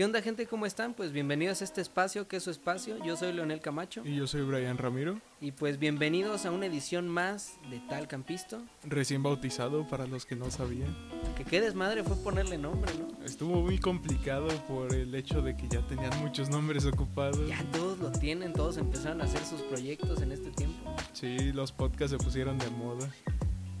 [0.00, 0.46] ¿Qué onda gente?
[0.46, 0.94] ¿Cómo están?
[0.94, 2.96] Pues bienvenidos a este espacio, que es su espacio.
[3.04, 4.00] Yo soy Leonel Camacho.
[4.02, 5.20] Y yo soy Brian Ramiro.
[5.42, 8.62] Y pues bienvenidos a una edición más de Tal Campisto.
[8.82, 10.96] Recién bautizado para los que no sabían.
[11.36, 13.22] Que qué desmadre fue ponerle nombre, ¿no?
[13.26, 17.46] Estuvo muy complicado por el hecho de que ya tenían muchos nombres ocupados.
[17.46, 20.96] Ya todos lo tienen, todos empezaron a hacer sus proyectos en este tiempo.
[21.12, 23.06] Sí, los podcasts se pusieron de moda.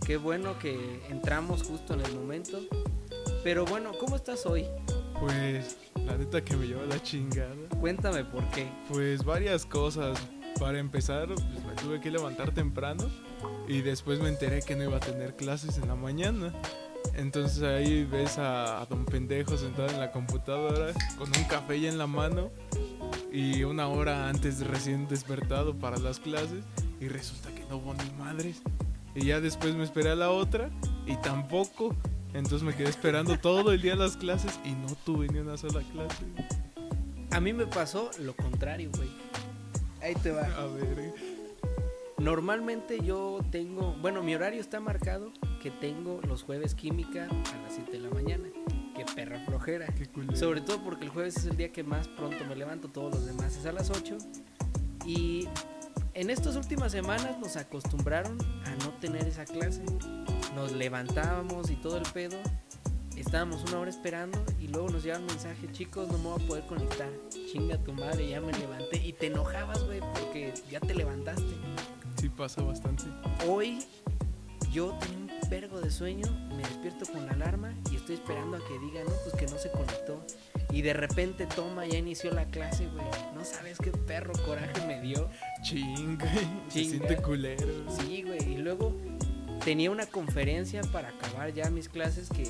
[0.04, 2.60] Qué bueno que entramos justo en el momento.
[3.42, 4.66] Pero bueno, ¿cómo estás hoy?
[5.18, 5.78] Pues
[6.10, 7.54] la neta que me lleva la chingada.
[7.80, 8.68] Cuéntame por qué.
[8.88, 10.18] Pues varias cosas.
[10.58, 13.04] Para empezar, pues me tuve que levantar temprano
[13.68, 16.52] y después me enteré que no iba a tener clases en la mañana.
[17.14, 21.88] Entonces ahí ves a, a don pendejo sentado en la computadora con un café ya
[21.88, 22.50] en la mano
[23.32, 26.64] y una hora antes recién despertado para las clases
[27.00, 28.60] y resulta que no hubo ni madres.
[29.14, 30.70] Y ya después me esperé a la otra
[31.06, 31.94] y tampoco.
[32.32, 35.82] Entonces me quedé esperando todo el día las clases y no tuve ni una sola
[35.92, 36.24] clase.
[37.30, 39.08] A mí me pasó lo contrario, güey.
[40.02, 40.42] Ahí te va.
[40.42, 41.12] A ver.
[42.18, 47.74] Normalmente yo tengo, bueno, mi horario está marcado que tengo los jueves química a las
[47.74, 48.48] 7 de la mañana.
[48.94, 49.86] Qué perra flojera.
[49.86, 50.36] Qué.
[50.36, 53.26] Sobre todo porque el jueves es el día que más pronto me levanto, todos los
[53.26, 54.18] demás es a las 8.
[55.06, 55.48] Y
[56.12, 59.82] en estas últimas semanas nos acostumbraron a no tener esa clase.
[60.54, 62.36] Nos levantábamos y todo el pedo.
[63.16, 66.46] Estábamos una hora esperando y luego nos llega un mensaje, chicos, no me voy a
[66.46, 67.10] poder conectar.
[67.52, 68.96] Chinga tu madre, ya me levanté.
[69.06, 71.54] Y te enojabas, güey, porque ya te levantaste.
[72.16, 73.04] Sí pasa bastante.
[73.46, 73.80] Hoy
[74.72, 78.60] yo tenía un vergo de sueño, me despierto con la alarma y estoy esperando a
[78.60, 80.24] que diga, no, pues que no se conectó.
[80.70, 83.04] Y de repente toma, ya inició la clase, güey.
[83.34, 85.28] No sabes qué perro coraje me dio.
[85.62, 86.32] Chinga.
[86.68, 87.06] Se Chinga.
[87.06, 87.66] siente culero.
[87.90, 88.54] Sí, güey.
[88.54, 88.96] Y luego
[89.64, 92.44] tenía una conferencia para acabar ya mis clases que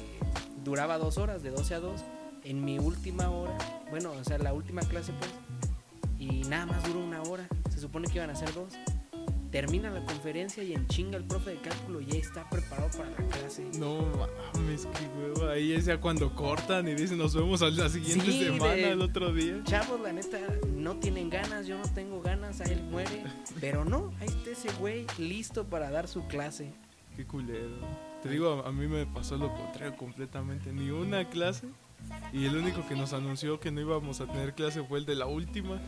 [0.64, 2.00] duraba dos horas, de 12 a 2.
[2.44, 3.56] En mi última hora,
[3.90, 5.30] bueno, o sea, la última clase pues.
[6.18, 7.46] Y nada más duró una hora.
[7.70, 8.74] Se supone que iban a ser dos.
[9.50, 13.16] Termina la conferencia y en chinga el profe de cálculo ya está preparado para la
[13.16, 13.64] clase.
[13.78, 14.06] No
[14.54, 15.52] mames, qué hueva.
[15.54, 18.90] Ahí es ya cuando cortan y dicen nos vemos a la siguiente Sí, semana, de-
[18.92, 19.60] el otro día.
[19.64, 20.38] Chavos, la neta,
[20.76, 23.24] no tienen ganas, yo no tengo ganas, a él muere.
[23.60, 26.72] Pero no, ahí está ese güey listo para dar su clase.
[27.20, 27.76] Qué culero.
[28.22, 30.72] Te digo, a, mí me pasó lo contrario completamente.
[30.72, 31.66] Ni una clase.
[32.32, 35.16] Y el único que nos anunció que no íbamos a tener clase fue el de
[35.16, 35.78] la última.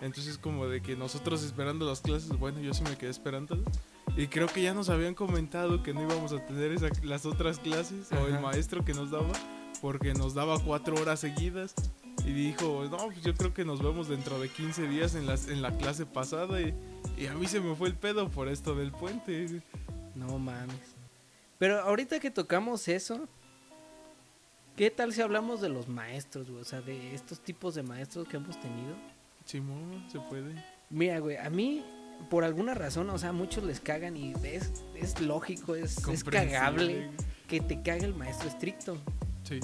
[0.00, 3.58] Entonces como de que nosotros esperando las clases, bueno, yo sí me quedé esperando.
[4.16, 7.58] Y creo que ya nos habían comentado que no íbamos a tener esa- las otras
[7.58, 8.40] clases o el Ajá.
[8.40, 9.32] maestro que nos daba,
[9.82, 11.74] porque nos daba cuatro horas seguidas.
[12.24, 15.48] Y dijo, no, pues yo creo que nos vemos dentro de 15 días en, las,
[15.48, 16.60] en la clase pasada.
[16.60, 16.72] Y,
[17.16, 19.60] y a mí se me fue el pedo por esto del puente.
[20.18, 20.96] No mames.
[21.58, 23.28] Pero ahorita que tocamos eso,
[24.76, 26.62] ¿qué tal si hablamos de los maestros, güey?
[26.62, 28.96] O sea, de estos tipos de maestros que hemos tenido.
[29.44, 30.62] Simón, se puede.
[30.90, 31.84] Mira, güey, a mí,
[32.30, 37.10] por alguna razón, o sea, muchos les cagan y es, es lógico, es, es cagable
[37.46, 38.98] que te cague el maestro estricto.
[39.44, 39.60] Sí.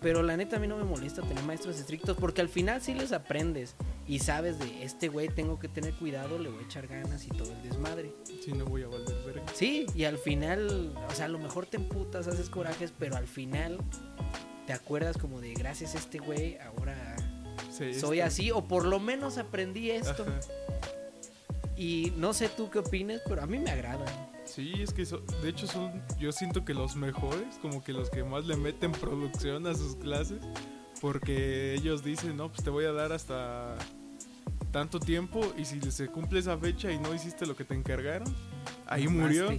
[0.00, 2.94] Pero la neta a mí no me molesta tener maestros estrictos porque al final sí
[2.94, 3.74] les aprendes
[4.08, 7.28] y sabes de este güey tengo que tener cuidado, le voy a echar ganas y
[7.28, 8.14] todo el desmadre.
[8.42, 9.42] Si no voy a valer verga.
[9.54, 13.26] Sí, y al final, o sea, a lo mejor te emputas, haces corajes, pero al
[13.26, 13.78] final
[14.66, 17.16] te acuerdas como de gracias a este güey, ahora
[17.70, 20.22] Sí, soy así, o por lo menos aprendí esto.
[20.22, 20.40] Ajá.
[21.80, 24.04] Y no sé tú qué opines, pero a mí me agrada.
[24.54, 28.10] Sí, es que so- de hecho son, yo siento que los mejores, como que los
[28.10, 30.38] que más le meten producción a sus clases,
[31.00, 33.76] porque ellos dicen, no, pues te voy a dar hasta
[34.72, 38.32] tanto tiempo y si se cumple esa fecha y no hiciste lo que te encargaron,
[38.86, 39.50] ahí murió,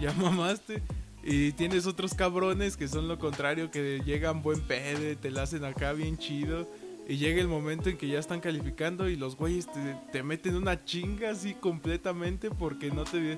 [0.00, 0.82] ya mamaste.
[1.22, 5.64] Y tienes otros cabrones que son lo contrario, que llegan buen pede, te la hacen
[5.64, 6.66] acá bien chido.
[7.06, 10.54] Y llega el momento en que ya están calificando y los güeyes te, te meten
[10.54, 13.36] una chinga así completamente porque no te,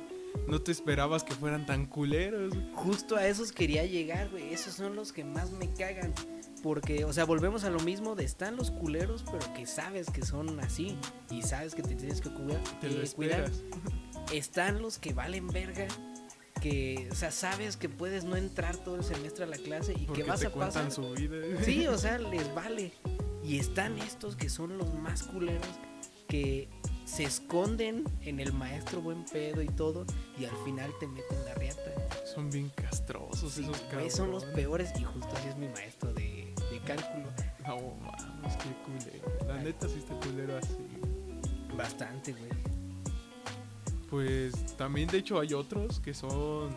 [0.48, 2.54] no te esperabas que fueran tan culeros.
[2.74, 4.52] Justo a esos quería llegar, güey.
[4.52, 6.12] Esos son los que más me cagan.
[6.62, 10.24] Porque, o sea, volvemos a lo mismo de están los culeros, pero que sabes que
[10.24, 10.96] son así.
[11.30, 12.60] Y sabes que te tienes que cuidar.
[12.80, 13.50] Te lo eh, cuidar.
[14.32, 15.88] Están los que valen verga.
[16.60, 20.06] Que, o sea, sabes que puedes no entrar todo el semestre a la clase y
[20.06, 20.92] Porque que vas te a pasar.
[20.92, 21.36] su vida.
[21.64, 22.92] Sí, o sea, les vale.
[23.42, 25.66] Y están estos que son los más culeros
[26.28, 26.68] que
[27.14, 30.06] se esconden en el maestro buen pedo y todo
[30.38, 31.80] y al final te meten la riata.
[32.24, 34.14] Son bien castrosos Sí, esos cabrones.
[34.14, 37.28] son los peores y justo así es mi maestro de, de cálculo.
[37.66, 39.46] No mames, qué culero.
[39.46, 40.76] La neta sí está culero así.
[41.76, 42.50] Bastante, güey.
[44.08, 46.70] Pues también de hecho hay otros que son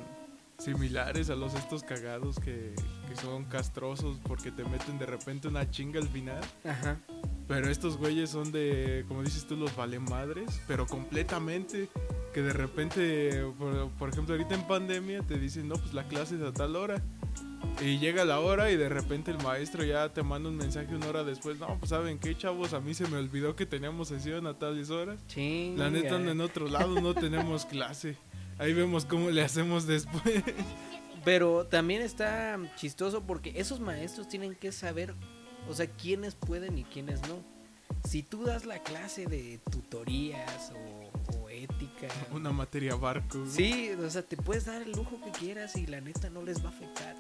[0.58, 2.74] similares a los estos cagados que,
[3.08, 6.42] que son castrosos, porque te meten de repente una chinga al final.
[6.64, 6.98] Ajá.
[7.48, 11.90] Pero estos güeyes son de, como dices tú, los vale madres, pero completamente.
[12.34, 16.36] Que de repente, por, por ejemplo, ahorita en pandemia te dicen, no, pues la clase
[16.36, 17.02] es a tal hora.
[17.82, 21.08] Y llega la hora y de repente el maestro ya te manda un mensaje una
[21.08, 21.60] hora después.
[21.60, 24.90] No, pues saben qué, chavos, a mí se me olvidó que teníamos sesión a tales
[24.90, 25.26] horas.
[25.28, 25.84] Chinga.
[25.84, 28.18] La neta, en otro lado no tenemos clase.
[28.58, 30.44] Ahí vemos cómo le hacemos después.
[31.24, 35.16] Pero también está chistoso porque esos maestros tienen que saber,
[35.68, 37.44] o sea, quiénes pueden y quiénes no.
[38.08, 42.08] Si tú das la clase de tutorías o, o ética.
[42.32, 43.44] Una materia barco.
[43.48, 46.64] Sí, o sea, te puedes dar el lujo que quieras y la neta no les
[46.64, 47.16] va a afectar.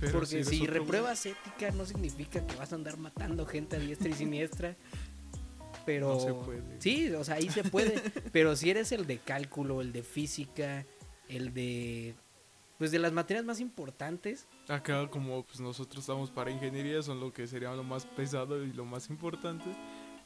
[0.00, 3.78] Pero Porque si otro repruebas ética no significa que vas a andar matando gente a
[3.78, 4.76] diestra y siniestra.
[5.86, 6.80] Pero No se puede.
[6.80, 8.00] sí, o sea, ahí se puede.
[8.32, 10.84] pero si eres el de cálculo, el de física,
[11.28, 12.14] el de
[12.78, 17.32] pues de las materias más importantes, Acá como pues nosotros estamos para ingeniería, son lo
[17.32, 19.64] que sería lo más pesado y lo más importante.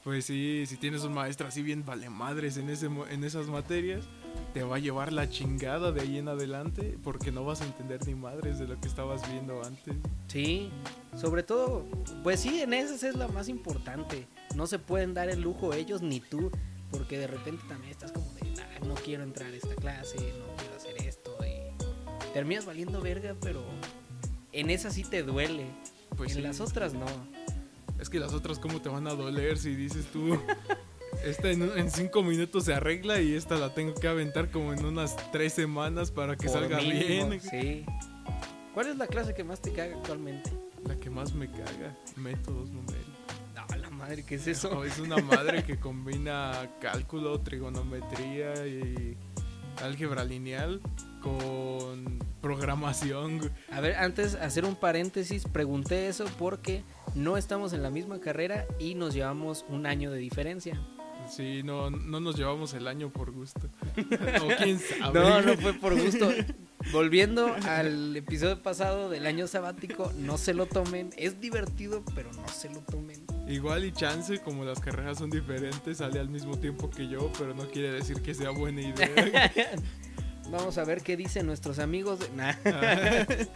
[0.05, 4.09] Pues sí, si tienes un maestro así bien vale madres en, ese, en esas materias,
[4.59, 8.05] te va a llevar la chingada de ahí en adelante porque no vas a entender
[8.09, 9.95] ni madres de lo que estabas viendo antes.
[10.27, 10.69] sí,
[11.17, 11.85] sobre todo,
[12.25, 14.27] pues sí, en esas es la más importante.
[14.57, 16.51] No se pueden dar el lujo ellos ni tú,
[16.91, 20.57] porque de repente también estás como de, "Ah, no quiero entrar a esta clase, no
[20.57, 23.63] quiero hacer esto y terminas valiendo verga, pero
[24.51, 25.67] en esa sí te duele.
[26.17, 26.43] Pues en sí.
[26.43, 27.07] las otras no.
[28.01, 30.37] Es que las otras cómo te van a doler si dices tú,
[31.25, 34.85] esta en, en cinco minutos se arregla y esta la tengo que aventar como en
[34.85, 37.41] unas tres semanas para que Por salga mínimo, bien.
[37.41, 37.85] Sí.
[38.75, 40.51] ¿Cuál es la clase que más te caga actualmente?
[40.87, 43.09] La que más me caga, métodos numéricos.
[43.55, 44.71] No, la madre, ¿qué es eso?
[44.73, 49.17] No, es una madre que combina cálculo, trigonometría y
[49.83, 50.81] álgebra lineal
[51.23, 53.51] con programación.
[53.73, 56.85] A ver, antes hacer un paréntesis, pregunté eso porque
[57.15, 60.81] no estamos en la misma carrera y nos llevamos un año de diferencia.
[61.29, 63.69] Sí, no, no nos llevamos el año por gusto.
[64.43, 65.19] o quién sabe.
[65.19, 66.31] No, no fue por gusto.
[66.93, 71.11] Volviendo al episodio pasado del año sabático, no se lo tomen.
[71.17, 73.25] Es divertido, pero no se lo tomen.
[73.47, 77.55] Igual y chance, como las carreras son diferentes, sale al mismo tiempo que yo, pero
[77.55, 79.53] no quiere decir que sea buena idea.
[80.51, 82.21] Vamos a ver qué dicen nuestros amigos.
[82.21, 82.29] De...
[82.31, 82.55] Nah.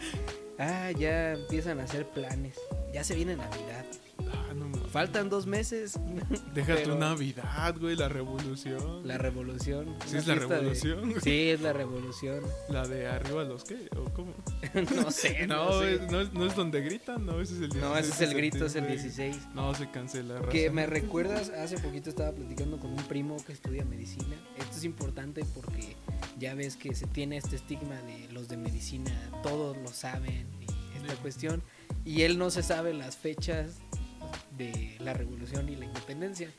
[0.59, 2.55] Ah, ya empiezan a hacer planes.
[2.93, 3.85] Ya se viene Navidad.
[4.93, 5.99] Faltan dos meses.
[6.53, 9.05] Deja pero- tu Navidad, güey, la revolución.
[9.07, 9.95] La revolución.
[10.05, 11.13] Sí, es la de- revolución.
[11.23, 12.43] Sí, es la revolución.
[12.69, 14.33] La de arriba los qué, o cómo.
[14.95, 15.47] no sé.
[15.47, 15.95] No, No, sé.
[15.95, 17.83] es, no, es, no es donde gritan, no, ese es el 16.
[17.83, 19.01] No, ese es el grito, es el septiembre.
[19.03, 19.47] 16.
[19.55, 20.41] No, se cancela.
[20.49, 24.35] Que me recuerdas, hace poquito estaba platicando con un primo que estudia medicina.
[24.59, 25.95] Esto es importante porque
[26.37, 29.11] ya ves que se tiene este estigma de los de medicina,
[29.41, 30.65] todos lo saben y
[30.97, 31.19] esta Sí.
[31.21, 31.63] cuestión.
[32.05, 33.79] Y él no se sabe las fechas
[34.57, 36.49] de la revolución y la independencia.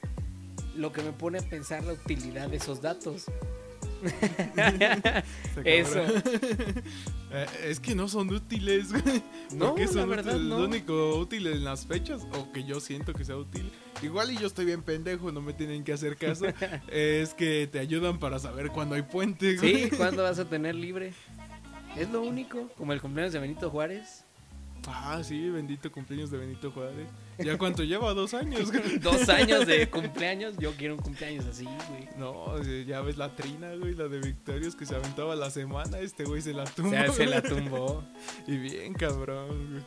[0.77, 3.27] Lo que me pone a pensar la utilidad de esos datos.
[5.65, 6.01] Eso.
[7.37, 9.21] Eh, es que no son útiles, güey.
[9.57, 10.49] No, ¿Por qué la son verdad útiles?
[10.51, 10.59] no.
[10.61, 14.37] Lo único útil en las fechas, o que yo siento que sea útil, igual y
[14.37, 16.47] yo estoy bien pendejo, no me tienen que hacer caso,
[16.93, 19.91] es que te ayudan para saber cuándo hay puente, güey.
[19.91, 21.13] Sí, ¿cuándo vas a tener libre?
[21.97, 24.25] Es lo único, como el cumpleaños de Benito Juárez.
[24.87, 27.09] Ah, sí, bendito cumpleaños de Benito Juárez.
[27.39, 28.15] ¿Ya cuánto lleva?
[28.15, 28.71] Dos años.
[29.01, 32.09] Dos años de cumpleaños, yo quiero un cumpleaños así, güey.
[32.17, 36.25] No, ya ves la trina, güey, la de Victorios que se aventaba la semana, este
[36.25, 36.91] güey se la O tumbó.
[36.91, 38.05] sea, se la tumbó.
[38.47, 39.83] Y bien cabrón, güey.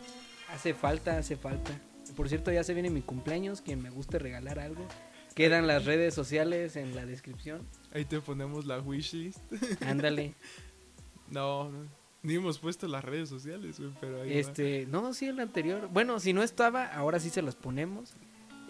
[0.54, 1.72] Hace falta, hace falta.
[2.16, 3.62] Por cierto, ya se viene mi cumpleaños.
[3.62, 4.86] Quien me guste regalar algo.
[5.36, 7.62] Quedan las redes sociales en la descripción.
[7.94, 9.40] Ahí te ponemos la wishlist.
[9.86, 10.34] Ándale.
[11.30, 11.86] No, no,
[12.28, 14.36] ni hemos puesto las redes sociales, güey, pero ahí va.
[14.36, 15.90] Este, no, sí, el anterior.
[15.92, 18.14] Bueno, si no estaba, ahora sí se los ponemos.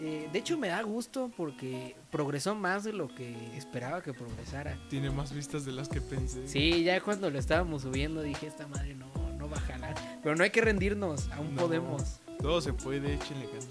[0.00, 4.78] Eh, de hecho, me da gusto porque progresó más de lo que esperaba que progresara.
[4.88, 6.46] Tiene más vistas de las que pensé.
[6.46, 9.94] Sí, ya cuando lo estábamos subiendo dije, esta madre no, no va a jalar.
[10.22, 11.62] Pero no hay que rendirnos, aún No.
[11.62, 12.20] podemos.
[12.38, 13.68] Todo se puede, échenle ganas.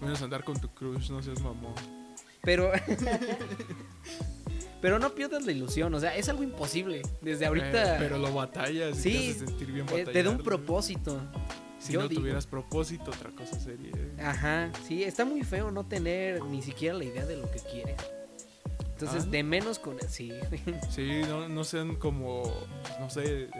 [0.00, 1.74] Menos andar con tu crush, no seas mamón.
[2.42, 2.72] Pero.
[4.80, 7.02] pero no pierdas la ilusión, o sea, es algo imposible.
[7.20, 7.96] Desde ahorita.
[7.96, 10.12] Eh, pero lo batallas y Sí, te hace sentir bien eh, batallar.
[10.12, 11.20] te da un propósito.
[11.78, 12.20] Si yo no digo.
[12.20, 13.92] tuvieras propósito, otra cosa sería.
[13.96, 14.12] ¿eh?
[14.22, 17.96] Ajá, sí, está muy feo no tener ni siquiera la idea de lo que quieres.
[18.92, 19.30] Entonces, Ah.
[19.30, 19.96] de menos con.
[20.08, 20.30] Sí,
[20.90, 22.42] Sí, no, no sean como,
[23.00, 23.50] no sé, eh,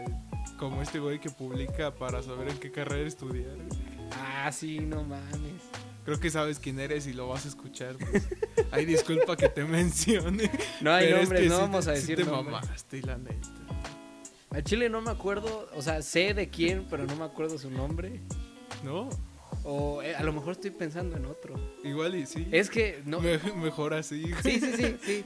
[0.59, 3.57] como este güey que publica para saber en qué carrera estudiar.
[4.13, 5.63] ah, sí, no mames.
[6.05, 7.97] Creo que sabes quién eres y lo vas a escuchar.
[7.97, 8.27] Pues.
[8.71, 10.51] Ay, disculpa que te mencione.
[10.81, 12.61] No hay es nombres, que no vamos te- a decir te nombres.
[12.63, 13.49] mamaste, la neta.
[14.51, 17.71] Al chile no me acuerdo, o sea, sé de quién, pero no me acuerdo su
[17.71, 18.21] nombre.
[18.83, 19.09] ¿No?
[19.63, 21.55] O eh, a lo mejor estoy pensando en otro.
[21.85, 22.49] Igual y sí.
[22.51, 23.21] Es que no.
[23.21, 24.25] Me- mejor así.
[24.43, 25.25] Sí, sí, sí, sí.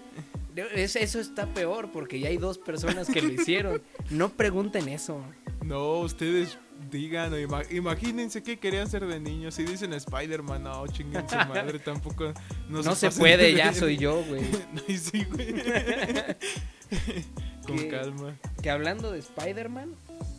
[0.56, 3.80] Es- eso está peor porque ya hay dos personas que lo hicieron.
[4.10, 5.20] No pregunten eso.
[5.64, 6.58] No, ustedes
[6.90, 9.54] digan, o ima- imagínense qué querían ser de niños.
[9.54, 12.32] Si dicen Spider-Man, no, chinguen su madre, tampoco.
[12.68, 13.74] No, No, se puede, de ya ver.
[13.74, 14.42] soy yo, güey.
[14.88, 15.54] Ay, sí, güey.
[17.66, 18.38] Con calma.
[18.62, 19.94] Que hablando de Spider-Man,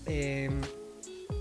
[0.06, 0.50] eh,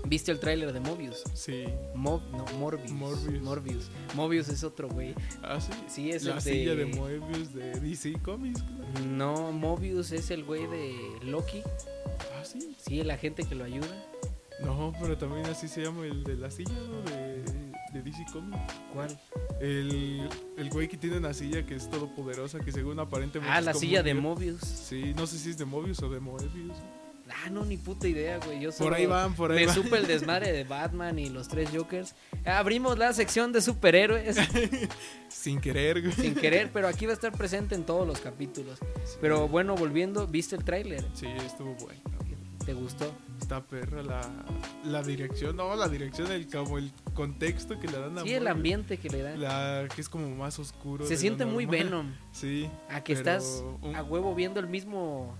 [0.05, 1.23] ¿viste el tráiler de Mobius?
[1.33, 1.65] Sí.
[1.93, 2.91] Mob, no, Morbius.
[2.91, 3.41] Morbius.
[3.43, 3.91] Morbius.
[4.15, 5.13] Mobius es otro, güey.
[5.43, 5.71] Ah, sí.
[5.87, 6.85] Sí, es La el silla de...
[6.85, 8.61] de Moebius de DC Comics.
[8.63, 9.05] claro.
[9.05, 11.61] No, Mobius es el güey de Loki.
[11.65, 12.75] Ah, sí.
[12.83, 14.05] Sí, el agente que lo ayuda.
[14.63, 17.01] No, pero también así se llama el de la silla, ¿no?
[17.11, 17.43] De,
[17.93, 18.57] de DC Comics.
[18.93, 19.19] ¿Cuál?
[19.59, 23.51] El, el güey que tiene una silla que es todopoderosa, que según aparentemente.
[23.53, 24.13] Ah, es la como silla un de.
[24.13, 24.59] Mobius.
[24.61, 26.77] Sí, no sé si es de Mobius o de Moebius.
[27.43, 28.61] Ah, no, ni puta idea, güey.
[28.61, 29.75] Yo Por ahí van, por ahí Me van.
[29.75, 32.13] supe el desmadre de Batman y los tres Jokers.
[32.45, 34.37] Abrimos la sección de superhéroes
[35.27, 36.13] Sin querer, güey.
[36.13, 38.77] sin querer, pero aquí va a estar presente en todos los capítulos.
[39.19, 41.03] Pero bueno, volviendo, ¿viste el tráiler?
[41.13, 41.99] Sí, estuvo bueno.
[42.63, 43.11] ¿Te gustó?
[43.39, 44.21] Está perra la,
[44.85, 48.47] la dirección, no, la dirección, el, como el contexto que le dan a Sí, el
[48.47, 49.39] ambiente que le dan.
[49.41, 51.05] La que es como más oscuro.
[51.05, 51.65] Se siente muy.
[51.65, 52.11] Venom.
[52.31, 52.69] Sí.
[52.89, 55.37] A que estás un- a huevo viendo el mismo.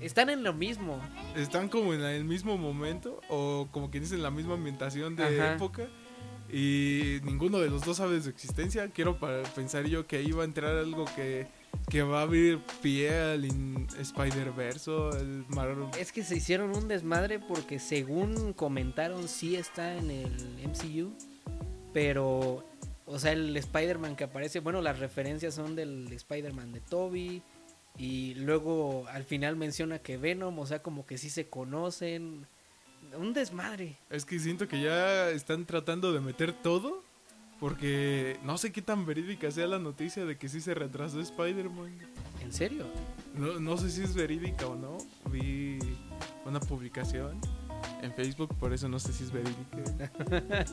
[0.00, 1.00] Están en lo mismo.
[1.34, 5.54] están como en el mismo momento o como que dicen la misma ambientación de Ajá.
[5.54, 5.88] época
[6.52, 8.88] y ninguno de los dos sabe de su existencia.
[8.90, 11.48] Quiero para pensar yo que ahí va a entrar algo que,
[11.88, 13.44] que va a abrir pie al
[13.98, 15.88] Spider-Verse, el Marvel.
[15.98, 20.32] Es que se hicieron un desmadre porque según comentaron sí está en el
[20.68, 21.12] MCU,
[21.92, 22.64] pero
[23.06, 27.42] o sea, el Spider-Man que aparece, bueno, las referencias son del Spider-Man de Toby
[27.96, 32.46] y luego al final menciona que Venom, o sea, como que sí se conocen.
[33.16, 33.96] Un desmadre.
[34.10, 37.02] Es que siento que ya están tratando de meter todo.
[37.60, 41.98] Porque no sé qué tan verídica sea la noticia de que sí se retrasó Spider-Man.
[42.42, 42.86] ¿En serio?
[43.34, 44.98] No, no sé si es verídica o no.
[45.30, 45.78] Vi
[46.44, 47.40] una publicación
[48.02, 50.12] en Facebook, por eso no sé si es verídica.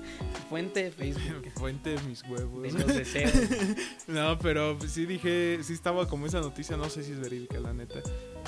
[0.50, 2.62] Fuente Facebook Fuente de mis huevos.
[2.64, 3.34] de los deseos.
[4.08, 7.74] No, pero sí dije, sí estaba como esa noticia, no sé si es verídica la
[7.74, 8.00] neta,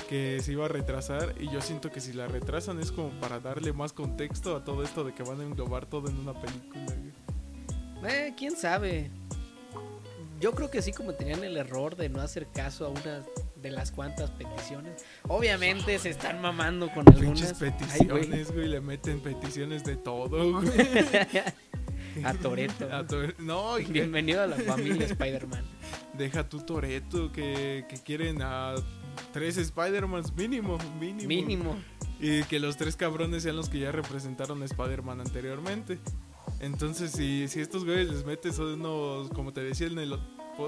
[0.08, 3.40] que se iba a retrasar y yo siento que si la retrasan es como para
[3.40, 6.94] darle más contexto a todo esto de que van a englobar todo en una película.
[8.06, 9.10] Eh, quién sabe.
[10.40, 13.22] Yo creo que sí cometerían el error de no hacer caso a una
[13.56, 15.04] de las cuantas peticiones.
[15.26, 17.42] Obviamente se están mamando con algunas.
[17.42, 17.70] Ay, güey.
[17.72, 20.68] peticiones, güey, le meten peticiones de todo, güey.
[22.24, 22.88] A Toreto.
[23.38, 25.64] No, Bienvenido a la familia Spider-Man.
[26.14, 28.74] deja tu Toreto que, que quieren a
[29.32, 31.28] tres Spider-Mans mínimo, mínimo.
[31.28, 31.76] Mínimo.
[32.20, 35.98] Y que los tres cabrones sean los que ya representaron a Spider-Man anteriormente.
[36.60, 40.18] Entonces, si, si estos güeyes les metes unos, como te decía en el,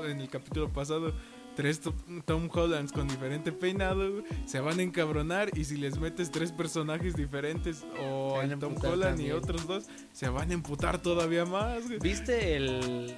[0.06, 1.12] en el capítulo pasado,
[1.56, 1.94] tres to-
[2.24, 5.50] Tom Hollands con diferente peinado, se van a encabronar.
[5.56, 9.28] Y si les metes tres personajes diferentes, o el Tom Holland también.
[9.30, 11.82] y otros dos, se van a emputar todavía más.
[12.00, 13.16] ¿Viste el...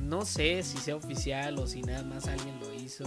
[0.00, 3.04] No sé si sea oficial o si nada más alguien lo hizo.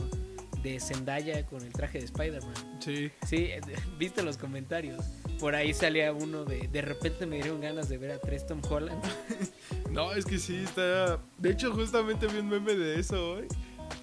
[0.62, 2.54] De Zendaya con el traje de Spider-Man.
[2.80, 3.12] Sí.
[3.28, 3.50] Sí,
[4.00, 5.04] viste los comentarios.
[5.40, 6.68] Por ahí salía uno de...
[6.68, 9.02] De repente me dieron ganas de ver a tres Tom Holland.
[9.92, 11.20] No, es que sí, está...
[11.38, 13.48] De hecho, justamente vi un meme de eso hoy.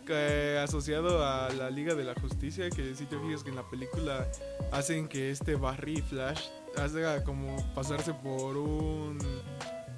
[0.07, 3.69] que, asociado a la Liga de la Justicia, que si te fijas que en la
[3.69, 4.27] película
[4.73, 6.47] hacen que este Barry Flash
[6.79, 9.19] haga como pasarse por un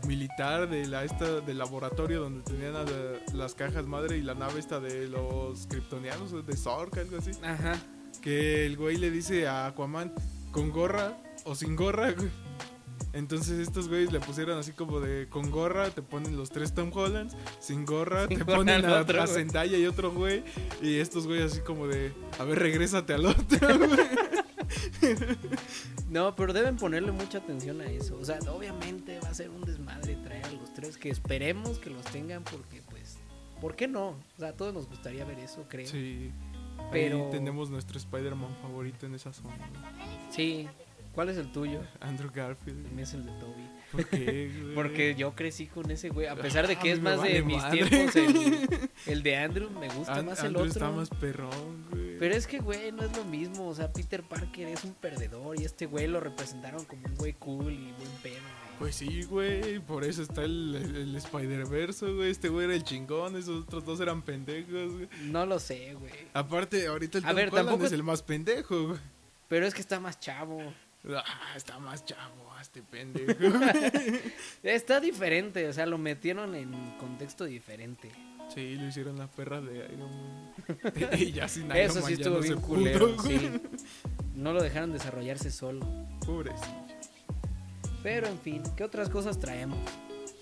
[0.06, 2.84] militar de la esta del laboratorio donde tenían la-
[3.32, 7.78] las cajas madre y la nave esta de los kryptonianos de Zork algo así Ajá.
[8.20, 10.12] que el güey le dice a Aquaman
[10.54, 12.30] con gorra o sin gorra güey.
[13.12, 16.92] entonces estos güeyes le pusieron así como de con gorra te ponen los tres Tom
[16.94, 19.26] Hollands sin gorra Sin te gorra ponen a, otro, a.
[19.26, 20.44] Zendaya y otro güey
[20.80, 23.98] y estos güeyes así como de a ver regrésate al otro güey.
[26.08, 28.16] No, pero deben ponerle mucha atención a eso.
[28.16, 31.90] O sea, obviamente va a ser un desmadre traer a los tres que esperemos que
[31.90, 33.18] los tengan porque, pues,
[33.60, 34.10] ¿por qué no?
[34.10, 35.86] O sea, a todos nos gustaría ver eso, creo.
[35.88, 36.30] Sí.
[36.76, 40.68] Sí Pero- Ahí tenemos nuestro Spider-Man favorito en esa zona güey.
[41.14, 41.80] ¿Cuál es el tuyo?
[42.00, 43.68] Andrew Garfield El mío es el de Toby.
[43.92, 44.74] ¿por qué güey?
[44.74, 46.26] Porque yo crecí con ese güey.
[46.26, 47.84] A pesar de que A es más de mis madre.
[47.86, 50.72] tiempos, el, el de Andrew me gusta más el Andrew otro.
[50.72, 53.68] está más perrón güey Pero es que, güey, no es lo mismo.
[53.68, 57.34] O sea, Peter Parker es un perdedor y este güey lo representaron como un güey
[57.34, 58.34] cool y buen pedo.
[58.78, 62.30] Pues sí, güey, por eso está el, el, el Spider-Verse, güey.
[62.30, 65.08] Este güey era el chingón, esos otros dos eran pendejos, güey.
[65.22, 66.12] No lo sé, güey.
[66.32, 68.98] Aparte, ahorita el A Tom ver, Holland tampoco es el más pendejo, güey.
[69.48, 70.60] Pero es que está más chavo.
[71.08, 73.34] Ah, está más chavo, ah, este pendejo.
[74.62, 78.10] Está diferente, o sea, lo metieron en contexto diferente.
[78.54, 80.54] sí, lo hicieron la perra de Iron Man.
[81.18, 83.50] y ya sin Iron Eso Man sí estuvo no bien pudo, culero, sí.
[84.34, 85.86] No lo dejaron desarrollarse solo.
[86.24, 86.83] Pobrecillo.
[88.04, 89.78] Pero en fin, ¿qué otras cosas traemos?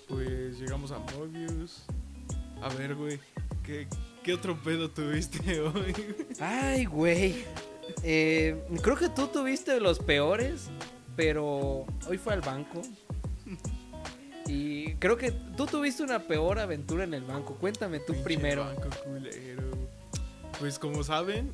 [0.07, 1.85] Pues llegamos a Mobius.
[2.61, 3.19] A ver, güey,
[3.63, 3.87] ¿qué,
[4.21, 5.95] qué otro pedo tuviste hoy?
[6.39, 7.45] Ay, güey.
[8.03, 10.69] Eh, creo que tú tuviste los peores,
[11.15, 12.81] pero hoy fue al banco.
[14.45, 17.55] Y creo que tú tuviste una peor aventura en el banco.
[17.55, 18.65] Cuéntame tú Pinche primero.
[18.65, 19.71] banco culero.
[20.59, 21.49] Pues como saben,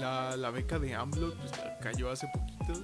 [0.00, 2.82] la, la beca de AMLO pues, cayó hace poquito.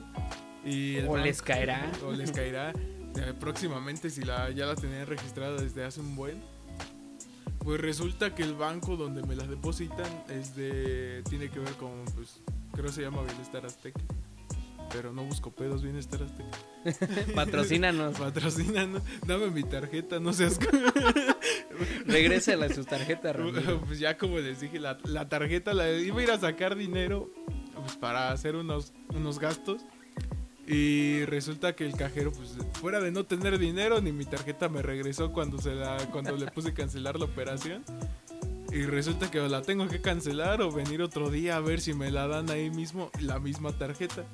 [0.65, 1.91] Y O les banco- caerá.
[2.07, 2.71] O les caerá
[3.17, 6.41] eh, próximamente si la, ya la tenían registrada desde hace un buen.
[7.59, 11.23] Pues resulta que el banco donde me las depositan es de.
[11.31, 12.41] tiene que ver con, pues,
[12.73, 14.01] creo se llama Bienestar Azteca.
[14.93, 17.33] Pero no busco pedos, Bienestar Azteca.
[17.35, 18.15] Patrocínanos.
[18.19, 20.59] Patrocinan, dame mi tarjeta, no seas.
[22.07, 23.35] Regrésale sus tarjetas.
[23.87, 27.31] Pues ya como les dije, la, la tarjeta la iba a ir a sacar dinero
[27.75, 29.83] pues, para hacer unos, unos gastos.
[30.67, 34.81] Y resulta que el cajero, pues fuera de no tener dinero, ni mi tarjeta me
[34.81, 37.85] regresó cuando, se la, cuando le puse cancelar la operación.
[38.73, 42.11] Y resulta que la tengo que cancelar o venir otro día a ver si me
[42.11, 44.25] la dan ahí mismo, la misma tarjeta.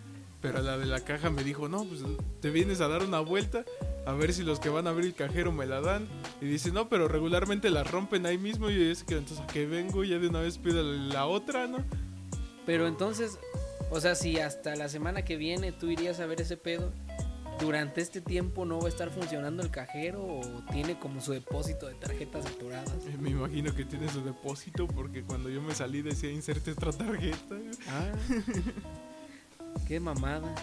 [0.41, 2.03] Pero la de la caja me dijo, no, pues
[2.41, 3.65] te vienes a dar una vuelta
[4.07, 6.09] a ver si los que van a abrir el cajero me la dan.
[6.41, 8.71] Y dice, no, pero regularmente la rompen ahí mismo.
[8.71, 11.85] Y yo que entonces a qué vengo, ya de una vez pido la otra, ¿no?
[12.65, 13.39] Pero entonces,
[13.91, 16.93] o sea, si hasta la semana que viene tú irías a ver ese pedo,
[17.61, 20.41] durante este tiempo no va a estar funcionando el cajero o
[20.73, 22.91] tiene como su depósito de tarjetas saturadas.
[23.07, 26.91] Eh, Me imagino que tiene su depósito porque cuando yo me salí decía inserte otra
[26.93, 27.57] tarjeta.
[27.89, 28.13] Ah,
[29.87, 30.55] qué mamada.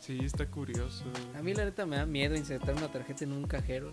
[0.00, 1.04] Sí, está curioso.
[1.36, 3.92] A mí la neta me da miedo insertar una tarjeta en un cajero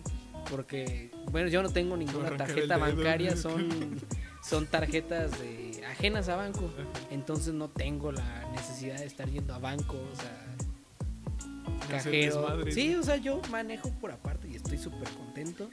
[0.50, 4.00] porque, bueno, yo no tengo ninguna tarjeta bancaria, son,
[4.44, 6.70] son tarjetas de, ajenas a banco.
[7.10, 12.72] Entonces no tengo la necesidad de estar yendo a banco, o sea, cajero.
[12.72, 15.70] Sí, o sea, yo manejo por aparte y estoy súper contento.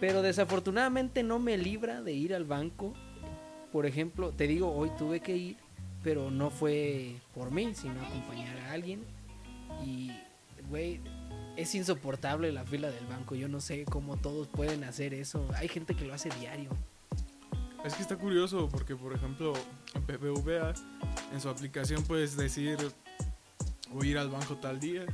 [0.00, 2.94] Pero desafortunadamente no me libra de ir al banco.
[3.72, 5.56] Por ejemplo, te digo, hoy tuve que ir,
[6.02, 9.04] pero no fue por mí, sino acompañar a alguien.
[9.84, 10.10] Y,
[10.68, 11.00] güey,
[11.56, 13.34] es insoportable la fila del banco.
[13.34, 15.46] Yo no sé cómo todos pueden hacer eso.
[15.56, 16.70] Hay gente que lo hace diario.
[17.84, 19.52] Es que está curioso porque, por ejemplo,
[19.94, 20.72] en BBVA,
[21.34, 25.04] en su aplicación puedes decir, a ir al banco tal día.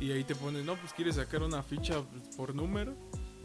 [0.00, 2.02] Y ahí te pones, no, pues quieres sacar una ficha
[2.36, 2.94] por número.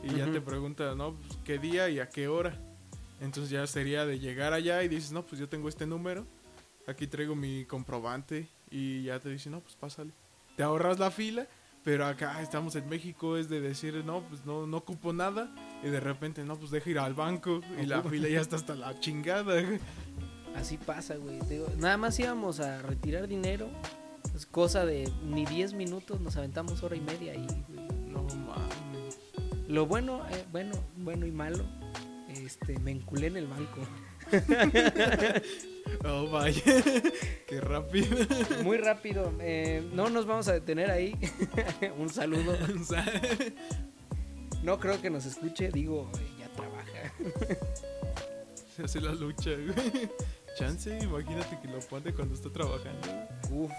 [0.04, 2.60] Y ya te pregunta, no, pues, qué día y a qué hora.
[3.22, 6.26] Entonces ya sería de llegar allá y dices, no, pues yo tengo este número.
[6.88, 8.48] Aquí traigo mi comprobante.
[8.72, 10.12] Y ya te dicen, no, pues pásale.
[10.58, 11.48] Te ahorras la fila.
[11.86, 15.54] Pero acá estamos en México, es de decir, no, pues no, no ocupo nada.
[15.84, 17.62] Y de repente, no, pues deja ir al banco.
[17.80, 19.54] Y la fila ya está hasta la chingada.
[20.56, 21.40] Así pasa, güey.
[21.48, 23.70] Digo, nada más íbamos a retirar dinero.
[24.36, 27.88] Es cosa de ni 10 minutos, nos aventamos hora y media ahí, güey.
[28.08, 29.20] No mames.
[29.68, 31.64] Lo bueno, eh, bueno, bueno y malo,
[32.30, 33.82] este, me enculé en el banco.
[36.04, 36.62] Oh, vaya.
[37.48, 38.08] Qué rápido.
[38.64, 39.32] Muy rápido.
[39.40, 41.16] eh, no nos vamos a detener ahí.
[41.98, 42.58] Un saludo.
[44.64, 47.14] No creo que nos escuche, digo, eh, ya trabaja.
[48.76, 50.10] Se hace la lucha, güey.
[50.58, 53.08] Chance, imagínate que lo pone cuando está trabajando.
[53.52, 53.72] Uf,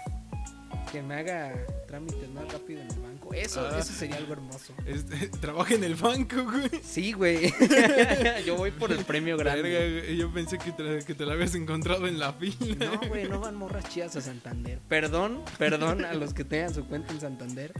[0.91, 1.53] que me haga
[1.87, 3.33] trámites más rápido en el banco.
[3.33, 3.79] Eso, Ah.
[3.79, 4.73] eso sería algo hermoso.
[4.85, 6.69] Este, trabaja en el banco, güey.
[6.83, 7.53] Sí, güey.
[8.45, 9.61] Yo voy por el premio grande.
[9.63, 12.85] Verga, yo pensé que te, que te la habías encontrado en la fila.
[13.01, 14.79] No, güey, no van morras chidas a Santander.
[14.87, 17.73] Perdón, perdón a los que tengan su cuenta en Santander.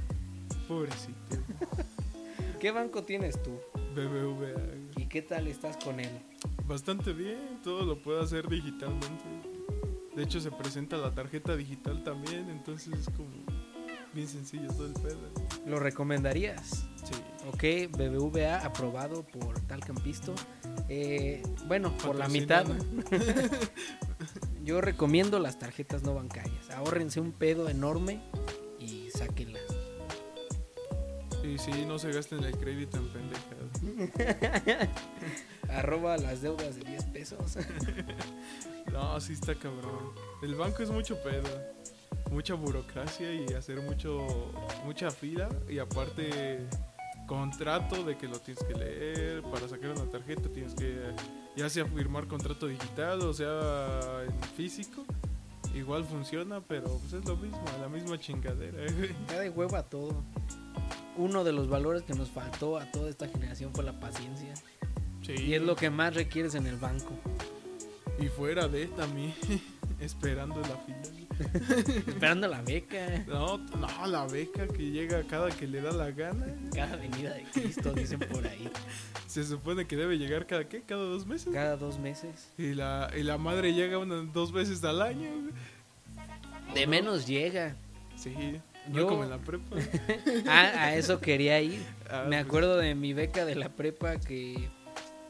[0.68, 1.14] Pobrecito.
[2.60, 3.60] ¿Qué banco tienes tú?
[3.96, 4.54] BBVA.
[4.98, 6.10] ¿Y qué tal estás con él?
[6.66, 9.24] Bastante bien, todo lo puedo hacer digitalmente.
[10.18, 13.30] De hecho, se presenta la tarjeta digital también, entonces es como
[14.16, 15.32] bien sencillo todo el pedo.
[15.68, 16.88] ¿Lo recomendarías?
[17.04, 17.14] Sí.
[17.48, 20.34] Ok, BBVA aprobado por tal Campisto.
[20.90, 22.66] Eh, bueno, por la mitad.
[24.64, 26.72] Yo recomiendo las tarjetas no bancarias.
[26.72, 28.20] Ahórrense un pedo enorme
[28.80, 29.62] y sáquenlas.
[31.44, 34.90] Y sí, no se gasten el crédito en pendejadas.
[35.70, 37.58] Arroba las deudas de 10 pesos.
[38.98, 40.12] No, sí está cabrón.
[40.42, 41.48] El banco es mucho pedo.
[42.32, 44.52] Mucha burocracia y hacer mucho
[44.86, 45.48] mucha fila.
[45.70, 46.68] Y aparte,
[47.28, 49.44] contrato de que lo tienes que leer.
[49.44, 51.14] Para sacar una tarjeta tienes que
[51.56, 55.06] ya sea firmar contrato digital o sea en físico.
[55.76, 58.84] igual funciona, pero pues es lo mismo, la misma chingadera.
[59.30, 60.24] Ya de hueva todo.
[61.18, 64.56] Uno de los valores que nos faltó a toda esta generación fue la paciencia.
[65.22, 65.34] Sí.
[65.34, 67.12] Y es lo que más requieres en el banco.
[68.20, 69.34] Y fuera de también,
[70.00, 70.98] esperando la fila.
[72.08, 73.24] Esperando la beca.
[73.28, 76.48] No, no, la beca que llega cada que le da la gana.
[76.74, 78.68] Cada venida de Cristo, dicen por ahí.
[79.28, 81.54] Se supone que debe llegar cada qué, cada dos meses.
[81.54, 82.50] Cada dos meses.
[82.58, 85.30] Y la, y la madre llega unas dos veces al año.
[86.74, 87.76] De menos llega.
[88.16, 88.34] Sí,
[88.90, 89.76] no Yo- como en la prepa.
[90.48, 91.86] Ah, a eso quería ir.
[92.10, 94.70] Ah, Me pues, acuerdo de mi beca de la prepa que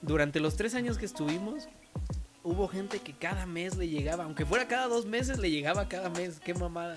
[0.02, 1.67] durante los tres años que estuvimos
[2.48, 6.10] hubo gente que cada mes le llegaba, aunque fuera cada dos meses le llegaba cada
[6.10, 6.96] mes, qué mamada.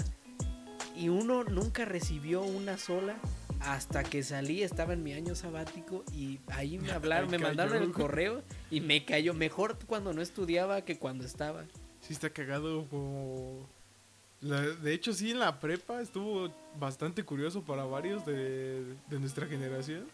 [0.97, 3.17] Y uno nunca recibió una sola
[3.61, 7.93] hasta que salí, estaba en mi año sabático y ahí me hablaron, me mandaron el
[7.93, 11.65] correo y me cayó mejor cuando no estudiaba que cuando estaba.
[12.01, 13.67] Sí está cagado como...
[14.41, 19.47] la- de hecho, sí, en la prepa estuvo bastante curioso para varios de, de nuestra
[19.47, 20.07] generación.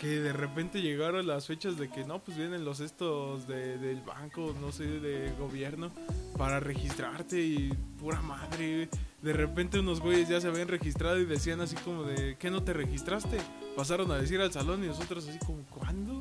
[0.00, 4.00] Que de repente llegaron las fechas de que no, pues vienen los estos de, del
[4.00, 5.92] banco, no sé, de gobierno,
[6.38, 8.88] para registrarte y pura madre.
[9.20, 12.62] De repente unos güeyes ya se habían registrado y decían así como de, ¿qué no
[12.62, 13.36] te registraste?
[13.76, 16.18] Pasaron a decir al salón y nosotros así como, ¿cuándo?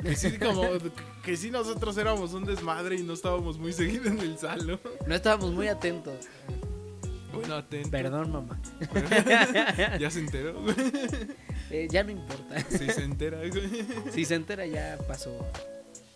[0.00, 0.62] Que sí, como,
[1.24, 4.80] que sí nosotros éramos un desmadre y no estábamos muy seguidos en el salón.
[5.08, 6.28] No estábamos muy atentos.
[7.32, 7.90] Bueno, atento.
[7.90, 8.60] Perdón, mamá.
[9.98, 10.54] ya se enteró.
[11.70, 12.60] Eh, ya no importa.
[12.68, 13.38] Sí se entera.
[14.12, 15.46] Si se entera ya pasó.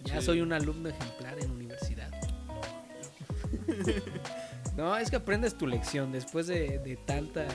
[0.04, 0.26] Ya Sí.
[0.26, 2.10] soy un alumno ejemplar en universidad.
[4.76, 7.46] No, es que aprendes tu lección después de, de tanta...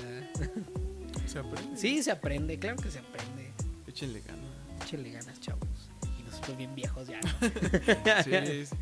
[1.27, 1.75] Se aprende.
[1.77, 3.51] Sí, se aprende, claro que se aprende.
[3.88, 4.85] Échenle ganas.
[4.85, 5.67] Échale ganas, chavos.
[6.17, 7.19] Y nosotros bien viejos ya.
[7.19, 7.29] ¿no?
[8.23, 8.73] Sí,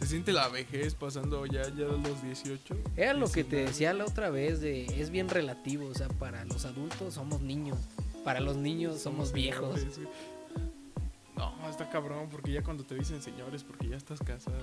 [0.00, 2.76] se siente la vejez pasando ya, ya los 18.
[2.96, 4.86] Era lo que te decía la otra vez de...
[5.00, 7.78] Es bien relativo, o sea, para los adultos somos niños.
[8.24, 9.80] Para los niños somos viejos.
[9.80, 10.08] señores.
[11.36, 14.56] No, está cabrón, porque ya cuando te dicen señores, porque ya estás casado.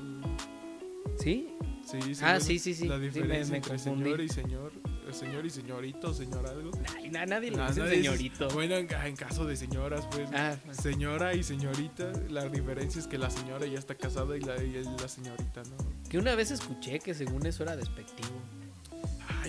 [1.19, 1.49] ¿Sí?
[1.85, 2.87] Sí, sí, Ah, sí, sí, sí.
[2.87, 4.03] La Sí, me- diferencia me entre confundí.
[4.03, 4.71] señor y señor,
[5.09, 6.71] eh, señor y señorito, señor algo.
[7.11, 8.47] Nadie le Nah, dice señorito.
[8.49, 10.29] Bueno, en, en caso de señoras, pues.
[10.33, 10.77] Ah, pues.
[10.77, 14.71] Señora y señorita, la diferencia es que la señora ya está casada y la, y
[14.83, 16.09] la señorita no.
[16.09, 18.29] Que una vez escuché que según eso era despectivo.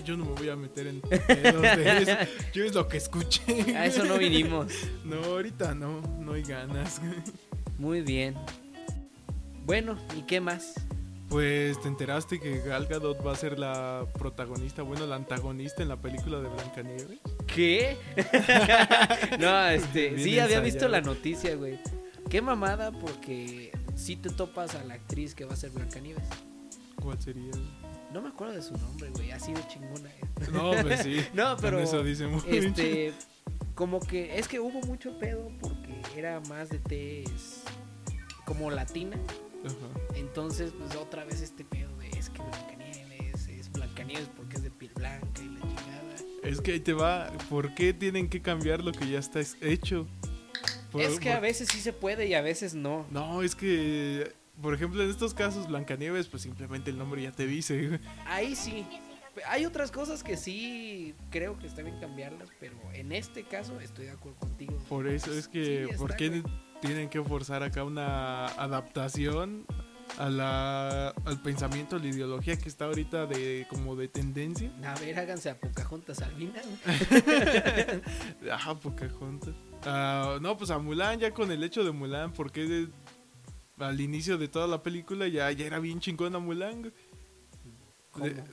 [0.03, 2.31] Yo no me voy a meter en pedos de eso.
[2.53, 3.75] Yo es lo que escuché.
[3.77, 4.71] A eso no vinimos.
[5.03, 7.01] No, ahorita no, no hay ganas.
[7.77, 8.35] Muy bien.
[9.65, 10.73] Bueno, ¿y qué más?
[11.29, 15.89] Pues te enteraste que Gal Gadot va a ser la protagonista, bueno, la antagonista en
[15.89, 17.19] la película de Blancanieves.
[17.47, 17.97] ¿Qué?
[19.39, 21.79] no, este, Bien sí había visto la noticia, güey.
[22.29, 26.23] Qué mamada porque sí te topas a la actriz que va a ser Blancanieves.
[27.01, 27.51] ¿Cuál sería?
[28.13, 30.09] No me acuerdo de su nombre, güey, así de chingona.
[30.41, 30.49] es.
[30.51, 31.17] No, pues sí.
[31.33, 32.47] No, pero con eso dice mucho.
[32.47, 33.13] este
[33.75, 37.63] como que es que hubo mucho pedo porque era más de tez
[38.45, 39.17] como latina.
[39.65, 40.15] Ajá.
[40.15, 44.69] Entonces, pues otra vez este pedo de es que Blancanieves es Blancanieves porque es de
[44.71, 46.15] piel blanca y la chingada.
[46.43, 47.31] Es que ahí te va.
[47.49, 50.05] ¿Por qué tienen que cambiar lo que ya está es- hecho?
[50.91, 53.07] Por- es que a veces sí se puede y a veces no.
[53.09, 57.45] No, es que, por ejemplo, en estos casos, Blancanieves, pues simplemente el nombre ya te
[57.47, 57.99] dice.
[58.25, 58.85] Ahí sí.
[59.47, 64.05] Hay otras cosas que sí creo que está bien cambiarlas, pero en este caso estoy
[64.05, 64.77] de acuerdo contigo.
[64.87, 66.43] Por eso es que, Sí, ¿por qué
[66.81, 69.65] tienen que forzar acá una adaptación
[70.19, 74.71] a la, al pensamiento, a la ideología que está ahorita de como de tendencia?
[74.85, 76.61] A ver, háganse a Pocahontas Albina.
[78.51, 79.55] Ajá, Pocahontas.
[79.85, 82.89] Ah, no, pues a Mulan, ya con el hecho de Mulan, porque de-
[83.87, 86.93] al inicio de toda la película ya, ya era bien chingona Mulan.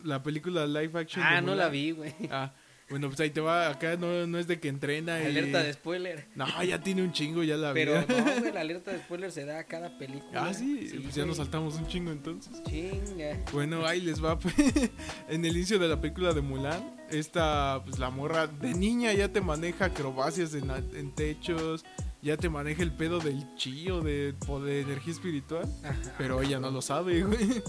[0.04, 1.24] la película live action.
[1.24, 2.14] Ah, de no la vi, güey.
[2.30, 2.52] Ah,
[2.90, 3.68] bueno, pues ahí te va.
[3.68, 5.26] Acá no, no es de que entrena y.
[5.26, 6.26] Alerta de spoiler.
[6.34, 7.84] No, ya tiene un chingo, ya la vi.
[7.84, 10.46] Pero no, güey, la alerta de spoiler se da a cada película.
[10.46, 12.60] Ah, sí, pues ya nos saltamos un chingo entonces.
[12.64, 13.38] Chinga.
[13.52, 14.36] Bueno, ahí les va.
[14.38, 14.54] pues.
[15.28, 19.28] en el inicio de la película de Mulan, esta, pues la morra de niña ya
[19.28, 21.84] te maneja acrobacias en, en techos,
[22.22, 25.96] ya te maneja el pedo del chi o de, o de energía espiritual, Ajá.
[26.18, 27.62] pero ella no lo sabe, güey.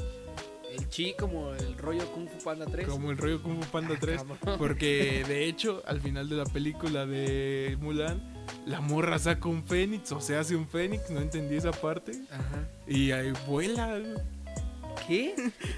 [0.72, 2.88] El chi como el rollo Kung Fu Panda 3.
[2.88, 4.22] Como el rollo Kung Fu Panda Ah, 3.
[4.24, 4.58] cabrón.
[4.58, 8.22] Porque de hecho, al final de la película de Mulan,
[8.66, 12.14] la morra saca un fénix o se hace un fénix, no entendí esa parte.
[12.32, 12.70] Ajá.
[12.88, 14.00] Y ahí vuela.
[15.08, 15.34] ¿Qué?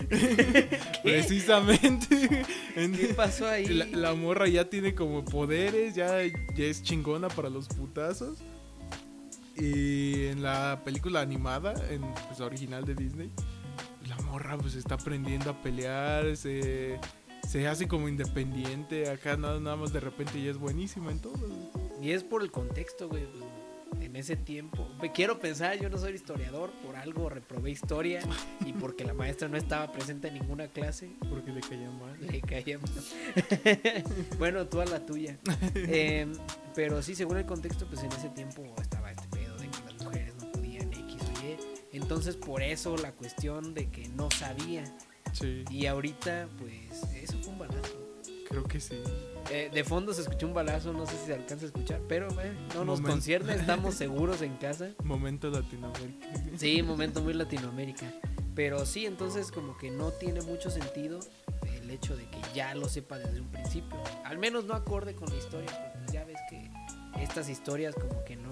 [1.04, 2.46] precisamente.
[2.76, 3.66] En- ¿Qué pasó ahí?
[3.68, 8.40] La, la morra ya tiene como poderes, ya, ya es chingona para los putazos.
[9.56, 13.32] Y en la película animada, en pues, original de Disney,
[14.08, 17.00] la morra pues está aprendiendo a pelear, se,
[17.48, 21.48] se hace como independiente, acá nada, nada más de repente ya es buenísima en todo.
[22.02, 23.26] Y es por el contexto, güey.
[23.90, 24.90] pues, En ese tiempo.
[25.02, 28.22] Me Quiero pensar, yo no soy historiador, por algo reprobé historia
[28.66, 31.12] y porque la maestra no estaba presente en ninguna clase.
[31.30, 32.18] Porque le caían mal.
[32.20, 34.04] Le caía mal.
[34.40, 35.38] bueno, tú a la tuya.
[35.76, 36.28] Eh,
[36.76, 39.03] pero sí, según el contexto, pues en ese tiempo estaba
[41.94, 44.84] Entonces, por eso la cuestión de que no sabía.
[45.32, 47.98] Sí, Y ahorita, pues, eso fue un balazo.
[48.50, 48.96] creo que sí.
[49.52, 52.28] Eh, de fondo se escuchó un balazo, no sé si se alcanza a escuchar, pero
[52.42, 53.10] eh, no nos Momento.
[53.12, 54.90] concierne, estamos seguros en casa.
[55.04, 56.28] Momento Latinoamérica.
[56.58, 58.12] Sí, momento muy Latinoamérica.
[58.56, 61.20] Pero sí, entonces como que no tiene mucho sentido
[61.82, 63.98] el hecho de que ya lo sepa desde un principio.
[64.24, 66.70] Al menos no acorde con la historia, porque ya ves que
[67.20, 68.50] estas historias como que no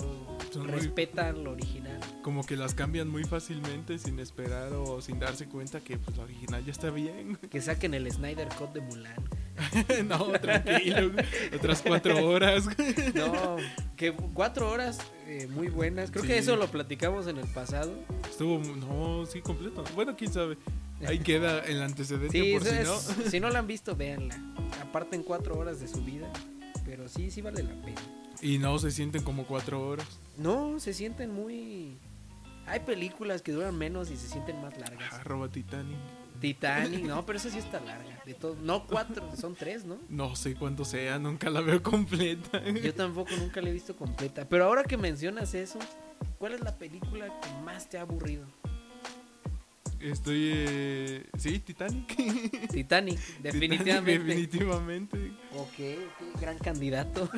[0.52, 2.00] Son muy- respetan lo original.
[2.22, 6.24] Como que las cambian muy fácilmente sin esperar o sin darse cuenta que pues la
[6.24, 7.38] original ya está bien.
[7.50, 9.16] Que saquen el Snyder Cut de Mulan.
[10.08, 11.12] no, tranquilo.
[11.56, 12.66] Otras cuatro horas.
[13.16, 13.58] No,
[13.96, 16.12] que cuatro horas eh, muy buenas.
[16.12, 17.94] Creo que eso lo platicamos en el pasado.
[18.30, 19.84] Estuvo, no, sí, completo.
[19.96, 20.58] Bueno, quién sabe.
[21.06, 23.00] Ahí queda el antecedente Sí, por si es- no.
[23.30, 24.36] si no la han visto, véanla.
[24.82, 26.32] Aparte en cuatro horas de su vida.
[26.86, 28.02] Pero sí, sí vale la pena.
[28.42, 30.08] Y no se sienten como cuatro horas.
[30.38, 31.98] No, se sienten muy...
[32.66, 35.14] Hay películas que duran menos y se sienten más largas.
[35.14, 35.98] Arroba Titanic.
[36.40, 38.22] Titanic, no, pero esa sí está larga.
[38.26, 39.98] De todo, no cuatro, son tres, ¿no?
[40.10, 42.64] No sé cuánto sea, nunca la veo completa.
[42.70, 44.48] Yo tampoco nunca la he visto completa.
[44.50, 45.80] Pero ahora que mencionas eso,
[46.40, 48.46] ¿cuál es la película que más te ha aburrido?
[50.04, 50.52] Estoy.
[50.54, 51.30] Eh...
[51.38, 52.16] Sí, Titanic.
[52.72, 54.12] Titanic, definitivamente.
[54.12, 55.18] Titanic, definitivamente.
[55.54, 57.30] Ok, ok, gran candidato.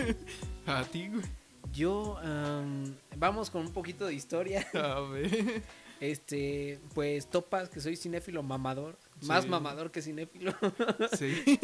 [0.66, 1.24] A ti, güey.
[1.72, 4.66] Yo, am, vamos con un poquito de historia.
[4.74, 5.62] A ver.
[6.00, 8.98] Este, pues topas que soy cinéfilo mamador.
[9.22, 10.54] Más mamador que cinéfilo.
[11.16, 11.58] Sí.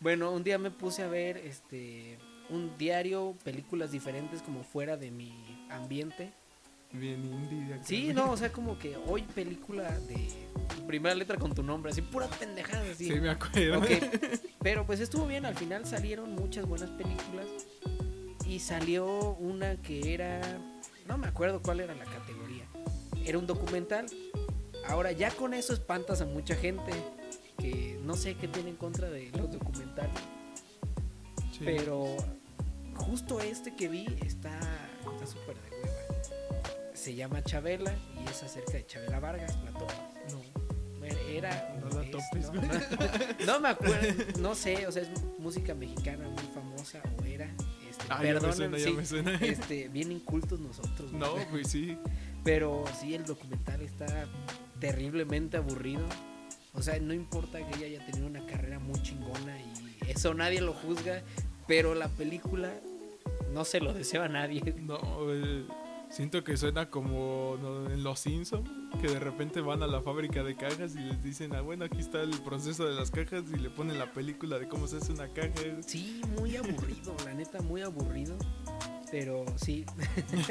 [0.00, 2.18] bueno, un día me puse a ver este
[2.50, 6.32] un diario, películas diferentes como fuera de mi ambiente.
[6.92, 7.84] Bien indie de acá.
[7.84, 10.28] Sí, no, o sea, como que hoy película de
[10.86, 13.06] primera letra con tu nombre, así pura pendejada así.
[13.06, 13.80] Sí, me acuerdo.
[14.60, 17.46] Pero pues estuvo bien, al final salieron muchas buenas películas
[18.44, 20.40] y salió una que era,
[21.06, 22.64] no me acuerdo cuál era la categoría,
[23.24, 24.06] era un documental.
[24.88, 26.90] Ahora ya con eso espantas a mucha gente
[27.58, 30.16] que no sé qué tiene en contra de los documentales,
[31.52, 31.60] Sí.
[31.64, 32.16] pero
[32.96, 34.58] justo este que vi está
[35.12, 35.79] está súper de.
[37.00, 39.70] Se llama Chabela y es acerca de Chabela Vargas, la.
[39.70, 40.40] No.
[41.30, 41.74] Era.
[41.80, 42.50] No la es- topes,
[43.46, 45.08] no, me acuerdo, no sé, o sea, es
[45.38, 47.46] música mexicana muy famosa o era.
[47.88, 49.34] Este, Ah, ya me suena, ya sí, me suena.
[49.40, 51.10] este, bien incultos nosotros.
[51.12, 51.96] No, pues sí.
[52.44, 54.26] Pero sí, el documental está
[54.78, 56.04] terriblemente aburrido.
[56.74, 60.60] O sea, no importa que ella haya tenido una carrera muy chingona y eso nadie
[60.60, 61.22] lo juzga,
[61.66, 62.72] pero la película
[63.52, 64.60] no se lo deseo a nadie.
[64.78, 64.98] No,
[65.32, 65.64] eh,
[66.10, 67.56] siento que suena como
[67.90, 68.68] en Los Simpsons,
[69.00, 71.98] que de repente van a la fábrica de cajas y les dicen, ah, bueno, aquí
[71.98, 75.12] está el proceso de las cajas y le ponen la película de cómo se hace
[75.12, 75.54] una caja.
[75.86, 78.36] Sí, muy aburrido, la neta, muy aburrido.
[79.10, 79.84] Pero sí,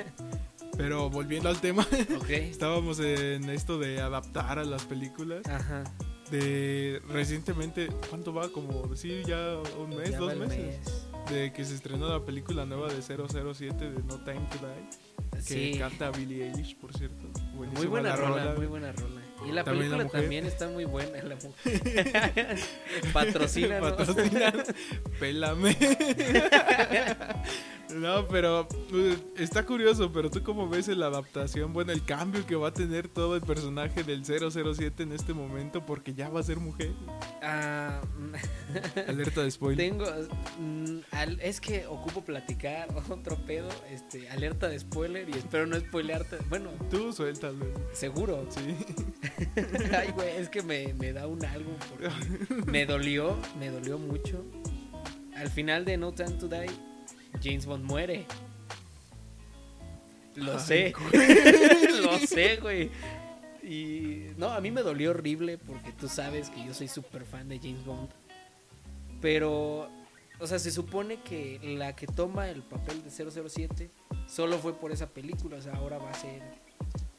[0.78, 1.86] Pero volviendo al tema,
[2.30, 5.45] estábamos en esto de adaptar a las películas.
[5.48, 5.84] Ajá.
[6.32, 8.50] De recientemente, ¿cuánto va?
[8.50, 10.58] Como, sí, ya un mes, ya dos meses.
[10.58, 11.09] mes.
[11.29, 15.32] De que se estrenó la película nueva de 007 de No Time to Die.
[15.32, 15.77] Que Sí.
[15.77, 17.27] canta Billie Eilish, por cierto.
[17.55, 19.18] Buenísima Muy buena la rola, muy buena rola.
[19.47, 21.21] Y la También la película también está muy buena.
[21.23, 22.60] La mujer.
[23.13, 24.54] Patrocina, Patrocina.
[25.19, 25.75] Pélame.
[27.93, 32.56] no, pero uh, está curioso, pero tú cómo ves la adaptación, bueno, el cambio que
[32.56, 36.43] va a tener todo el personaje del 007 en este momento porque ya va a
[36.43, 36.91] ser mujer.
[37.41, 38.02] Ah,
[39.08, 39.89] Alerta de spoiler.
[39.89, 40.06] tengo.
[40.60, 40.99] mm,
[41.41, 43.69] es que ocupo platicar otro pedo.
[43.89, 46.38] Este, alerta de spoiler y espero no spoilearte.
[46.49, 47.65] Bueno, Tú suéltalo.
[47.93, 48.45] seguro.
[48.49, 48.75] Sí.
[49.98, 51.72] Ay, güey, es que me, me da un algo.
[51.89, 52.10] Porque
[52.65, 54.44] me dolió, me dolió mucho.
[55.36, 56.70] Al final de No Time to Die,
[57.42, 58.26] James Bond muere.
[60.36, 60.94] Lo Ay, sé.
[62.02, 62.92] Lo sé, güey.
[63.63, 67.50] Y no, a mí me dolió horrible porque tú sabes que yo soy súper fan
[67.50, 68.10] de James Bond.
[69.22, 69.89] Pero,
[70.39, 73.92] o sea, se supone que la que toma el papel de 007
[74.28, 75.58] solo fue por esa película.
[75.58, 76.42] O sea, ahora va a ser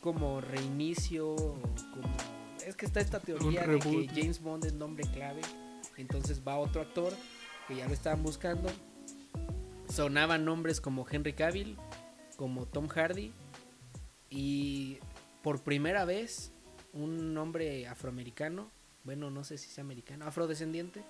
[0.00, 1.60] como reinicio, o
[1.92, 2.16] como...
[2.66, 4.08] Es que está esta teoría de que.
[4.08, 5.42] James Bond es nombre clave.
[5.96, 7.12] Entonces va otro actor
[7.68, 8.70] que ya lo estaban buscando.
[9.88, 11.76] Sonaban nombres como Henry Cavill,
[12.36, 13.32] como Tom Hardy.
[14.30, 14.98] Y
[15.42, 16.52] por primera vez
[16.92, 18.70] un hombre afroamericano,
[19.04, 21.02] bueno, no sé si sea americano, afrodescendiente,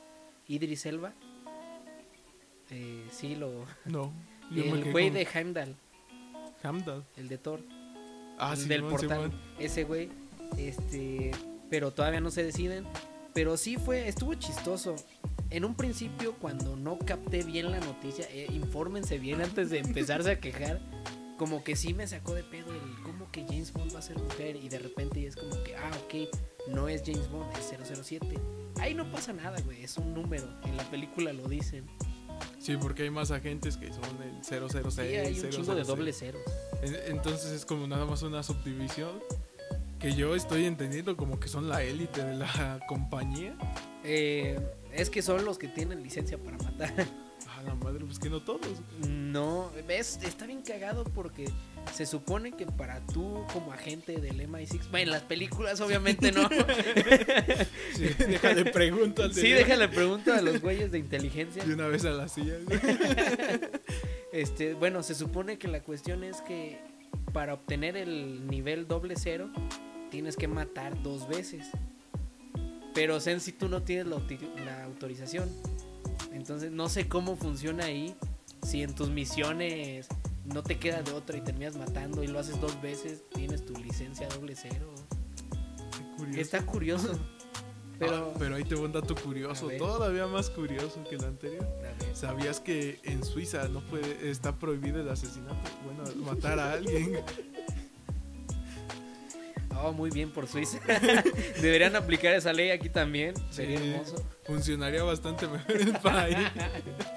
[0.47, 1.13] Idris Elba.
[2.71, 3.65] Eh, sí, lo.
[3.85, 4.13] No.
[4.55, 5.77] El güey con de Heimdall,
[6.65, 7.05] Heimdall.
[7.17, 7.61] el de Thor.
[8.41, 9.31] Ah, sí, del portal.
[9.59, 10.09] Ese güey.
[10.57, 11.31] Este.
[11.69, 12.85] Pero todavía no se deciden.
[13.35, 14.09] Pero sí fue.
[14.09, 14.97] Estuvo chistoso.
[15.51, 20.31] En un principio, cuando no capté bien la noticia, eh, infórmense bien antes de empezarse
[20.31, 20.81] a quejar.
[21.37, 24.19] Como que sí me sacó de pedo el cómo que James Bond va a ser
[24.19, 24.57] mujer.
[24.57, 26.29] Y de repente es como que, ah, ok,
[26.69, 28.39] no es James Bond, es 007.
[28.79, 29.83] Ahí no pasa nada, güey.
[29.83, 30.47] Es un número.
[30.65, 31.87] En la película lo dicen.
[32.59, 34.95] Sí, porque hay más agentes que son el 006.
[34.95, 35.87] Sí, hay un chingo de 006.
[35.87, 36.43] doble ceros.
[36.83, 39.11] En- Entonces es como nada más una subdivisión
[39.99, 43.55] que yo estoy entendiendo como que son la élite de la compañía.
[44.05, 44.59] Eh,
[44.93, 46.93] es que son los que tienen licencia para matar.
[48.11, 48.67] Pues que no todos.
[49.07, 51.49] No, ves, está bien cagado porque
[51.95, 56.49] se supone que para tú como agente del MI6, bueno, en las películas obviamente no.
[57.95, 61.65] Sí, déjale pregunto al de sí, déjale pregunta a los güeyes de inteligencia.
[61.65, 62.55] De una vez a la silla.
[64.33, 66.81] Este, bueno, se supone que la cuestión es que
[67.33, 69.53] para obtener el nivel doble cero
[70.11, 71.69] tienes que matar dos veces.
[72.93, 75.49] Pero Sen si tú no tienes la autorización.
[76.41, 78.17] Entonces no sé cómo funciona ahí.
[78.63, 80.09] Si en tus misiones
[80.47, 83.75] no te queda de otra y terminas matando y lo haces dos veces, tienes tu
[83.75, 84.95] licencia doble cero.
[85.93, 86.41] Qué curioso.
[86.41, 87.19] Está curioso.
[87.99, 91.69] Pero, Ah, pero ahí te va un dato curioso, todavía más curioso que el anterior.
[92.15, 95.55] ¿Sabías que en Suiza no puede, está prohibido el asesinato?
[95.85, 97.21] Bueno, matar a alguien.
[99.83, 100.79] Oh, muy bien por Suiza.
[101.63, 103.35] Deberían aplicar esa ley aquí también.
[103.51, 103.91] Sería Sí.
[103.91, 104.25] hermoso.
[104.45, 106.37] Funcionaría bastante mejor el país.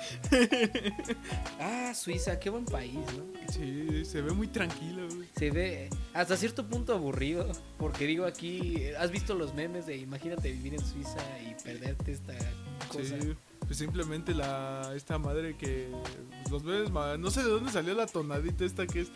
[1.60, 3.23] Ah, Suiza, qué buen país, ¿no?
[3.52, 5.28] Sí, se ve muy tranquilo, güey.
[5.36, 10.52] Se ve hasta cierto punto aburrido, porque digo aquí, ¿has visto los memes de imagínate
[10.52, 12.34] vivir en Suiza y perderte esta
[12.88, 13.15] cosa?
[13.19, 15.89] Sí, pues simplemente la esta madre que
[16.52, 19.12] los bebés no sé de dónde salió la tonadita esta que es.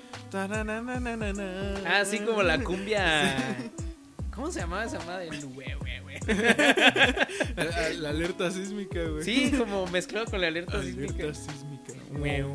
[1.85, 3.35] Ah, así como la cumbia.
[4.33, 5.29] ¿Cómo se llamaba esa madre?
[5.29, 6.19] El hue, hue, hue.
[7.55, 9.23] la, la alerta sísmica, güey.
[9.23, 11.23] Sí, como mezclado con la alerta sísmica.
[11.23, 11.93] Alerta sísmica.
[12.11, 12.45] Hue,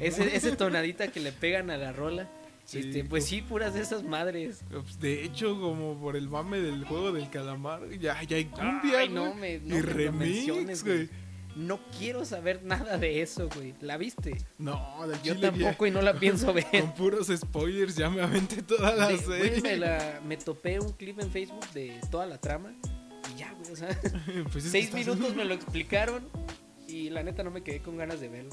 [0.00, 2.28] Ese, ese tonadita que le pegan a la rola.
[2.68, 4.60] Sí, este, pues sí, puras de esas madres.
[4.70, 8.98] Pues, De hecho, como por el mame del juego del calamar, ya, ya hay cumbia,
[8.98, 11.08] Ay, no me, y no me remix, menciones, güey.
[11.56, 13.74] No quiero saber nada de eso, güey.
[13.80, 14.36] ¿La viste?
[14.58, 16.66] No, del Yo chile ya- tampoco y no la pienso ver.
[16.70, 19.60] Con puros spoilers ya me aventé toda la De- serie.
[19.62, 22.74] me, la- me topé un clip en Facebook de toda la trama
[23.34, 23.88] y ya, güey, o sea,
[24.52, 26.22] Pues seis minutos me lo explicaron
[26.86, 28.50] y la neta no me quedé con ganas de verlo.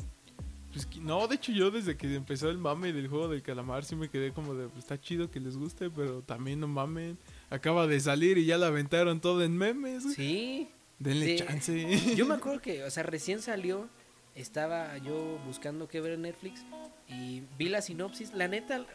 [0.75, 3.95] Pues no, de hecho yo desde que empezó el mame del juego del calamar sí
[3.95, 7.17] me quedé como de, pues está chido que les guste, pero también no mamen.
[7.49, 10.03] Acaba de salir y ya la aventaron todo en memes.
[10.15, 10.67] Sí,
[10.99, 11.45] Denle Sí.
[11.45, 12.15] chance.
[12.15, 13.88] yo me acuerdo que, o sea, recién salió,
[14.35, 16.65] estaba yo buscando qué ver en Netflix
[17.07, 18.33] y vi la sinopsis.
[18.33, 18.85] La neta,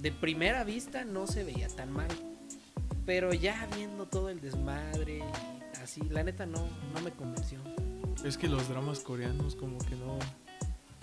[0.00, 2.08] de primera vista no se veía tan mal,
[3.06, 7.60] pero ya viendo todo el desmadre y así, la neta no, no me convenció.
[8.24, 10.18] Es que los dramas coreanos como que no...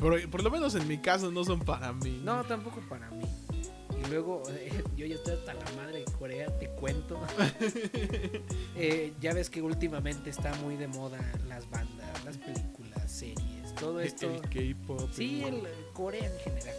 [0.02, 2.20] Por, por lo menos en mi caso no son para mí.
[2.24, 3.24] No, tampoco para mí.
[4.04, 7.20] Y luego, eh, yo ya estoy hasta la madre de Corea, te cuento.
[8.84, 14.00] Eh, ya ves que últimamente está muy de moda las bandas, las películas, series, todo
[14.00, 14.34] esto.
[14.34, 15.08] El K-pop.
[15.14, 15.62] Sí, el
[15.94, 16.76] Corea en general.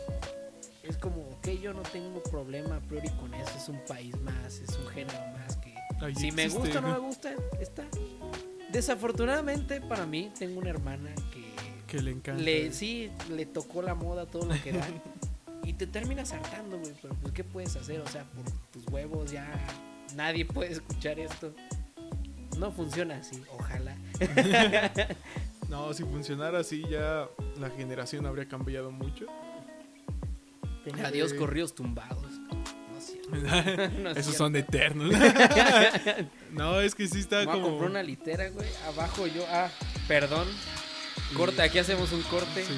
[0.82, 4.58] Es como, ok, yo no tengo problema a priori con eso, es un país más,
[4.58, 5.74] es un género más que...
[6.00, 6.88] Ahí si me existe, gusta o ¿no?
[6.88, 7.84] me gusta, está.
[8.72, 11.52] Desafortunadamente para mí, tengo una hermana que
[11.92, 12.42] Que le encanta.
[12.42, 14.86] le, sí, le tocó la moda todo lo que da.
[15.64, 16.94] y te terminas hartando, güey.
[17.02, 18.00] Pero pues, ¿qué puedes hacer?
[18.00, 19.46] O sea, por tus huevos ya
[20.16, 21.54] nadie puede escuchar esto.
[22.58, 23.94] No funciona así, ojalá.
[25.68, 27.28] No, si funcionara así ya
[27.58, 29.24] la generación habría cambiado mucho.
[30.84, 32.26] Como Adiós que- corridos tumbados.
[33.30, 35.14] No es Esos son eternos.
[36.52, 37.68] no, es que sí está Voy a como...
[37.68, 38.68] comprar una litera, güey.
[38.86, 39.46] Abajo yo.
[39.48, 39.70] Ah,
[40.08, 40.46] perdón.
[41.36, 42.64] Corta, aquí hacemos un corte.
[42.64, 42.72] Sí.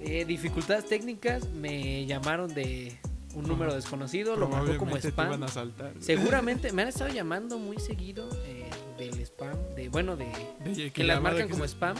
[0.00, 1.48] Eh, dificultades técnicas.
[1.50, 2.98] Me llamaron de
[3.34, 4.36] un número desconocido.
[4.36, 5.42] Lo marcó como te spam.
[5.42, 5.92] a saltar.
[6.00, 8.68] Seguramente me han estado llamando muy seguido eh,
[8.98, 10.26] del spam, de bueno, de
[10.64, 11.96] De- que las marcan que como se- spam.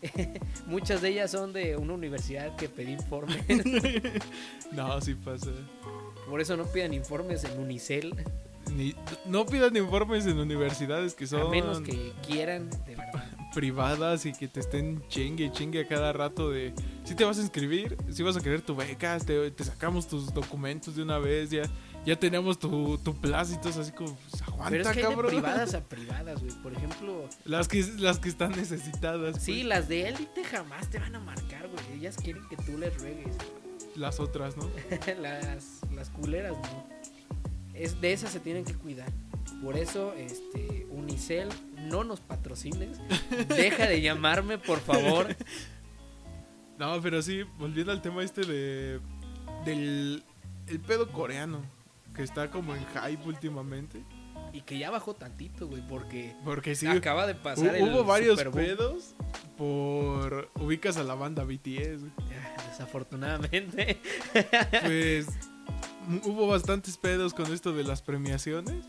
[0.66, 3.42] Muchas de ellas son de una universidad que pedí informes.
[4.72, 5.50] No, sí pasa.
[6.28, 8.14] Por eso no pidan informes en Unicel,
[8.70, 8.94] Ni-
[9.24, 13.24] no pidan informes en universidades que a son menos que quieran, de verdad.
[13.58, 17.38] Privadas y que te estén chingue y chingue a cada rato de si te vas
[17.38, 21.18] a inscribir, si vas a querer tu beca, te, te sacamos tus documentos de una
[21.18, 21.62] vez, ya,
[22.06, 25.30] ya tenemos tu, tu plaza así como, pues, aguanta, Pero es que hay de cabrón.
[25.32, 26.54] privadas a privadas, güey.
[26.62, 29.42] Por ejemplo, Las que, las que están necesitadas.
[29.42, 29.64] sí, pues.
[29.66, 31.98] las de élite jamás te van a marcar, güey.
[31.98, 33.34] Ellas quieren que tú les ruegues.
[33.96, 34.70] Las otras, ¿no?
[35.20, 36.86] las, las culeras, no.
[37.74, 39.10] Es, de esas se tienen que cuidar.
[39.62, 41.48] Por eso, este, Unicel,
[41.88, 43.00] no nos patrocines.
[43.48, 45.36] Deja de llamarme, por favor.
[46.78, 49.00] No, pero sí, volviendo al tema este de.
[49.64, 50.22] del.
[50.68, 51.60] el pedo coreano.
[52.14, 54.00] Que está como en hype últimamente.
[54.52, 56.86] Y que ya bajó tantito, güey, porque Porque sí.
[56.86, 59.16] acaba de pasar el Hubo varios pedos
[59.56, 60.50] por.
[60.54, 61.98] ubicas a la banda BTS.
[62.00, 62.12] güey.
[62.70, 63.98] Desafortunadamente.
[64.84, 65.26] Pues.
[66.24, 68.86] hubo bastantes pedos con esto de las premiaciones.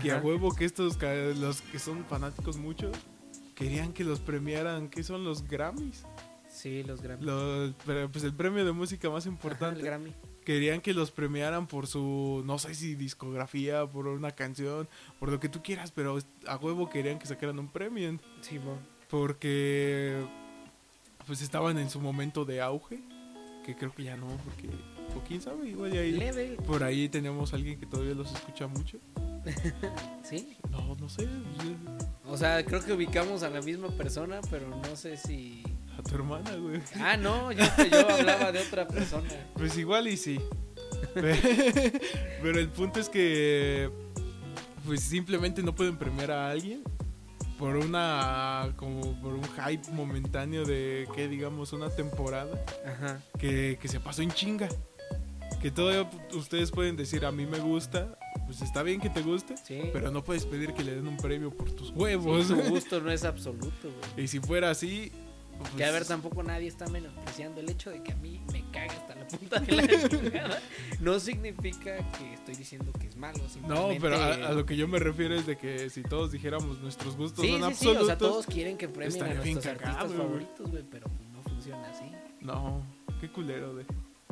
[0.00, 0.98] Que a huevo que estos,
[1.38, 2.92] los que son fanáticos mucho,
[3.54, 4.88] querían que los premiaran.
[4.88, 6.04] ¿Qué son los Grammys?
[6.48, 7.24] Sí, los Grammy.
[7.24, 9.80] Los, pero, pues el premio de música más Ajá, importante.
[9.80, 10.12] el Grammy.
[10.44, 14.88] querían que los premiaran por su, no sé si discografía, por una canción,
[15.20, 18.18] por lo que tú quieras, pero a huevo querían que sacaran un premio.
[18.40, 18.76] Sí, bo.
[19.08, 20.24] Porque
[21.26, 23.00] pues estaban en su momento de auge,
[23.64, 24.68] que creo que ya no, porque,
[25.16, 28.32] o quién sabe, igual ya ahí, Leve, por ahí tenemos a alguien que todavía los
[28.32, 28.98] escucha mucho.
[30.22, 30.56] sí.
[30.70, 31.26] No, no sé,
[32.26, 35.62] O sea, creo que ubicamos a la misma persona, pero no sé si.
[35.98, 36.80] a tu hermana, güey.
[37.00, 39.28] Ah, no, yo, yo hablaba de otra persona.
[39.54, 40.40] Pues igual y sí.
[41.14, 43.90] Pero el punto es que
[44.86, 46.82] pues simplemente no pueden premiar a alguien
[47.58, 53.22] por una como por un hype momentáneo de que digamos una temporada Ajá.
[53.38, 54.68] que, que se pasó en chinga.
[55.60, 59.56] Que todavía ustedes pueden decir a mí me gusta, pues está bien que te guste,
[59.58, 59.80] Sí.
[59.92, 62.46] pero no puedes pedir que le den un premio por tus Sí, huevos.
[62.46, 63.70] su gusto no es absoluto,
[64.14, 64.24] güey.
[64.24, 65.12] y si fuera así,
[65.76, 68.62] Que a ver, pues, tampoco nadie está menospreciando el hecho de que a mí me
[68.70, 70.58] caga hasta la punta de la chingada.
[71.00, 73.36] No significa que estoy diciendo que es malo.
[73.36, 76.32] No, simplemente- pero a, a lo que yo me refiero es de que si todos
[76.32, 78.02] dijéramos nuestros gustos Sí, son sí, sí, absolutos.
[78.02, 80.18] o sea, todos quieren que premien a nuestros cagado, artistas güey.
[80.18, 82.04] favoritos, güey, pero pues no funciona así.
[82.40, 82.82] No,
[83.20, 83.84] qué culero de.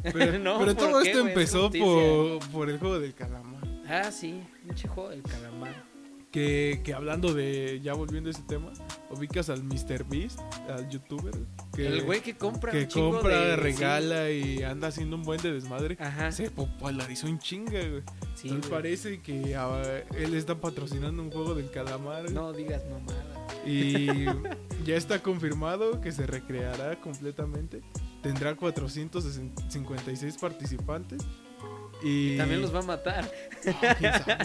[0.02, 3.62] Pero, No, pero ¿por todo qué, esto empezó por, por el juego del calamar.
[3.88, 5.86] Ah, sí, pinche juego del calamar.
[6.30, 8.70] Que, que hablando de, ya volviendo a ese tema,
[9.10, 10.04] ubicas al Mr.
[10.04, 10.38] Beast,
[10.68, 11.32] al youtuber.
[11.74, 15.52] Que, el güey que compra que compra, de- regala y anda haciendo un buen de
[15.54, 15.96] desmadre.
[15.98, 18.02] Ajá, Se popularizó un chinga, güey.
[18.34, 18.60] sí, güey.
[18.60, 19.82] parece que ah,
[20.18, 22.30] él está patrocinando un juego del calamar.
[22.30, 23.24] No digas mamada.
[23.64, 24.26] Y
[24.84, 27.80] ya está confirmado que se recreará completamente.
[28.22, 31.22] Tendrá 456 participantes.
[32.02, 33.30] Y También los va a matar.
[33.66, 34.38] Ah.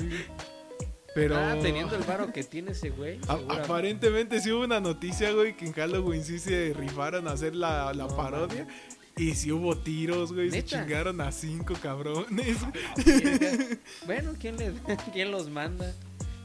[1.15, 3.19] Pero Ah, teniendo el varo que tiene ese güey.
[3.27, 7.93] aparentemente sí hubo una noticia, güey, que en Halloween sí se rifaron a hacer la,
[7.93, 8.67] la No, parodia.
[9.15, 10.49] Y sí hubo tiros, güey.
[10.49, 12.57] Se chingaron a cinco cabrones.
[14.07, 14.73] bueno, ¿quién, les,
[15.13, 15.93] ¿quién los manda?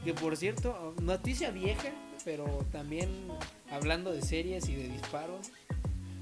[0.05, 1.89] Que por cierto, noticia vieja,
[2.23, 3.09] pero también
[3.71, 5.47] hablando de series y de disparos.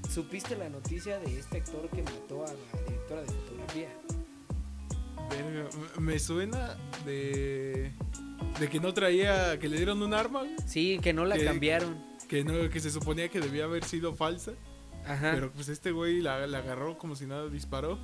[0.08, 3.88] ¿Supiste la noticia de este actor que mató a la directora de fotografía?
[5.30, 5.68] Verga,
[6.00, 7.92] me- suena de.
[8.58, 9.58] De que no traía.
[9.58, 12.02] Que le dieron un arma, Sí, que no la Que- cambiaron.
[12.28, 14.52] Que, no, que se suponía que debía haber sido falsa.
[15.06, 15.32] Ajá.
[15.34, 17.98] Pero pues este güey la, la agarró como si nada disparó.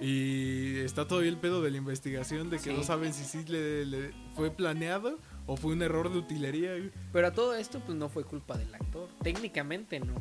[0.00, 2.72] Y está todavía el pedo de la investigación de que Sí.
[2.76, 6.72] no saben si sí le, le- fue planeado o fue un error de utilería.
[7.12, 9.08] Pero a todo esto, pues no fue culpa del actor.
[9.22, 10.14] Técnicamente no.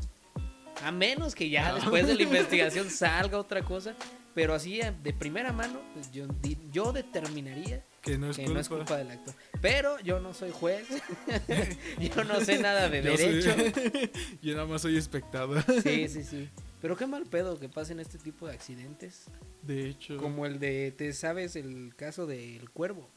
[0.84, 1.76] A menos que ya No.
[1.76, 3.96] después de la investigación salga otra cosa.
[4.34, 6.26] Pero así eh, de primera mano, pues yo,
[6.72, 8.54] yo determinaría Que no es que culpa.
[8.54, 9.34] no es culpa del actor.
[9.60, 10.88] Pero yo no soy juez.
[12.00, 14.12] yo no sé nada de Yo soy- derecho.
[14.42, 15.64] Yo nada más soy espectador.
[15.84, 16.50] Sí, sí, sí.
[16.82, 19.26] Pero qué mal pedo que pasen este tipo de accidentes.
[19.62, 20.18] De hecho.
[20.18, 23.10] Como el de, ¿te sabes el caso del cuervo?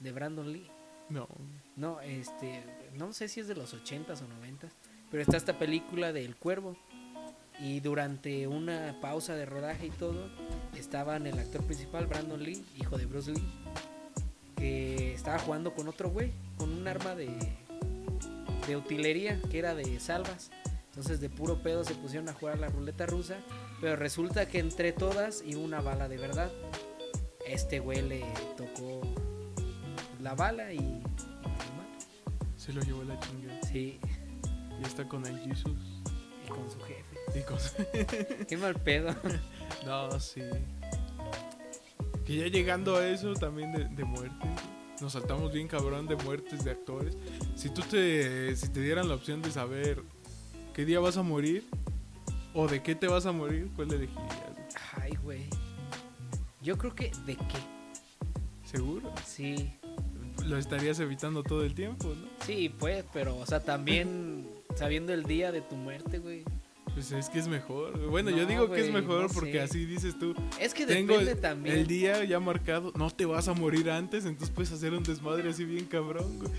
[0.00, 0.70] De Brandon Lee.
[1.08, 1.26] No.
[1.76, 2.62] No, este,
[2.96, 4.70] no sé si es de los 80s o 90s,
[5.10, 6.76] pero está esta película de El Cuervo.
[7.60, 10.28] Y durante una pausa de rodaje y todo,
[10.76, 13.42] estaban el actor principal, Brandon Lee, hijo de Bruce Lee,
[14.56, 17.28] que estaba jugando con otro güey, con un arma de,
[18.66, 20.50] de utilería, que era de salvas.
[20.90, 23.36] Entonces de puro pedo se pusieron a jugar la ruleta rusa,
[23.80, 26.50] pero resulta que entre todas iba una bala de verdad.
[27.46, 28.24] Este güey le
[28.56, 29.00] tocó
[30.20, 31.02] la bala y...
[32.56, 33.60] Se lo llevó la chinga.
[33.62, 33.98] Sí,
[34.80, 36.02] Y está con el Jesus.
[36.44, 37.07] y con su jefe.
[37.34, 37.74] Y cosas.
[38.48, 39.14] Qué mal pedo.
[39.84, 40.42] No, sí.
[42.24, 44.46] Que ya llegando a eso también de, de muerte.
[45.00, 47.16] Nos saltamos bien cabrón de muertes de actores.
[47.54, 48.54] Si tú te.
[48.56, 50.02] Si te dieran la opción de saber
[50.74, 51.64] qué día vas a morir.
[52.54, 54.26] o de qué te vas a morir, ¿cuál elegirías?
[55.00, 55.46] Ay, güey.
[56.62, 57.58] Yo creo que de qué.
[58.64, 59.12] ¿Seguro?
[59.24, 59.72] Sí.
[60.44, 62.26] Lo estarías evitando todo el tiempo, ¿no?
[62.44, 66.44] Sí, pues, pero, o sea, también sabiendo el día de tu muerte, güey.
[66.98, 67.96] Pues es que es mejor.
[68.10, 69.60] Bueno, yo digo que es mejor no porque sé.
[69.60, 70.34] así dices tú.
[70.58, 71.76] Es que Tengo depende el, también.
[71.76, 75.48] el día ya marcado, no te vas a morir antes, entonces puedes hacer un desmadre
[75.48, 76.40] así bien cabrón.
[76.40, 76.50] güey.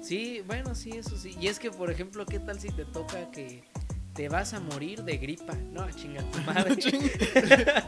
[0.00, 1.34] Sí, bueno, sí, eso sí.
[1.40, 3.64] Y es que, por ejemplo, ¿qué tal si te toca que
[4.14, 5.54] te vas a morir de gripa?
[5.72, 6.76] No, chinga tu madre.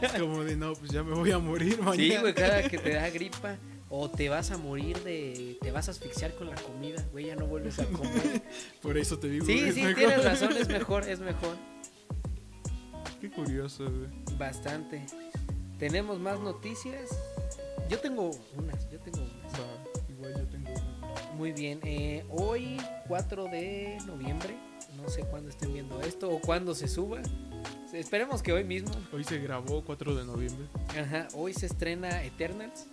[0.01, 1.95] Es como de, no, pues ya me voy a morir mañana.
[1.95, 3.55] sí, güey, cada que te da gripa.
[3.87, 5.57] O te vas a morir de.
[5.61, 8.41] Te vas a asfixiar con la comida, güey, ya no vuelves a comer.
[8.81, 9.45] Por eso te digo.
[9.45, 9.95] Sí, sí, mejor.
[9.95, 11.55] tienes razón, es mejor, es mejor.
[13.25, 14.37] Qué curioso, güey.
[14.37, 15.03] Bastante.
[15.79, 17.09] Tenemos más noticias.
[17.89, 19.53] Yo tengo unas, yo tengo unas.
[19.53, 21.33] Va, igual yo tengo una.
[21.35, 24.55] Muy bien, eh, hoy 4 de noviembre,
[25.01, 27.19] no sé cuándo estén viendo esto o cuándo se suba.
[27.93, 28.91] Esperemos que hoy mismo.
[29.11, 30.67] Hoy se grabó 4 de noviembre.
[30.89, 32.85] Ajá, hoy se estrena Eternals.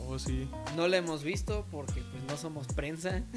[0.00, 0.48] Oh, sí.
[0.76, 3.22] No la hemos visto porque pues no somos prensa.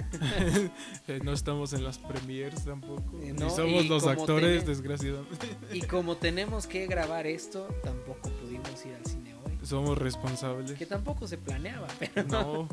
[1.08, 3.20] Eh, no estamos en las premiers tampoco.
[3.22, 5.47] Eh, Ni no, somos y los actores, desgraciadamente.
[5.74, 9.58] Y como tenemos que grabar esto, tampoco pudimos ir al cine hoy.
[9.64, 10.74] Somos responsables.
[10.74, 12.68] Que tampoco se planeaba, pero No.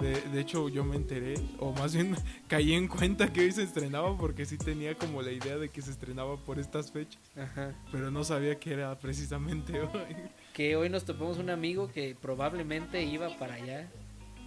[0.00, 2.16] De, de hecho, yo me enteré, o más bien
[2.48, 5.82] caí en cuenta que hoy se estrenaba porque sí tenía como la idea de que
[5.82, 7.72] se estrenaba por estas fechas, Ajá.
[7.92, 10.16] pero no sabía que era precisamente hoy.
[10.54, 13.90] Que hoy nos topamos un amigo que probablemente iba para allá.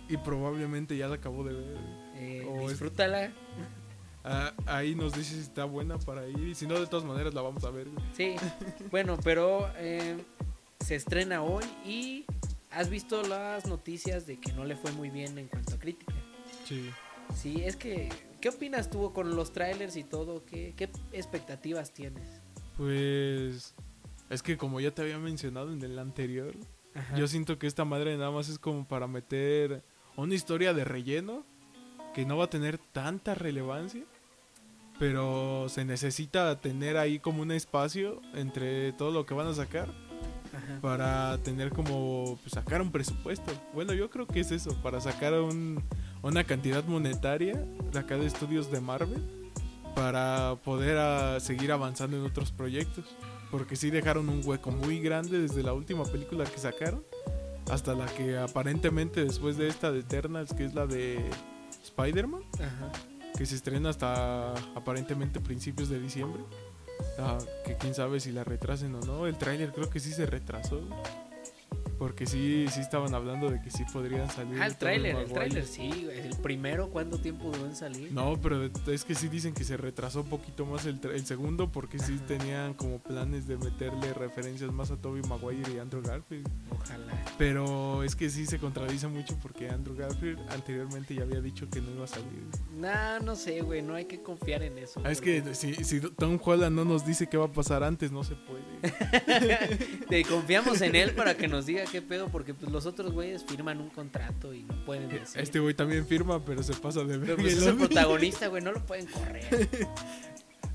[0.10, 1.78] Y probablemente ya la acabó de ver.
[2.16, 3.32] Eh, es- disfrútala.
[4.24, 7.34] Ah, ahí nos dice si está buena para ir, y si no, de todas maneras
[7.34, 7.88] la vamos a ver.
[8.14, 8.36] Sí,
[8.92, 10.18] bueno, pero eh,
[10.80, 12.26] se estrena hoy y
[12.72, 16.14] has visto las noticias de que no le fue muy bien en cuanto a crítica.
[16.66, 16.90] Sí.
[17.36, 18.10] Sí, es que,
[18.42, 20.44] ¿qué opinas tú con los trailers y todo?
[20.46, 22.42] ¿Qué, qué expectativas tienes?
[22.78, 23.76] Pues
[24.30, 26.54] es que como ya te había mencionado en el anterior,
[26.96, 27.16] Ajá.
[27.16, 29.84] yo siento que esta madre nada más es como para meter
[30.16, 31.46] una historia de relleno
[32.14, 34.04] que no va a tener tanta relevancia,
[35.00, 39.88] pero se necesita tener ahí como un espacio entre todo lo que van a sacar
[40.56, 40.80] Ajá.
[40.82, 43.52] para tener como pues, sacar un presupuesto.
[43.74, 45.84] Bueno, yo creo que es eso, para sacar un-
[46.24, 49.24] una cantidad monetaria de acá de estudios de Marvel
[49.96, 53.06] para poder ah, seguir avanzando en otros proyectos.
[53.52, 57.04] Porque sí dejaron un hueco muy grande desde la última película que sacaron
[57.70, 61.24] hasta la que aparentemente después de esta de Eternals, que es la de
[61.84, 62.44] Spider-Man,
[63.38, 66.42] que se estrena hasta aparentemente principios de diciembre.
[67.20, 69.28] Ah, que quién sabe si la retrasen o no.
[69.28, 70.82] El tráiler creo que sí se retrasó.
[71.98, 74.62] Porque sí, sí estaban hablando de que sí podrían salir.
[74.62, 78.12] Ah, el tráiler, el tráiler, sí, güey, el primero, ¿cuánto tiempo duró en salir?
[78.12, 81.72] No, pero es que sí dicen que se retrasó un poquito más el, el segundo
[81.72, 86.48] porque sí tenían como planes de meterle referencias más a Toby Maguire y Andrew Garfield.
[86.72, 87.14] Ojalá.
[87.38, 91.82] Pero es que sí se contradice mucho porque Andrew Garfield anteriormente ya había dicho que
[91.82, 92.46] no iba a salir.
[92.76, 95.02] Nah, no sé, güey, no hay que confiar en eso.
[95.04, 98.12] Ah, es que si, si Tom Holland no nos dice qué va a pasar antes,
[98.12, 98.64] no se puede.
[100.10, 103.44] Te confiamos en él para que nos diga qué pedo, porque pues los otros güeyes
[103.46, 105.42] firman un contrato y no pueden decir.
[105.42, 107.36] Este güey también firma, pero se pasa de Pero ver.
[107.38, 109.68] pues es el protagonista, güey, no lo pueden correr.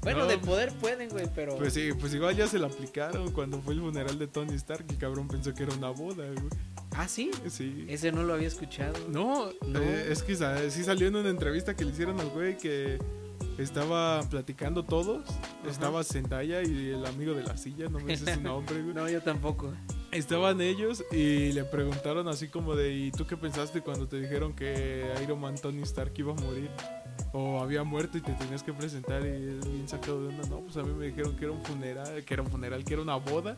[0.03, 0.27] Bueno, No.
[0.27, 1.57] de poder pueden, güey, pero.
[1.59, 4.85] Pues sí, pues igual ya se la aplicaron cuando fue el funeral de Tony Stark.
[4.89, 6.49] El cabrón pensó que era una boda, güey.
[6.91, 7.31] Ah, sí.
[7.49, 7.87] Sí.
[7.89, 8.95] Ese no lo había escuchado.
[9.11, 9.79] No, No.
[9.81, 10.35] eh, es que
[10.71, 12.99] sí salió en una entrevista que le hicieron al güey que
[13.59, 15.23] estaba platicando todos.
[15.31, 15.71] Ajá.
[15.71, 18.95] Estaba Zendaya y el amigo de la silla, no me sé su nombre, güey.
[18.95, 19.73] No, yo tampoco.
[20.13, 24.53] Estaban ellos y le preguntaron así como de, ¿y tú qué pensaste cuando te dijeron
[24.55, 26.71] que Iron Man Tony Stark iba a morir?
[27.33, 30.47] O había muerto y te tenías que presentar y él bien sacado de onda.
[30.51, 32.93] No, pues a mí me dijeron que era un funeral, que era un funeral, que
[32.93, 33.57] era una boda.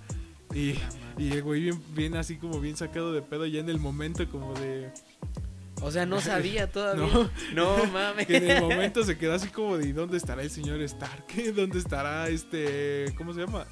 [0.54, 0.74] Y,
[1.18, 4.28] y el güey bien, bien así como bien sacado de pedo ya en el momento
[4.30, 4.92] como de...
[5.82, 7.08] O sea, no sabía todavía.
[7.52, 8.28] No, No, mames.
[8.28, 11.24] que en el momento se quedó así como de ¿y dónde estará el señor Stark?
[11.56, 13.06] ¿Dónde estará este...
[13.18, 13.66] ¿Cómo se llama?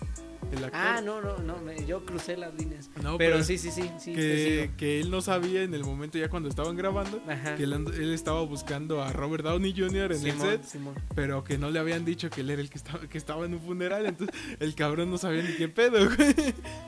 [0.53, 0.81] El actor.
[0.81, 2.91] Ah, no, no, no, me- yo crucé las líneas.
[3.03, 4.13] No, pero, pero sí, sí, sí, sí.
[4.15, 4.77] que, sigo.
[4.77, 7.57] que él no sabía en el momento ya cuando estaban grabando Ajá.
[7.57, 10.13] que él, estaba buscando a Robert Downey Jr.
[10.13, 10.95] en Simón, el set, Simón.
[11.15, 13.55] pero que no le habían dicho que él era el que estaba, que estaba en
[13.55, 16.07] un funeral, entonces el cabrón no sabía ni qué pedo.
[16.17, 16.35] güey.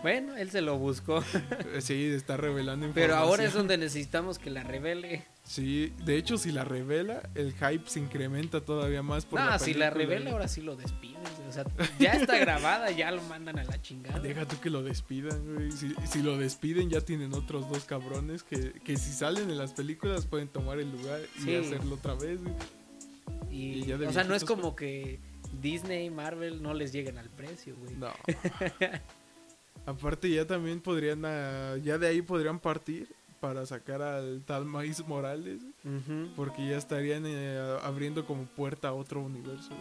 [0.02, 1.22] Bueno, él se lo buscó.
[1.80, 3.68] sí, está revelando Pero ahora es información.
[3.68, 5.24] donde necesitamos que la revele.
[5.46, 9.58] Sí, de hecho si la revela, el hype se incrementa todavía más por No, la
[9.58, 11.20] si la revela, ahora sí lo despiden.
[11.46, 11.64] O sea,
[11.98, 14.20] ya está grabada, ya lo mandan a la chingada.
[14.20, 15.70] Deja tú que lo despidan, güey.
[15.70, 19.74] Si, si lo despiden, ya tienen otros dos cabrones que, que si salen en las
[19.74, 21.54] películas pueden tomar el lugar y Sí.
[21.56, 22.54] hacerlo otra vez, güey.
[23.50, 25.20] Y, y ya de o sea, no es como que
[25.60, 27.94] Disney, Marvel no les lleguen al precio, güey.
[27.96, 28.08] No.
[29.86, 33.08] Aparte ya también podrían, ah, ya de ahí podrían partir
[33.44, 35.60] para sacar al tal Maíz Morales,
[36.34, 39.74] porque ya estarían eh, abriendo como puerta a otro universo.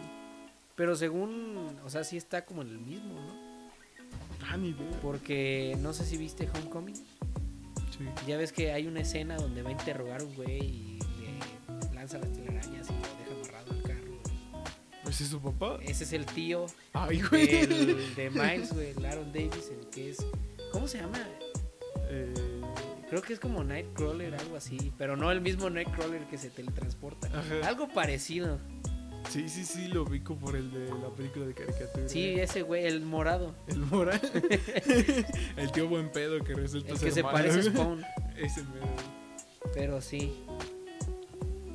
[0.75, 3.69] Pero según, o sea, sí está como en el mismo, ¿no?
[4.49, 4.99] Ah, ni idea.
[5.01, 6.95] Porque no sé si viste Homecoming.
[6.95, 7.05] Sí.
[8.27, 11.95] Ya ves que hay una escena donde va a interrogar a un güey y le
[11.95, 14.19] lanza las telarañas y lo deja amarrado al carro.
[15.07, 15.77] ¿Ese es su papá?
[15.83, 17.65] Ese es el tío Ay, güey.
[17.65, 20.17] del, de Miles, güey, Aaron Davis, el que es...
[20.73, 21.25] ¿Cómo se llama?
[22.09, 22.33] Eh,
[23.13, 24.91] Creo que es como Nightcrawler, algo así.
[24.97, 27.27] Pero no el mismo Nightcrawler que se teletransporta.
[27.27, 27.67] Ajá.
[27.67, 28.57] Algo parecido.
[29.29, 32.09] sí, sí, sí, lo ubico por el de la película de caricatura.
[32.09, 33.53] Sí, ese güey, el morado.
[33.67, 34.19] El Mora.
[35.57, 37.37] el tío buen pedo que resulta El ser que se malo.
[37.37, 38.03] parece a Spawn.
[38.35, 38.87] Ese mero.
[39.75, 40.33] Pero sí.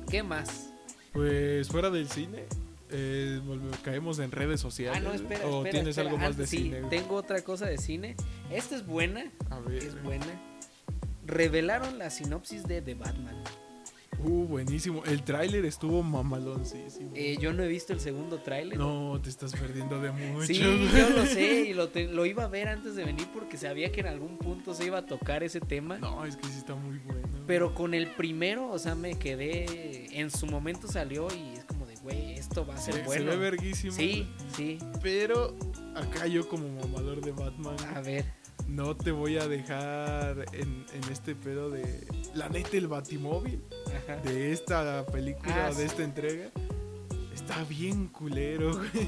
[0.09, 0.73] ¿Qué más?
[1.13, 2.47] Pues fuera del cine,
[2.89, 3.39] eh,
[3.81, 5.01] caemos en redes sociales.
[5.01, 6.09] Ah, no, espera, ¿O espera, tienes espera.
[6.09, 6.81] algo más Ah, de sí, cine?
[6.89, 8.17] tengo otra cosa de cine.
[8.51, 9.81] Esta es buena, A ver.
[9.81, 10.25] es buena.
[11.29, 13.35] Revelaron la sinopsis de The Batman.
[14.21, 15.03] Uh, buenísimo.
[15.05, 17.11] El tráiler estuvo mamaloncísimo.
[17.15, 18.77] Eh, yo no he visto el segundo tráiler.
[18.77, 20.45] No, te estás perdiendo de mucho.
[20.47, 23.55] Sí, yo lo sé y lo, te- lo iba a ver antes de venir porque
[23.57, 25.97] sabía que en algún punto se iba a tocar ese tema.
[25.99, 27.21] No, es que sí está muy bueno.
[27.47, 30.07] Pero con el primero, o sea, me quedé.
[30.19, 33.31] En su momento salió y es como de, güey, esto va a ser se, bueno.
[33.31, 33.93] se ve verguísimo.
[33.93, 34.79] sí, sí.
[35.01, 35.55] Pero
[35.95, 38.25] acá yo como mamador de Batman, A ver.
[38.69, 42.05] No te voy a dejar en, en este pedo de...
[42.35, 43.61] La neta, el Batimóvil
[44.03, 44.17] Ajá.
[44.17, 45.81] de esta película, Ah, de sí.
[45.83, 46.49] esta entrega,
[47.33, 49.07] está bien culero, güey.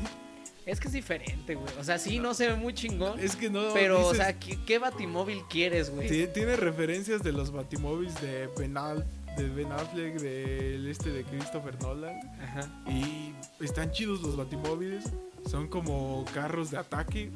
[0.65, 1.73] Es que es diferente, güey.
[1.79, 3.19] O sea, sí, no se ve muy chingón.
[3.19, 3.73] Es que no...
[3.73, 6.07] pero, o sea, ¿qué, qué batimóvil quieres, güey?
[6.07, 9.05] Ti- Tiene referencias de los Batimóviles de Ben, Al-
[9.37, 12.15] de ben Affleck, del este de Christopher Nolan.
[12.41, 12.83] Ajá.
[12.87, 13.33] Y
[13.63, 15.05] están chidos los Batimóviles.
[15.49, 17.31] Son como carros de ataque.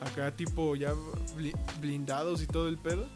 [0.00, 0.92] Acá tipo ya
[1.36, 3.06] bli- blindados y todo el pedo.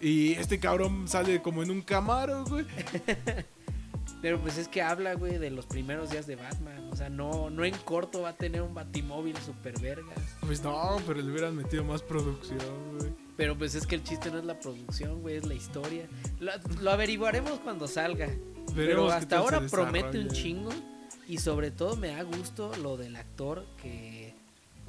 [0.00, 2.64] Y este cabrón sale como en un camaro, güey.
[4.22, 6.88] Pero pues es que habla, güey, de los primeros días de Batman.
[6.92, 10.18] O sea, no, no en corto va a tener un batimóvil super vergas.
[10.42, 12.58] Pues no, pero le hubieran metido más producción,
[12.98, 13.12] güey.
[13.38, 16.06] Pero pues es que el chiste no es la producción, güey, es la historia.
[16.38, 16.52] Lo,
[16.82, 18.26] lo averiguaremos cuando salga.
[18.26, 20.70] Pero Veremos hasta ahora promete un chingo.
[21.26, 24.19] Y sobre todo me da gusto lo del actor que...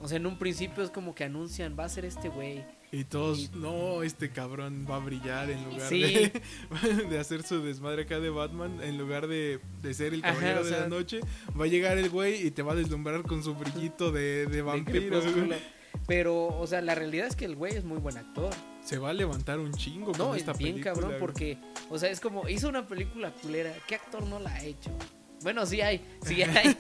[0.01, 2.63] O sea, en un principio es como que anuncian, va a ser este güey.
[2.91, 6.01] Y todos, Y- no, este cabrón va a brillar en lugar Sí.
[6.01, 6.41] de,
[7.09, 10.69] de hacer su desmadre acá de Batman, en lugar de, de ser el caballero de
[10.71, 11.21] sea- la noche,
[11.59, 14.61] va a llegar el güey y te va a deslumbrar con su brillito de, de
[14.61, 15.21] vampiro.
[16.07, 18.51] Pero, o sea, la realidad es que el güey es muy buen actor.
[18.83, 21.57] Se va a levantar un chingo No, con es esta bien película, cabrón porque,
[21.89, 23.71] o sea, es como, hizo una película culera.
[23.87, 24.89] ¿Qué actor no la ha hecho?
[25.43, 26.75] Bueno, sí hay, sí hay.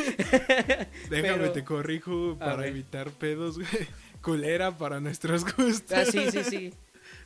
[1.09, 3.67] Déjame pero- te corrijo para evitar pedos, güey.
[4.21, 5.97] Culera para nuestros gustos.
[5.97, 6.73] Ah, sí, sí, sí.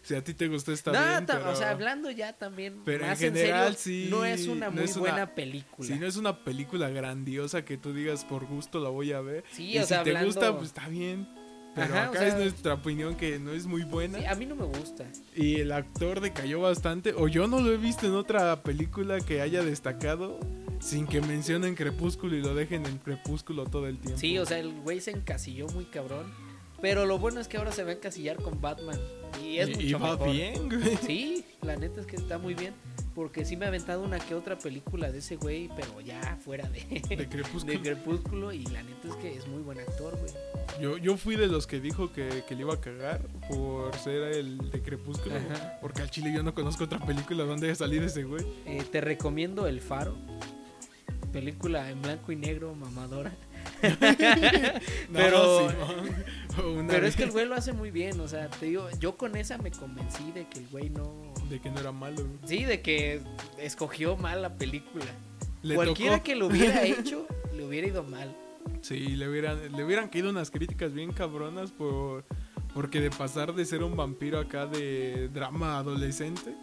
[0.01, 1.49] Si a ti te gustó está No, pero...
[1.51, 4.73] O sea, hablando ya también Pero en más general, serio, sí, no es una no
[4.73, 5.87] muy una- buena película.
[5.87, 9.43] Si no es una película grandiosa que tú digas por gusto la voy a ver.
[9.51, 11.27] Sí, y o si sea, te hablando- gusta, pues está bien.
[11.75, 14.19] Pero Ajá, o acá sea- es nuestra opinión que no es muy buena.
[14.19, 15.05] Sí, a mí no me gusta.
[15.35, 17.13] Y el actor decayó bastante.
[17.17, 20.39] O yo no lo he visto en otra película que haya destacado
[20.79, 24.19] sin que mencionen Crepúsculo y lo dejen en Crepúsculo todo el tiempo.
[24.19, 26.31] Sí, o sea, el güey se encasilló muy cabrón.
[26.81, 28.99] Pero lo bueno es que ahora se va a encasillar con Batman.
[29.41, 30.31] Y es y, mucho y va mejor.
[30.31, 30.97] bien, güey.
[30.97, 32.73] Sí, la neta es que está muy bien.
[33.15, 36.67] Porque sí me ha aventado una que otra película de ese güey, pero ya fuera
[36.69, 36.81] de,
[37.15, 37.73] De Crepúsculo.
[37.73, 38.51] de Crepúsculo.
[38.51, 40.31] Y la neta es que es muy buen actor, güey.
[40.81, 44.23] Yo, yo fui de los que dijo que, que le iba a cagar por ser
[44.33, 45.33] el de Crepúsculo.
[45.37, 45.79] Ajá.
[45.81, 48.45] Porque al chile yo no conozco otra película donde haya salido ese güey.
[48.65, 50.13] Eh, te recomiendo El Faro.
[51.35, 53.33] Película en blanco y negro, mamadora.
[55.09, 55.67] No, Pero-.
[56.77, 58.17] Una Pero es que el güey lo hace muy bien.
[58.21, 61.33] O sea, te digo, yo con esa me convencí de que el güey no.
[61.49, 62.37] De que no era malo, güey.
[62.45, 63.21] Sí, de que
[63.59, 65.05] escogió mal la película.
[65.61, 68.33] Le Cualquiera tocó- que lo hubiera hecho, le hubiera ido mal.
[68.81, 72.23] Sí, le hubieran, le hubieran caído unas críticas bien cabronas por
[72.73, 76.55] porque de pasar de ser un vampiro acá de drama adolescente,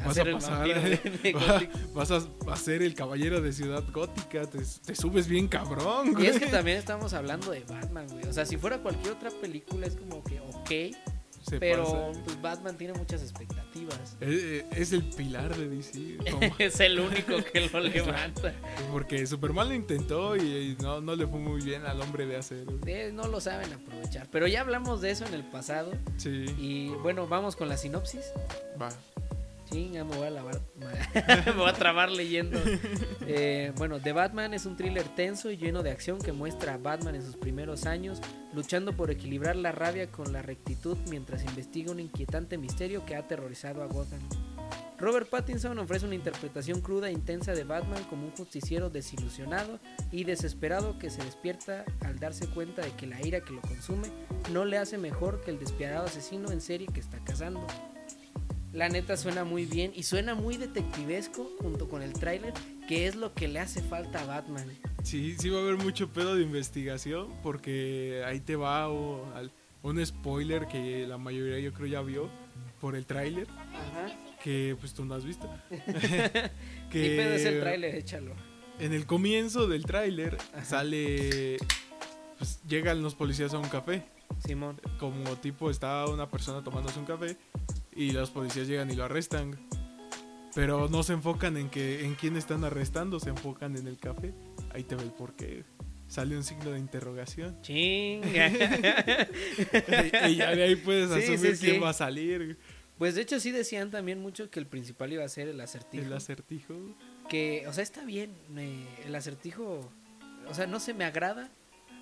[0.00, 1.62] vas Hacer a pasar de- va-
[1.94, 2.20] vas a,
[2.50, 6.26] a ser el caballero de Ciudad Gótica, te, te subes bien cabrón, Y güey.
[6.26, 8.24] es que también estamos hablando de Batman, güey.
[8.26, 10.96] O sea, si fuera cualquier otra película es como que ok,
[11.42, 14.16] Se pero pues Batman tiene muchas expectativas.
[14.20, 16.18] Es, es el pilar de DC,
[16.58, 18.52] es el único que lo levanta.
[18.92, 22.36] porque Superman lo intentó y, y no, no le fue muy bien al hombre de
[22.36, 22.78] acero.
[22.86, 24.28] Eh, no lo saben aprovechar.
[24.30, 25.92] Pero ya hablamos de eso en el pasado.
[26.18, 28.32] Sí, Y bueno, vamos con la sinopsis.
[28.80, 28.90] va.
[29.70, 30.60] Chinga, me voy a lavar.
[31.46, 32.58] me voy a trabar leyendo.
[33.26, 36.78] Eh, bueno, The Batman es un thriller tenso y lleno de acción que muestra a
[36.78, 38.20] Batman en sus primeros años
[38.52, 43.20] luchando por equilibrar la rabia con la rectitud mientras investiga un inquietante misterio que ha
[43.20, 44.20] aterrorizado a Gotham.
[45.00, 49.80] Robert Pattinson ofrece una interpretación cruda e intensa de Batman como un justiciero desilusionado
[50.12, 54.08] y desesperado que se despierta al darse cuenta de que la ira que lo consume
[54.52, 57.66] no le hace mejor que el despiadado asesino en serie que está cazando.
[58.72, 62.52] La neta suena muy bien y suena muy detectivesco junto con el tráiler,
[62.88, 64.66] que es lo que le hace falta a Batman.
[65.02, 69.50] Sí, sí va a haber mucho pedo de investigación porque ahí te va o, al-
[69.82, 72.28] un spoiler que la mayoría yo creo ya vio
[72.80, 74.14] por el tráiler Ajá.
[74.44, 75.48] que pues tú no has visto.
[75.70, 77.94] ¿Qué pedo es el tráiler?
[77.96, 78.34] Échalo.
[78.78, 81.56] En el comienzo del tráiler sale
[82.38, 84.02] pues llegan los policías a un café,
[84.46, 84.80] Simón.
[84.98, 87.36] como tipo está una persona tomándose un café
[88.00, 89.58] y los policías llegan y lo arrestan.
[90.54, 94.32] Pero no se enfocan en que en quién están arrestando, se enfocan en el café.
[94.72, 95.64] Ahí te ve el porqué.
[96.08, 97.60] Sale un signo de interrogación.
[97.60, 98.48] Chinga.
[100.28, 101.78] y ya de ahí puedes asumir sí, quién sí.
[101.78, 102.58] va a salir.
[102.96, 106.04] Pues de hecho sí decían también mucho que el principal iba a ser el acertijo.
[106.04, 106.74] El acertijo.
[107.28, 108.34] Que, o sea, está bien.
[108.56, 109.92] eh, el acertijo,
[110.48, 111.50] o sea, no se me agrada.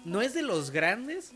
[0.05, 1.34] No es de los grandes.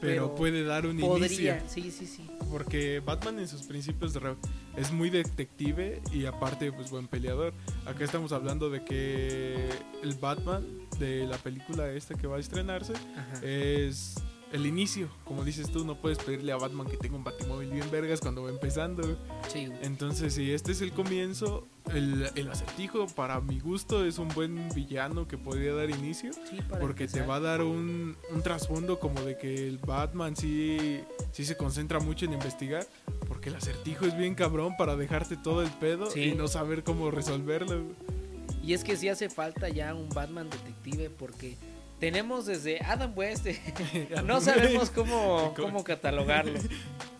[0.00, 1.26] Pero, Pero puede dar un Podría,
[1.58, 1.68] inicio.
[1.68, 2.26] sí, sí, sí.
[2.50, 4.34] Porque Batman en sus principios re-
[4.76, 7.52] es muy detective y aparte pues buen peleador.
[7.84, 9.68] Acá estamos hablando de que
[10.02, 10.64] el Batman
[10.98, 13.40] de la película esta que va a estrenarse Ajá.
[13.44, 14.14] es
[14.52, 15.08] el inicio.
[15.24, 18.42] Como dices tú, no puedes pedirle a Batman que tenga un batimóvil bien vergas cuando
[18.42, 19.16] va empezando.
[19.48, 19.68] Sí.
[19.82, 24.68] Entonces, si este es el comienzo, el, el acertijo para mi gusto es un buen
[24.74, 26.32] villano que podría dar inicio.
[26.32, 30.36] Sí, para Porque te va a dar un, un trasfondo como de que el Batman
[30.36, 31.00] sí,
[31.32, 32.86] sí se concentra mucho en investigar.
[33.28, 36.20] Porque el acertijo es bien cabrón para dejarte todo el pedo Sí.
[36.24, 37.84] y no saber cómo resolverlo.
[38.62, 41.56] Y es que sí hace falta ya un Batman detective porque
[42.00, 43.46] tenemos desde Adam West,
[44.24, 45.84] no sabemos cómo, ¿Cómo?
[45.84, 46.58] catalogarlo.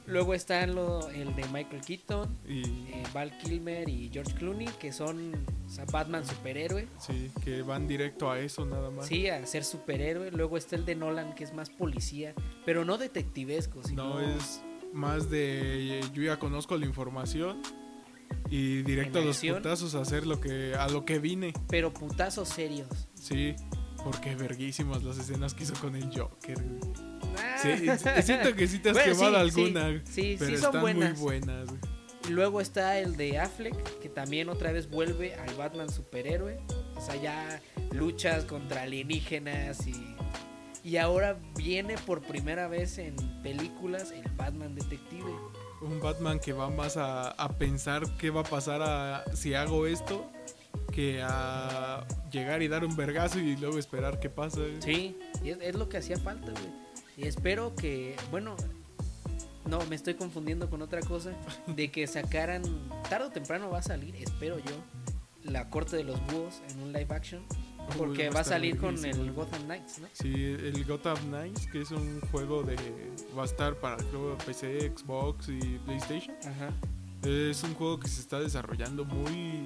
[0.06, 4.92] Luego está lo- el de Michael Keaton, Y eh, Val Kilmer y George Clooney, que
[4.92, 5.34] son
[5.66, 6.88] o sea, Batman superhéroe.
[6.98, 9.06] sí, que van directo a eso nada más.
[9.06, 10.32] Sí, a ser superhéroe.
[10.32, 14.62] Luego está el de Nolan, que es más policía, pero no detectivesco, sino No es
[14.92, 17.62] más de yo ya conozco la información
[18.48, 21.52] y directo a los putazos a hacer lo que a lo que vine.
[21.68, 22.88] pero putazos serios.
[23.14, 23.54] Sí,
[24.04, 26.58] porque verguísimas las escenas que hizo con el Joker.
[26.62, 26.80] güey.
[27.38, 27.56] Ah.
[27.62, 30.02] Sí, siento que sí te has Bueno, quemado sí, alguna.
[30.04, 31.18] Sí, pero sí son están buenas.
[31.18, 31.66] muy buenas.
[31.68, 31.80] güey.
[32.28, 36.60] Luego está el de Affleck, que también otra vez vuelve al Batman superhéroe.
[36.96, 37.60] O sea, ya
[37.92, 39.94] luchas contra alienígenas y.
[40.82, 45.30] Y ahora viene por primera vez en películas el Batman detective.
[45.82, 49.86] Un Batman que va más a, a pensar qué va a pasar a, si hago
[49.86, 50.30] esto
[51.00, 54.60] que a llegar y dar un vergazo y luego esperar qué pasa.
[54.80, 56.72] Sí, es, es lo que hacía falta, güey.
[57.16, 58.56] Y espero que, bueno,
[59.66, 61.32] no, me estoy confundiendo con otra cosa,
[61.66, 62.62] de que sacaran,
[63.08, 64.74] tarde o temprano va a salir, espero yo,
[65.42, 67.42] la corte de los búhos en un live action.
[67.78, 70.08] Uy, Porque va a va a salir con el Gotham Knights, ¿no?
[70.12, 72.76] Sí, el Gotham Knights, que es un juego de.
[73.36, 76.36] va a estar para creo, PC, Xbox y PlayStation.
[76.44, 76.72] Ajá.
[77.22, 79.64] Es un juego que se está desarrollando muy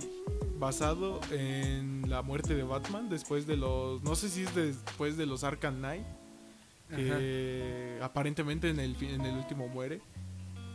[0.59, 4.03] basado en la muerte de Batman después de los.
[4.03, 6.05] No sé si es después de los Arkham Knight.
[6.89, 10.01] Que aparentemente en el, en el último muere.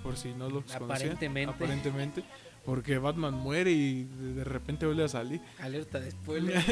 [0.03, 0.63] Por si no lo.
[0.73, 1.51] Aparentemente.
[1.53, 2.23] Aparentemente.
[2.65, 5.41] Porque Batman muere y de de repente vuelve a salir.
[5.59, 6.63] Alerta de spoiler.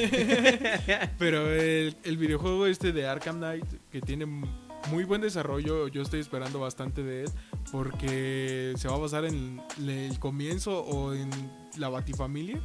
[1.17, 4.25] Pero el, el videojuego este de Arkham Knight, que tiene
[4.89, 7.31] muy buen desarrollo, yo estoy esperando bastante de él,
[7.71, 11.29] porque se va a basar en el comienzo o en
[11.77, 12.61] la Batifamilia,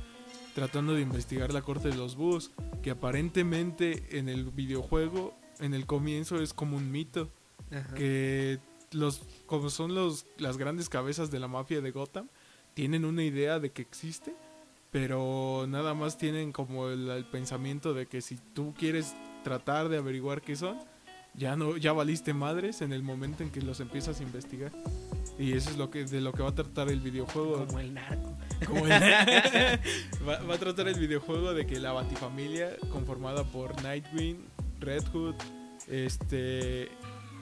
[0.54, 2.52] tratando de investigar la corte de los búhos,
[2.82, 7.30] que aparentemente en el videojuego, en el comienzo es como un mito,
[7.70, 7.94] Ajá.
[7.94, 8.58] que
[8.90, 12.28] los como son los las grandes cabezas de la mafia de Gotham
[12.74, 14.34] tienen una idea de que existe
[14.90, 19.14] pero nada más tienen como el, el pensamiento de que si tú quieres
[19.44, 20.78] tratar de averiguar qué son
[21.34, 24.70] ya no ya valiste madres en el momento en que los empiezas a investigar
[25.38, 27.94] y eso es lo que de lo que va a tratar el videojuego Como el
[27.94, 28.32] narco.
[28.66, 28.90] como el-
[30.28, 34.44] va, va a tratar el videojuego de que la Batifamilia conformada por Nightwing,
[34.80, 35.34] Red Hood,
[35.88, 36.88] este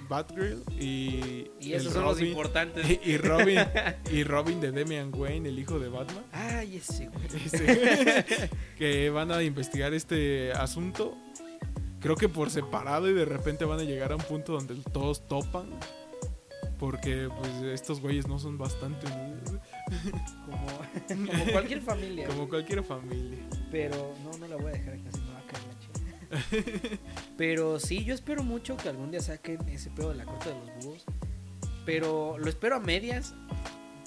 [0.08, 2.86] Batgirl y Y esos son los Robin- importantes.
[2.88, 3.58] y, y Robin
[4.12, 7.26] y Robin de Damian Wayne, el hijo de Batman, Ay, ese güey.
[7.44, 11.16] este, que van a investigar este asunto.
[12.00, 15.26] Creo que por separado y de repente van a llegar a un punto donde todos
[15.28, 15.68] topan.
[16.78, 19.60] Porque pues estos güeyes no son bastante unidos.
[20.46, 22.28] Como, como cualquier familia.
[22.28, 23.38] Como cualquier familia.
[23.70, 26.98] Pero no, no la voy a dejar acá, si me va a caer la chela.
[27.36, 30.54] Pero sí, yo espero mucho que algún día saquen ese pedo de la corte de
[30.54, 31.04] los búhos.
[31.84, 33.34] Pero lo espero a medias,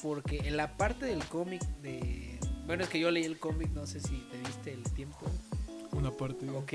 [0.02, 2.40] porque en la parte del cómic de...
[2.66, 5.26] Bueno, es que yo leí el cómic, no sé si te diste el tiempo.
[5.92, 6.50] Una parte.
[6.50, 6.74] Ok,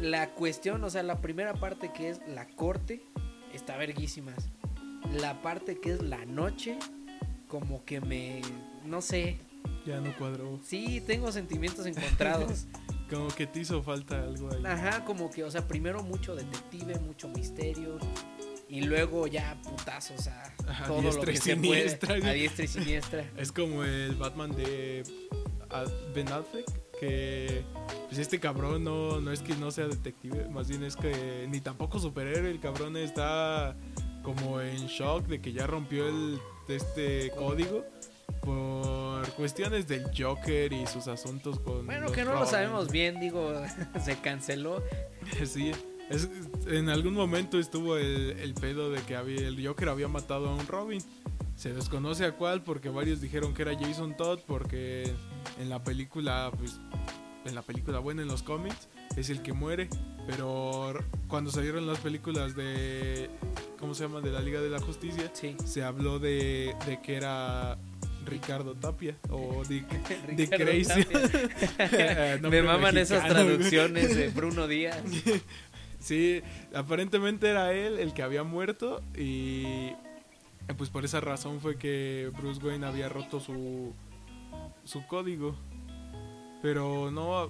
[0.00, 3.02] la cuestión, o sea, la primera parte que es la corte,
[3.52, 4.48] está verguísimas.
[5.12, 6.78] La parte que es la noche,
[7.48, 8.42] como que me...
[8.84, 9.38] No sé,
[9.86, 10.60] Ya no cuadró.
[10.64, 12.66] sí, tengo sentimientos encontrados.
[13.10, 14.62] Como que te hizo falta algo ahí.
[14.66, 17.98] Ajá, como que, o sea, primero mucho detective, mucho misterio.
[18.68, 20.52] Y luego ya putazos, o sea,
[20.88, 22.28] todo lo diestra y que se siniestra, puede.
[22.28, 23.30] A diestra y siniestra.
[23.36, 25.04] Es como el Batman de
[25.70, 26.66] a- Ben Affleck,
[27.00, 27.62] que
[28.06, 31.60] pues este cabrón no, no es que no sea detective, más bien es que ni
[31.60, 33.76] tampoco superhéroe, el cabrón está
[34.22, 36.38] como en shock de que ya rompió el
[36.68, 37.84] este código
[38.42, 43.52] por cuestiones del Joker y sus asuntos con Bueno, que no lo sabemos bien, digo,
[44.04, 44.82] se canceló.
[45.44, 45.72] Sí,
[46.08, 46.28] es-
[46.68, 50.54] en algún momento estuvo el, el pedo de que había, el Joker había matado a
[50.54, 51.02] un Robin.
[51.56, 55.10] Se desconoce a cuál porque varios dijeron que era Jason Todd porque
[55.58, 56.78] en la película, pues,
[57.46, 59.88] en la película, bueno, en los cómics es el que muere.
[60.26, 60.92] Pero
[61.28, 63.30] cuando salieron las películas de,
[63.78, 64.20] ¿cómo se llama?
[64.20, 65.56] De la Liga de la Justicia, Sí.
[65.64, 67.78] se habló de, de que era
[68.26, 69.86] Ricardo Tapia o Dick,
[70.36, 71.04] Dick Grayson.
[71.04, 72.38] Tapia.
[72.50, 75.00] Me maman esas mexicano, traducciones de Bruno Díaz.
[76.00, 76.42] Sí,
[76.74, 79.96] aparentemente era él el que había muerto y eh,
[80.74, 83.92] pues por esa razón fue que Bruce Wayne había roto su
[84.84, 85.54] su código.
[86.62, 87.48] Pero no,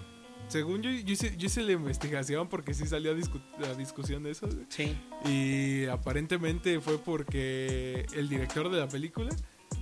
[0.48, 4.22] según yo, yo hice, yo hice la investigación porque sí salió a, discu- a discusión
[4.24, 4.48] de eso.
[4.68, 4.96] Sí.
[5.24, 9.30] Y aparentemente fue porque el director de la película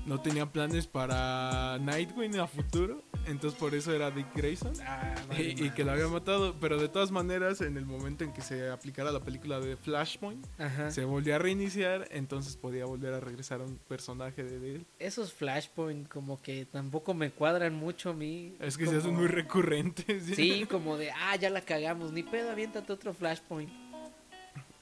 [0.07, 3.03] no tenía planes para Nightwing a futuro.
[3.27, 4.75] Entonces por eso era Dick Grayson.
[4.87, 8.23] Ah, vale Y, y que lo había matado, pero de todas maneras, en el momento
[8.23, 10.91] en que se aplicara la película de Flashpoint, Ajá.
[10.91, 14.87] se volvió a reiniciar, entonces podía volver a regresar a un personaje de él.
[14.99, 18.57] Esos Flashpoint como que tampoco me cuadran mucho a mí.
[18.61, 20.25] Es que como- se hacen muy recurrentes.
[20.37, 23.71] Sí, como de, ah, ya la cagamos, ni pedo, aviéntate otro Flashpoint.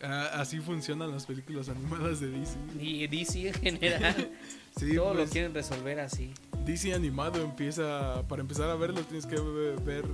[0.02, 2.56] Ah, así funcionan las películas animadas de DC.
[2.80, 4.30] Y DC en general,
[4.76, 6.32] Sí, todo pues, lo quieren resolver así.
[6.64, 10.04] DC animado empieza, para empezar a verlo tienes que ve- ver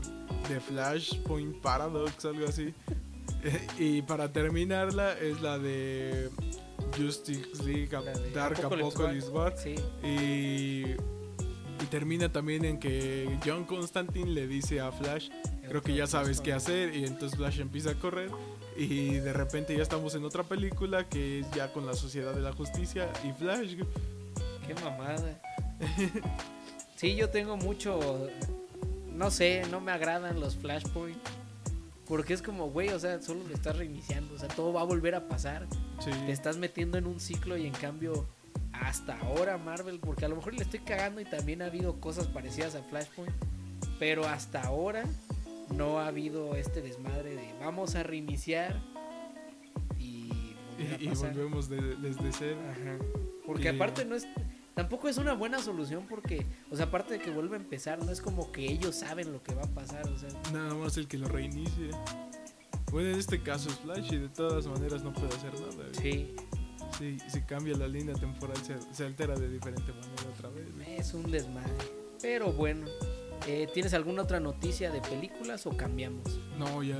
[0.49, 2.75] The Flashpoint Paradox, algo así.
[3.79, 6.29] y para terminarla es la de
[6.97, 9.55] Justice League de Dark Apocalypse Apocalypse War.
[9.57, 10.93] Sí, Y,
[11.83, 15.29] y termina también en que John Constantine le dice a Flash,
[15.69, 18.31] creo que ya sabes qué hacer, y entonces Flash empieza a correr
[18.79, 22.41] y de repente ya estamos en otra película que es ya con la Sociedad de
[22.41, 23.77] la Justicia y Flash.
[24.65, 25.41] Qué mamada.
[26.95, 28.29] Sí, yo tengo mucho.
[29.13, 31.19] No sé, no me agradan los Flashpoint.
[32.07, 34.35] Porque es como, güey, o sea, solo lo estás reiniciando.
[34.35, 35.67] O sea, todo va a volver a pasar.
[35.99, 36.11] Sí.
[36.27, 38.29] Te estás metiendo en un ciclo y en cambio,
[38.73, 42.29] hasta ahora Marvel, porque a lo mejor le estoy cagando y también ha habido cosas
[42.29, 43.35] parecidas a Flashpoint.
[43.99, 45.05] Pero hasta ahora
[45.75, 48.81] no ha habido este desmadre de vamos a reiniciar
[49.99, 50.55] y,
[51.01, 52.59] Y, volvemos de- desde cero.
[52.71, 52.99] Ajá.
[53.47, 54.27] Porque Y- aparte no es
[54.75, 58.13] tampoco es una buena solución porque, o sea, aparte de que vuelve a empezar, no
[58.13, 61.09] es como que ellos saben lo que va a pasar, o sea, Nada más el
[61.09, 61.91] que lo reinicie.
[62.93, 65.75] Bueno, en este caso es Flash y de todas maneras no puede hacer nada.
[65.75, 65.95] güey.
[65.95, 66.35] sí,
[66.97, 70.73] Sí, si cambia la línea temporal se, se altera de diferente manera otra vez.
[70.75, 70.97] güey.
[70.97, 71.71] es un desmadre.
[72.23, 72.87] Pero bueno,
[73.47, 76.41] eh, ¿tienes alguna otra noticia de películas o cambiamos?
[76.59, 76.97] No, ya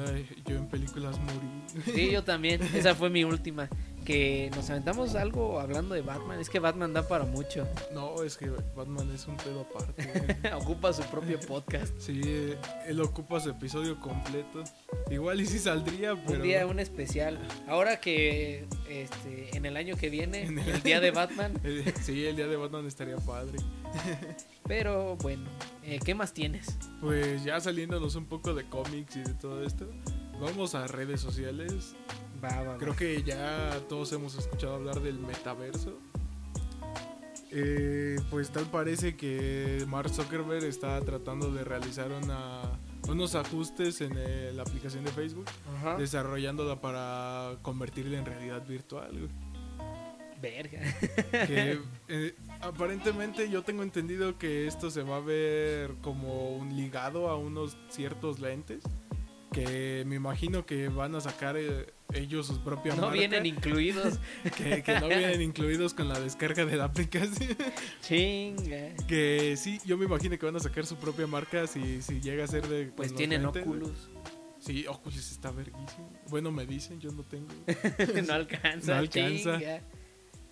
[0.47, 1.85] yo en películas morí.
[1.95, 3.69] Sí, yo también, esa fue mi última.
[4.09, 8.39] Que nos aventamos algo hablando de Batman, es que Batman da para mucho, No, es
[8.39, 10.51] que Batman es un pedo aparte.
[10.55, 11.93] ocupa su propio podcast.
[11.99, 12.23] Sí,
[12.87, 14.65] él ocupa su episodio completo.
[15.11, 16.39] Igual y si saldría, pero...
[16.39, 17.39] Un día un especial.
[17.69, 21.53] Ahora que este en el año que viene, En el- el día de Batman,
[22.03, 23.59] Sí, el día de Batman estaría padre.
[24.67, 25.45] Pero bueno,
[25.83, 26.77] eh, ¿qué más tienes?
[27.03, 29.87] Pues ya saliéndonos un poco de cómics y de todo esto,
[30.41, 31.95] vamos a redes sociales.
[32.43, 32.79] Va, va, va.
[32.79, 35.99] Creo que ya todos hemos escuchado hablar del metaverso.
[37.51, 42.61] Eh, pues tal parece que Mark Zuckerberg está tratando de realizar una,
[43.09, 45.47] unos ajustes en eh, la aplicación de Facebook,
[45.79, 45.97] Ajá.
[45.97, 49.13] desarrollándola para convertirla en realidad virtual.
[49.13, 49.49] güey.
[50.43, 50.81] Verga.
[51.31, 57.29] Que eh, aparentemente yo tengo entendido que esto se va a ver como un ligado
[57.29, 58.85] a unos ciertos lentes
[59.53, 63.15] que me imagino que van a sacar eh, ellos su propia No marca.
[63.17, 64.19] vienen incluidos.
[64.57, 67.57] que, que no vienen incluidos con la descarga de la aplicación.
[68.03, 68.95] Chinga.
[69.07, 72.45] que sí, yo me imagino que van a sacar su propia marca si, si llega
[72.45, 72.87] a ser de.
[72.87, 73.63] Pues tienen lentes.
[73.63, 74.09] Oculus.
[74.59, 76.11] Sí, Oculus está verguísimo.
[76.29, 77.49] Bueno, me dicen, yo no tengo.
[78.27, 78.93] no alcanza.
[78.95, 79.59] No alcanza.
[79.59, 79.83] chinga.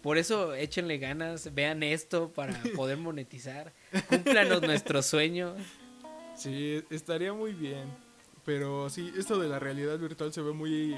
[0.03, 3.73] Por eso échenle ganas, vean esto para poder monetizar.
[4.09, 5.57] Cúmplanos nuestro sueño.
[6.37, 7.89] Sí, estaría muy bien.
[8.47, 10.97] Pero sí, esto de la realidad virtual se ve muy.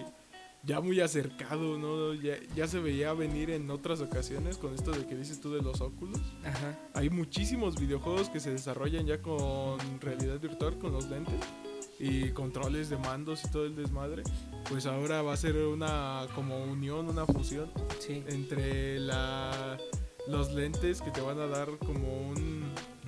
[0.64, 2.14] Ya muy acercado, ¿no?
[2.14, 5.62] Ya, ya se veía venir en otras ocasiones con esto de que dices tú de
[5.62, 6.20] los óculos.
[6.44, 6.76] Ajá.
[6.94, 11.40] Hay muchísimos videojuegos que se desarrollan ya con realidad virtual, con los lentes
[12.01, 14.24] y controles de mandos y todo el desmadre.
[14.68, 17.70] Pues ahora va a ser una como unión, una fusión
[18.01, 18.24] Sí.
[18.26, 19.78] entre la,
[20.26, 22.57] los lentes que te van a dar como un,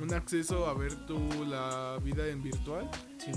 [0.02, 2.88] un acceso a ver tú la vida en virtual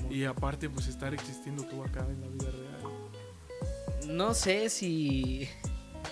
[0.09, 4.13] y aparte pues estar existiendo tú acá en la vida real.
[4.15, 5.47] No sé si.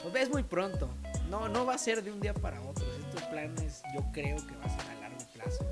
[0.03, 0.89] Pues es muy pronto.
[1.29, 2.85] No, no va a ser de un día para otro.
[3.07, 5.65] Estos planes yo creo que va a ser a largo plazo.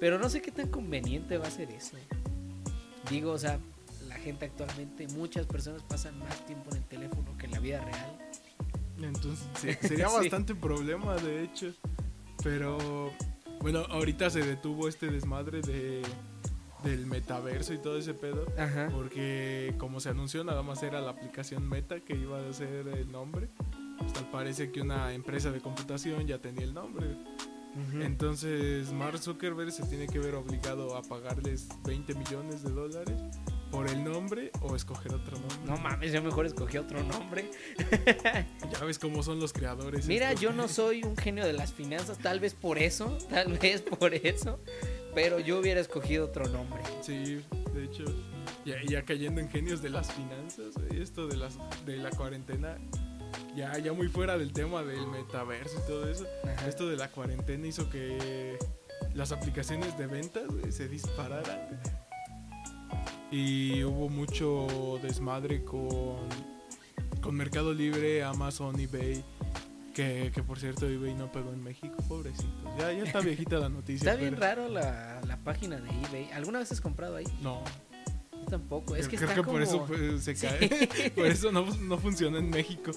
[0.00, 1.96] Pero no sé qué tan conveniente va a ser eso.
[3.10, 3.58] Digo, o sea,
[4.08, 7.80] la gente actualmente, muchas personas pasan más tiempo en el teléfono que en la vida
[7.84, 8.18] real.
[9.00, 10.14] Entonces se- sería Sí.
[10.16, 11.72] bastante problema de hecho.
[12.42, 13.12] Pero
[13.62, 16.02] bueno, ahorita se detuvo este desmadre de
[16.82, 18.46] del metaverso y todo ese pedo.
[18.58, 18.88] Ajá.
[18.92, 23.10] Porque como se anunció, nada más era la aplicación Meta que iba a ser el
[23.10, 23.48] nombre.
[23.98, 27.06] Pues, parece que una empresa de computación ya tenía el nombre.
[28.00, 33.18] Entonces Mark Zuckerberg se tiene que ver obligado a pagarles 20 millones de dólares
[33.72, 35.58] por el nombre o escoger otro nombre.
[35.64, 37.50] No mames, yo mejor escogí otro nombre.
[38.70, 40.06] Ya ves cómo son los creadores.
[40.06, 40.42] Mira, estos.
[40.42, 44.14] yo no soy un genio de las finanzas, tal vez por eso, tal vez por
[44.14, 44.60] eso.
[45.14, 46.82] Pero yo hubiera escogido otro nombre.
[47.00, 47.42] Sí,
[47.74, 48.04] de hecho,
[48.64, 52.76] ya, ya cayendo en genios de las finanzas, esto de, las, de la cuarentena,
[53.56, 56.68] ya, ya muy fuera del tema del metaverso y todo eso, Ajá.
[56.68, 58.58] esto de la cuarentena hizo que
[59.14, 61.80] las aplicaciones de ventas se dispararan.
[63.30, 66.16] Y hubo mucho desmadre con,
[67.20, 69.24] con Mercado Libre, Amazon, eBay.
[69.94, 72.48] Que, que por cierto eBay no pegó en México, pobrecito.
[72.78, 74.10] Ya, ya está viejita la noticia.
[74.10, 76.30] Está bien pero- raro la, la página de eBay.
[76.32, 77.26] ¿Alguna vez has comprado ahí?
[77.42, 77.62] No,
[78.32, 78.96] Yo tampoco.
[78.96, 79.52] Es que creo está que como...
[79.52, 81.10] por eso pues, se cae.
[81.14, 82.90] por eso no, no funciona en México.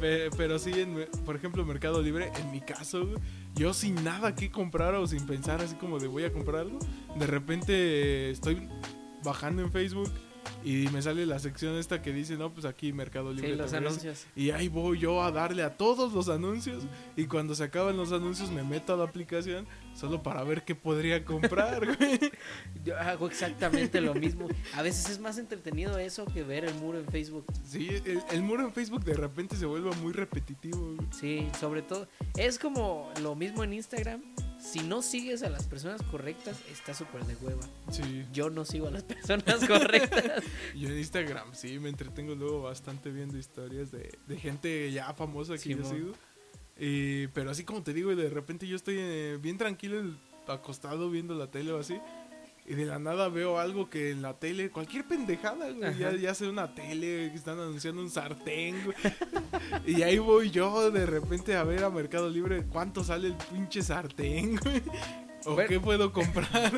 [0.00, 3.06] Pe- Pero sí, en, por ejemplo, Mercado Libre, en mi caso,
[3.54, 6.80] yo sin nada que comprar o sin pensar así como de voy a comprar algo,
[7.16, 8.68] de repente estoy
[9.24, 10.10] bajando en Facebook
[10.64, 13.50] y me sale la sección esta que dice, no, pues aquí Mercado Libre.
[13.50, 13.76] Sí, los ofrece".
[13.86, 14.26] anuncios.
[14.34, 16.84] Y ahí voy yo a darle a todos los anuncios.
[17.16, 20.74] Y cuando se acaban los anuncios, me meto a la aplicación solo para ver qué
[20.74, 22.18] podría comprar, güey.
[22.84, 24.48] Yo hago exactamente lo mismo.
[24.74, 27.44] A veces es más entretenido eso que ver el muro en Facebook.
[27.66, 30.94] Sí, el, el muro en Facebook de repente se vuelve muy repetitivo.
[30.96, 31.08] güey.
[31.12, 32.08] Sí, sobre todo.
[32.36, 34.22] Es como lo mismo en Instagram.
[34.60, 37.62] Si no sigues a las personas correctas, está súper de hueva.
[37.90, 40.44] Sí, Yo no sigo a las personas correctas.
[40.76, 45.56] yo en Instagram sí me entretengo luego bastante viendo historias de, de gente ya famosa
[45.56, 45.92] que yo Simón.
[45.92, 46.12] sigo.
[46.78, 50.02] Y, pero así como te digo, de repente yo estoy eh, bien tranquilo
[50.46, 51.98] acostado viendo la tele o así.
[52.66, 56.34] Y de la nada veo algo que en la tele, cualquier pendejada, güey, ya, ya
[56.34, 58.96] sea una tele, que están anunciando un sartén, güey.
[59.86, 63.82] Y ahí voy yo de repente a ver a Mercado Libre cuánto sale el pinche
[63.82, 64.82] sartén, güey.
[65.46, 65.68] O Bueno.
[65.68, 66.72] qué puedo comprar.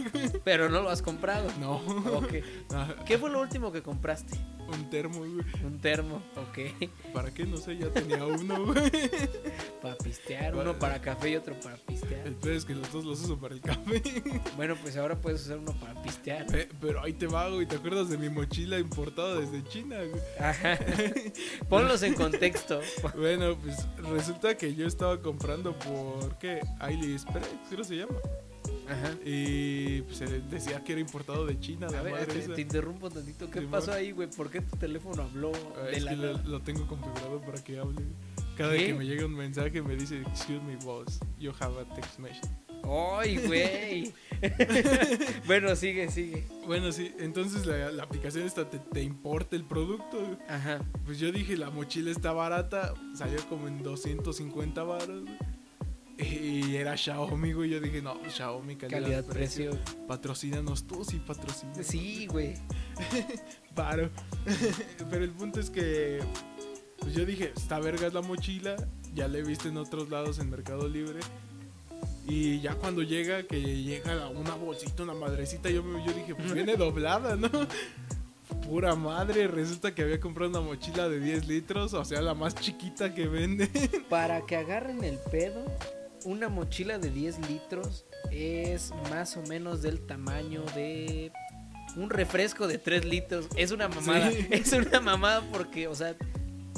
[0.44, 1.48] Pero no lo has comprado.
[1.60, 1.76] No.
[2.16, 2.34] Ok.
[2.72, 4.36] Ah, ¿Qué fue lo último que compraste?
[4.68, 5.32] Un termo, güey.
[5.64, 6.88] Un termo, ok.
[7.12, 7.44] ¿Para qué?
[7.44, 8.90] No sé, ya tenía uno, güey.
[9.82, 12.26] Para pistear, uno para café y otro para pistear.
[12.26, 14.00] El peor es que los dos los uso para el café.
[14.56, 16.46] Bueno, pues ahora puedes usar uno para pistear.
[16.46, 17.66] Pe- Pero ahí te va, güey.
[17.66, 20.22] ¿Te acuerdas de mi mochila importada desde China, güey?
[20.40, 20.78] Ajá.
[21.68, 22.80] Ponlos en contexto.
[23.16, 23.76] Bueno, pues
[24.10, 26.60] resulta que yo estaba comprando por, ¿qué?
[26.78, 28.14] AliExpress, creo que se llama.
[28.92, 29.14] Ajá.
[29.24, 33.46] Y pues se decía que era importado de China, A ver, te, te interrumpo tantito.
[33.50, 33.70] ¿Qué Simón.
[33.70, 34.28] pasó ahí, güey?
[34.30, 37.78] ¿Por qué tu teléfono habló Ah, de Es la que lo, tengo configurado para que
[37.78, 38.02] hable.
[38.56, 38.78] Cada ¿Qué?
[38.78, 42.18] vez que me llega un mensaje me dice, excuse me boss, you have a text
[42.18, 42.48] message.
[42.84, 44.12] ¡Ay, güey!
[45.46, 46.44] bueno, sigue, sigue.
[46.66, 50.36] Bueno, sí, entonces la, la aplicación esta te, te importa el producto.
[50.48, 50.80] Ajá.
[51.04, 55.22] Pues yo dije, la mochila está barata, salió como en 250 baros.
[56.22, 57.70] Y era Xiaomi, güey.
[57.70, 59.70] Yo dije, no, Xiaomi, calidad, Calidad, precio.
[59.72, 60.06] precio.
[60.06, 61.86] Patrocínanos tú, sí, patrocínanos.
[61.86, 62.54] Sí, güey.
[63.74, 64.10] Paro.
[65.10, 66.20] Pero el punto es que
[66.98, 68.76] pues yo dije, está verga la mochila,
[69.12, 71.18] ya la he visto en otros lados en Mercado Libre.
[72.28, 76.52] Y ya cuando llega, que llega una bolsita, una madrecita, yo, me- yo dije, pues
[76.52, 77.48] viene doblada, ¿no?
[78.66, 82.54] pura madre, resulta que había comprado una mochila de 10 litros, o sea, la más
[82.54, 83.66] chiquita que vende.
[84.10, 85.64] Para que agarren el pedo,
[86.24, 91.32] una mochila de 10 litros es más o menos del tamaño de
[91.96, 93.48] un refresco de 3 litros.
[93.56, 94.30] Es una mamada.
[94.30, 94.46] Sí.
[94.50, 96.16] Es una mamada porque, o sea,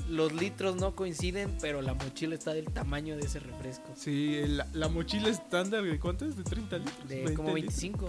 [0.09, 3.93] los litros no coinciden, pero la mochila está del tamaño de ese refresco.
[3.97, 6.37] Sí, la, la mochila estándar, ¿de cuánto es?
[6.37, 7.09] ¿De 30 litros?
[7.09, 7.81] De 20 como litros.
[7.81, 8.07] 25.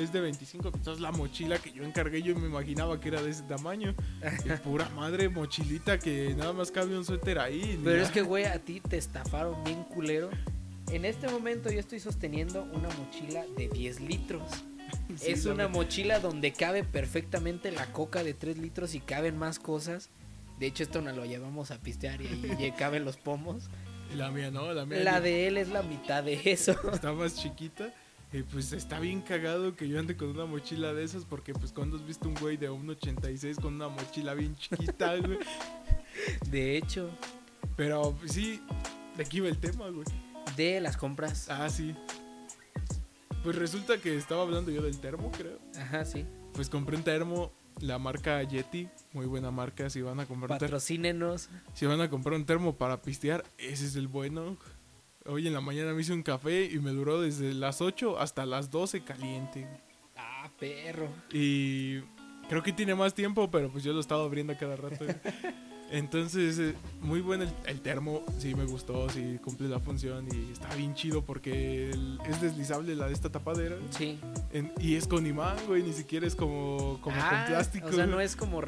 [0.00, 0.68] Es de 25.
[0.74, 3.94] Entonces la mochila que yo encargué, yo me imaginaba que era de ese tamaño.
[4.44, 7.80] Y pura madre mochilita que nada más cabe un suéter ahí.
[7.82, 10.30] Pero es que, güey, a ti te estafaron bien culero.
[10.90, 14.50] En este momento yo estoy sosteniendo una mochila de 10 litros.
[15.16, 19.58] Sí, es una mochila donde cabe perfectamente la coca de 3 litros y caben más
[19.58, 20.10] cosas.
[20.58, 22.26] De hecho, esto nos lo llevamos a pistear y
[22.58, 23.68] ahí caben los pomos.
[24.16, 26.72] La mía no, la mía La ya de él es la mitad de eso.
[26.92, 27.92] está más chiquita.
[28.32, 31.72] Y pues está bien cagado que yo ande con una mochila de esas porque pues
[31.72, 35.38] cuando has visto un güey de 1.86 con una mochila bien chiquita, güey.
[36.50, 37.10] De hecho,
[37.76, 38.60] Pero pues, sí,
[39.16, 40.06] de aquí va el tema, güey.
[40.58, 41.48] De las compras.
[41.48, 41.94] Ah, sí.
[43.42, 45.58] Pues resulta que estaba hablando yo del termo, creo.
[45.80, 46.26] Ajá, sí.
[46.52, 49.88] Pues compré un termo, la marca Yeti, muy buena marca.
[49.88, 51.48] Si van a comprar un termo, Patrocínenos.
[51.74, 54.56] si van a comprar un termo para pistear, ese es el bueno.
[55.24, 58.44] Hoy en la mañana me hice un café y me duró desde las 8 hasta
[58.44, 59.66] las 12 caliente.
[60.16, 61.08] Ah, perro.
[61.32, 62.00] Y
[62.48, 65.04] creo que tiene más tiempo, pero pues yo lo estaba abriendo cada rato.
[65.90, 70.52] Entonces, eh, muy bueno el, el termo, sí me gustó, sí cumple la función y
[70.52, 73.76] está bien chido porque el- es deslizable la de esta tapadera.
[73.90, 74.18] Sí.
[74.52, 77.86] En- y es con imán, güey, ni siquiera es como, como Ah, con plástico.
[77.88, 78.60] O sea, no es como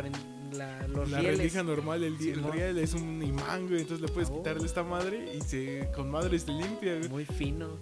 [0.54, 1.38] la, los la rieles.
[1.38, 2.52] rendija normal, el, Simón.
[2.52, 4.36] riel es un imán, güey, entonces le puedes Oh.
[4.38, 7.08] quitarle esta madre y se con madre se limpia, güey.
[7.08, 7.78] Muy fino.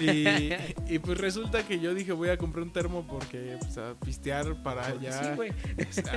[0.00, 0.26] Y,
[0.94, 4.62] y pues resulta que yo dije voy a comprar un termo porque pues a pistear
[4.62, 5.52] para Porque ya sí, güey.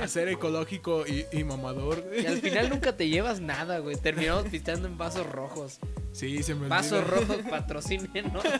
[0.02, 2.02] hacer ecológico y, y mamador.
[2.02, 2.22] güey.
[2.22, 3.96] Y al final nunca te llevas nada, güey.
[3.96, 5.78] Terminamos pisteando en vasos rojos.
[6.12, 7.10] Sí, se me Vasos olvida.
[7.20, 8.40] rojos patrocinen, ¿no?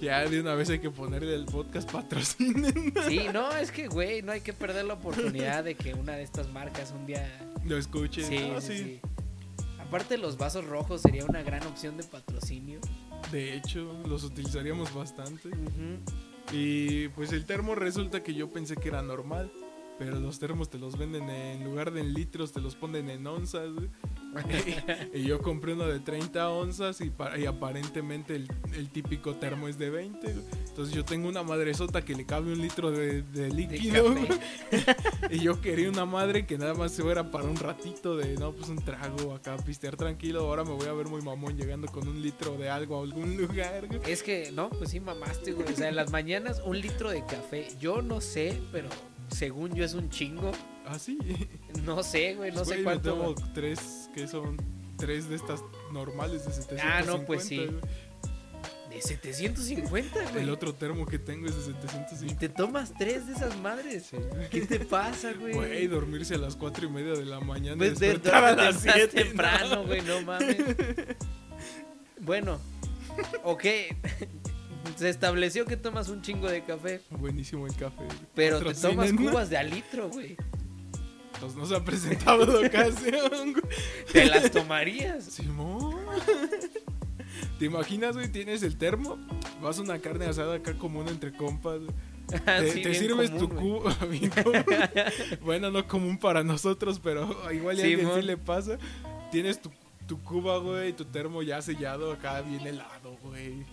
[0.00, 2.94] Ya de una vez hay que ponerle el podcast patrocinen.
[3.06, 6.24] Sí, no, es que, güey, no hay que perder la oportunidad de que una de
[6.24, 7.26] estas marcas un día.
[7.64, 8.24] Lo escuchen.
[8.24, 8.84] Sí, Ah, sí, sí.
[8.84, 9.00] sí.
[9.80, 12.78] Aparte, los vasos rojos sería una gran opción de patrocinio.
[13.32, 15.48] De hecho, los utilizaríamos bastante.
[16.52, 19.50] Y pues el termo resulta que yo pensé que era normal.
[19.98, 23.26] Pero los termos te los venden en lugar de en litros, te los ponen en
[23.26, 23.68] onzas.
[25.14, 29.68] y yo compré uno de 30 onzas y, pa- y aparentemente el, el típico termo
[29.68, 30.32] es de 20.
[30.32, 30.44] güey.
[30.68, 34.14] Entonces yo tengo una madresota que le cabe un litro de, líquido.
[35.30, 38.52] y yo quería una madre que nada más se fuera para un ratito de, no,
[38.52, 40.40] pues un trago acá, pistear tranquilo.
[40.40, 43.36] Ahora me voy a ver muy mamón llegando con un litro de algo a algún
[43.36, 43.88] lugar.
[44.06, 45.72] Es que, no, pues sí mamaste, güey.
[45.72, 47.68] O sea, en las mañanas un litro de café.
[47.80, 48.88] Yo no sé, pero
[49.28, 50.52] según yo es un chingo.
[50.92, 51.18] Ah, sí.
[51.84, 53.14] No sé, güey, no sé cuánto.
[53.16, 54.56] Me tomo tres, que son
[54.96, 55.62] tres de estas
[55.92, 56.98] normales de 750.
[56.98, 57.56] Ah, no, pues sí.
[57.58, 57.80] güey.
[58.90, 60.42] De 750, güey.
[60.42, 62.38] El otro termo que tengo es de Y 750.
[62.40, 64.06] te tomas tres de esas madres.
[64.10, 64.16] Sí.
[64.50, 65.54] ¿Qué te pasa, güey?
[65.54, 67.76] Güey, dormirse a las cuatro y media de la mañana.
[67.76, 68.82] y Pues de despertar a las
[69.12, 69.86] temprano, no.
[69.86, 70.56] güey, no mames.
[72.20, 72.58] Bueno,
[73.44, 73.64] ok.
[74.96, 78.02] Se estableció que tomas un chingo de café, Buenísimo el café.
[78.34, 80.36] pero te tomas cubas de a litro, güey.
[81.40, 83.54] Pues no se ha presentado la ocasión.
[84.12, 85.24] ¿Te las tomarías?
[85.24, 85.96] Simón.
[87.58, 88.30] ¿Te imaginas, güey?
[88.30, 89.18] Tienes el termo,
[89.62, 91.80] vas a una carne asada acá común entre compas.
[92.46, 93.82] Ah, Te, sí, te bien sirves común, tu cubo.
[94.44, 94.62] común.
[95.42, 98.78] bueno, no común para nosotros, pero igual a alguien sí le pasa.
[99.32, 99.68] Tienes tu,
[100.06, 103.66] tu cuba, güey, tu termo ya sellado acá bien helado, güey.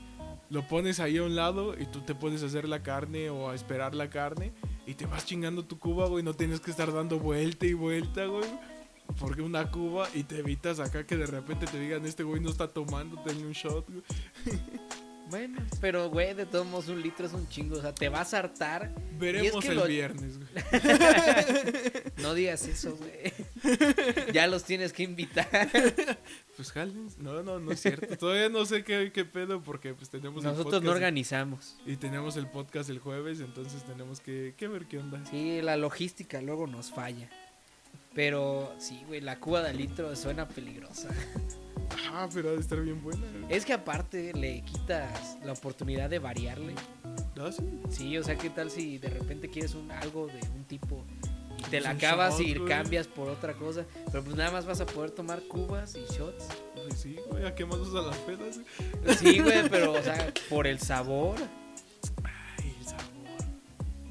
[0.50, 3.54] Lo pones ahí a un lado y tú te puedes hacer la carne o a
[3.54, 4.54] esperar la carne
[4.88, 6.24] y te vas chingando tu cuba, güey.
[6.24, 8.50] No tienes que estar dando vuelta y vuelta, güey.
[9.20, 12.50] Porque una cuba y te evitas acá que de repente te digan, este güey no
[12.50, 14.04] está tomando, tenle un shot, güey.
[15.30, 17.78] Bueno, pero, güey, de todos modos un litro es un chingo.
[17.78, 18.94] O sea, te vas a hartar.
[19.20, 20.50] Veremos que el lo- viernes, güey.
[22.18, 23.34] No digas eso, güey.
[24.34, 25.48] Ya los tienes que invitar.
[26.56, 27.08] Pues jalen.
[27.20, 28.18] No, no, no es cierto.
[28.18, 31.78] Todavía no sé qué, qué pedo porque pues tenemos el Nosotros no podcast organizamos.
[31.86, 35.24] y tenemos el podcast el jueves, entonces tenemos que, que ver qué onda.
[35.30, 37.30] Sí, la logística luego nos falla.
[38.18, 41.10] Pero sí, güey, la cuba de litro suena peligrosa.
[42.12, 43.22] Ah, pero ha de estar bien buena.
[43.48, 46.74] Es que aparte le quitas la oportunidad de variarle.
[47.40, 47.80] ¿Ah, sí?
[47.92, 51.06] Sí, o sea, ¿qué tal si de repente quieres un, algo de un tipo
[51.60, 52.68] y te la acabas shot, y güey.
[52.68, 53.86] cambias por otra cosa?
[54.12, 56.48] Pero pues nada más vas a poder tomar cubas y shots.
[56.76, 58.60] Ay, sí, güey, ¿a qué más usa las pedas?
[59.04, 59.16] güey?
[59.16, 61.36] Sí, güey, pero o sea, por el sabor.
[62.24, 63.06] Ay, el sabor.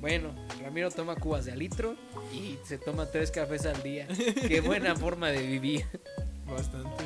[0.00, 1.94] Bueno, Ramiro toma cubas de a litro
[2.34, 4.08] y se toma tres cafés al día.
[4.48, 5.86] Qué buena forma de vivir.
[6.44, 7.04] Bastante.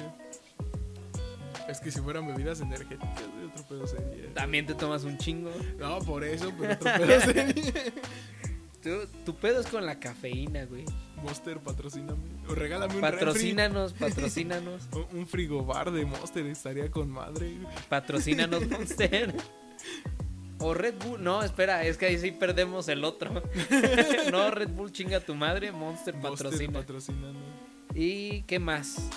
[1.69, 3.21] Es que si fueran bebidas energéticas,
[3.53, 4.33] otro pedo sería.
[4.33, 5.51] También te tomas un chingo.
[5.79, 7.93] No, por eso, pero otro pedo sería.
[8.83, 10.87] Tu, tu pedo es con la cafeína, güey.
[11.23, 12.19] Monster, patrocíname.
[12.49, 13.19] O regálame un refri.
[13.19, 14.89] Patrocínanos, patrocínanos.
[14.93, 17.59] Un- Un frigobar de Monster estaría con madre.
[17.91, 19.35] Patrocínanos Monster.
[20.61, 21.23] O Red Bull.
[21.23, 23.31] No, espera, es que ahí sí perdemos el otro.
[24.31, 26.73] no, Red Bull chinga tu madre, Monster Monster patrocina.
[26.81, 27.43] patrocínanos.
[27.95, 29.09] ¿Y qué más?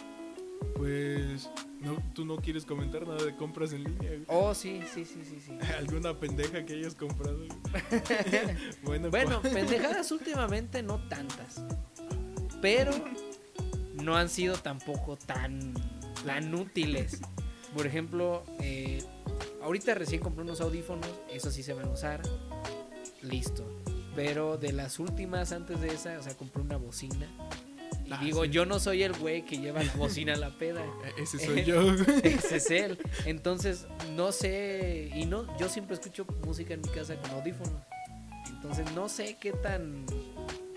[0.75, 1.49] Pues,
[1.81, 4.09] no, tú no quieres comentar nada de compras en línea.
[4.09, 4.23] güey?
[4.27, 5.51] Oh, sí, sí, sí, sí, sí.
[5.77, 7.45] ¿Alguna pendeja que hayas comprado?
[8.83, 11.61] bueno, Bueno, pues, pendejadas últimamente no tantas.
[12.61, 12.91] Pero
[14.01, 15.73] no han sido tampoco tan,
[16.25, 17.19] tan útiles.
[17.75, 19.03] Por ejemplo, eh,
[19.63, 22.21] ahorita recién compré unos audífonos, eso sí se van a usar.
[23.21, 23.65] Listo.
[24.15, 27.27] Pero de las últimas antes de esa, o sea, compré una bocina.
[28.05, 28.49] Y Ah, digo, sí.
[28.51, 30.83] yo no soy el güey que lleva la bocina a la peda.
[31.17, 31.81] e- ese soy yo.
[32.23, 32.97] Ese es él.
[33.25, 35.09] Entonces, no sé.
[35.15, 37.73] Y no, yo siempre escucho música en mi casa con audífonos.
[38.49, 40.05] Entonces, no sé qué tan.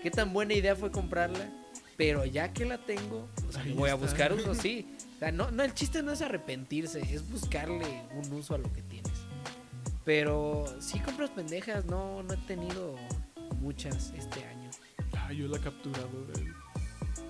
[0.01, 1.51] Qué tan buena idea fue comprarla.
[1.97, 4.87] Pero ya que la tengo, o sea, Ahí voy a buscar uno, sí.
[5.17, 8.71] O sea, no, no, el chiste no es arrepentirse, es buscarle un uso a lo
[8.71, 9.11] que tienes.
[10.05, 12.95] Pero sí compras pendejas, no, no he tenido
[13.59, 14.69] muchas este año.
[15.17, 15.59] Ah, yo la.
[15.59, 15.71] Que-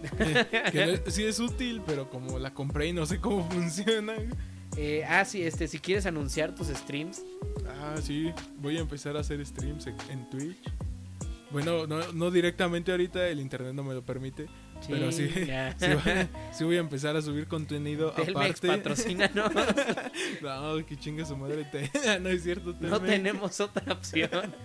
[0.72, 4.14] que no es- sí es útil, pero como la compré y no sé cómo funciona.
[4.76, 7.24] Eh, ah, sí, este, si quieres anunciar tus streams,
[7.80, 10.58] Ah, sí, voy a empezar a hacer streams en- en Twitch.
[11.52, 14.48] Bueno, no, no directamente ahorita, el internet no me lo permite.
[14.88, 15.30] Pero sí.
[15.30, 15.42] Sí,
[16.06, 18.68] voy- sí voy a empezar a subir contenido Telmex aparte.
[18.68, 19.52] patrocínanos.
[20.42, 21.66] No, que chinga su madre.
[21.66, 22.74] te- no es cierto.
[22.80, 23.06] No Telmex.
[23.06, 24.56] tenemos otra opción.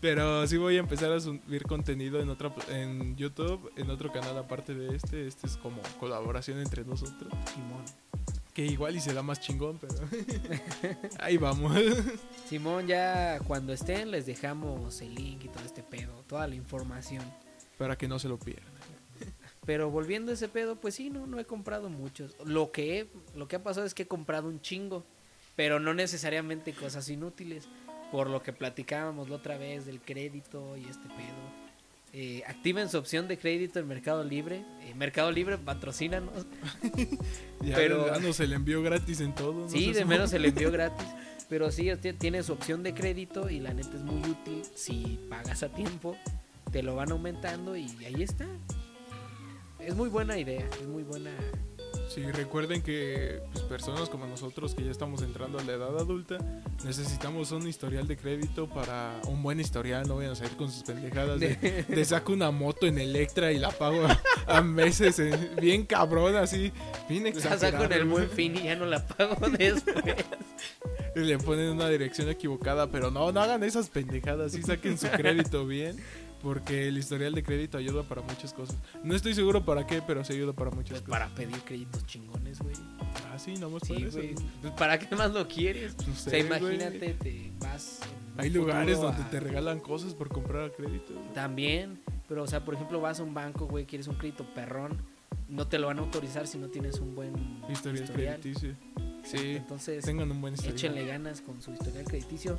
[0.00, 4.36] Pero sí voy a empezar a subir contenido en otra en YouTube, en otro canal
[4.36, 5.26] aparte de este.
[5.26, 7.32] Este es como colaboración entre nosotros.
[7.54, 7.82] Simón.
[8.52, 9.94] Que igual y se da más chingón, pero
[11.18, 11.74] ahí vamos.
[12.48, 17.24] Simón, ya cuando estén les dejamos el link y todo este pedo, toda la información.
[17.78, 18.73] Para que no se lo pierdan.
[19.66, 22.36] Pero volviendo a ese pedo, pues sí, no, no he comprado muchos.
[22.44, 25.04] Lo que, he- lo que ha pasado es que he comprado un chingo,
[25.56, 27.68] pero no necesariamente cosas inútiles.
[28.12, 31.64] Por lo que platicábamos la otra vez del crédito y este pedo.
[32.12, 34.64] Eh, activen su opción de crédito en Mercado Libre.
[34.82, 36.46] Eh, Mercado Libre, patrocínanos.
[37.60, 39.62] Ya, Pero- ya nos el envío gratis en todo.
[39.62, 40.44] no Sí, de menos mamón.
[40.44, 41.06] el envío gratis.
[41.48, 44.62] Pero sí, usted tiene su opción de crédito y la neta es muy útil.
[44.74, 46.14] Si pagas a tiempo,
[46.70, 48.46] te lo van aumentando y ahí está.
[49.86, 51.30] Es muy buena idea, es muy buena.
[52.08, 56.38] Sí, recuerden que pues, personas como nosotros que ya estamos entrando a la edad adulta,
[56.84, 60.82] necesitamos un historial de crédito para un buen historial, no vayan a salir con sus
[60.84, 61.56] pendejadas de,
[61.88, 64.20] de saco una moto en Electra y la pago a,
[64.58, 66.72] a meses, eh, bien cabrón, así,
[67.08, 67.72] bien La exagerado.
[67.72, 70.14] saco en el buen fin y ya no la pago después.
[71.16, 75.08] Y le ponen una dirección equivocada, pero no, no hagan esas pendejadas, sí saquen su
[75.16, 75.96] crédito bien,
[76.44, 78.76] porque el historial de crédito ayuda para muchas cosas.
[79.02, 81.10] No estoy seguro para qué, pero sí ayuda para muchas Pues cosas.
[81.20, 82.74] para pedir créditos chingones, güey.
[83.32, 84.18] Ah, sí, nomás Sí, para eso.
[84.60, 85.96] Pues, ¿Para qué más lo quieres?
[86.06, 86.74] No O sé, sea, güey.
[86.74, 88.00] imagínate, te vas.
[88.36, 91.14] Hay lugares donde a- te regalan cosas por comprar a crédito.
[91.14, 91.32] güey.
[91.32, 94.98] También, pero o sea, por ejemplo, vas a un banco, güey, quieres un crédito perrón,
[95.48, 97.32] no te lo van a autorizar si no tienes un buen
[97.70, 98.40] Historial, historial.
[98.40, 98.74] crediticio.
[99.24, 100.76] Sí, Entonces, tengan un buen historial.
[100.76, 102.58] échenle ganas con su historial crediticio.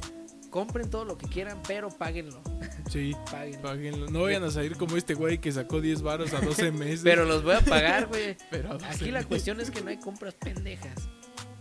[0.55, 2.41] Compren todo lo que quieran, pero páguenlo.
[2.89, 3.61] Sí, páguenlo.
[3.61, 4.07] páguenlo.
[4.09, 7.01] No vayan a salir como este güey que sacó 10 varos a 12 meses.
[7.03, 8.37] Pero los voy a pagar, güey.
[8.49, 9.25] Pero a 12 Aquí la meses.
[9.25, 11.09] cuestión es que no hay compras pendejas.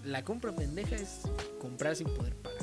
[0.05, 1.23] La compra pendeja es
[1.61, 2.62] comprar sin poder pagar.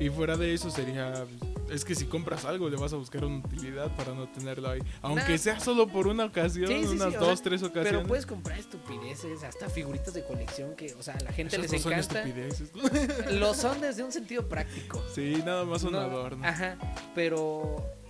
[0.00, 1.24] Y fuera de eso sería...
[1.70, 4.80] Es que si compras algo le vas a buscar una utilidad para no tenerlo ahí.
[5.02, 5.38] Aunque Nah.
[5.38, 7.92] sea solo por una ocasión, Sí, sí, unas sí, dos, sea, tres ocasiones.
[7.92, 11.72] Pero puedes comprar estupideces, hasta figuritas de colección que, o sea, a la gente les
[11.72, 12.22] no son encanta.
[12.22, 12.70] estupideces.
[13.32, 15.02] Lo son desde un sentido práctico.
[15.12, 16.46] sí, nada más un No, adorno.
[16.46, 16.76] Ajá,
[17.16, 17.40] pero,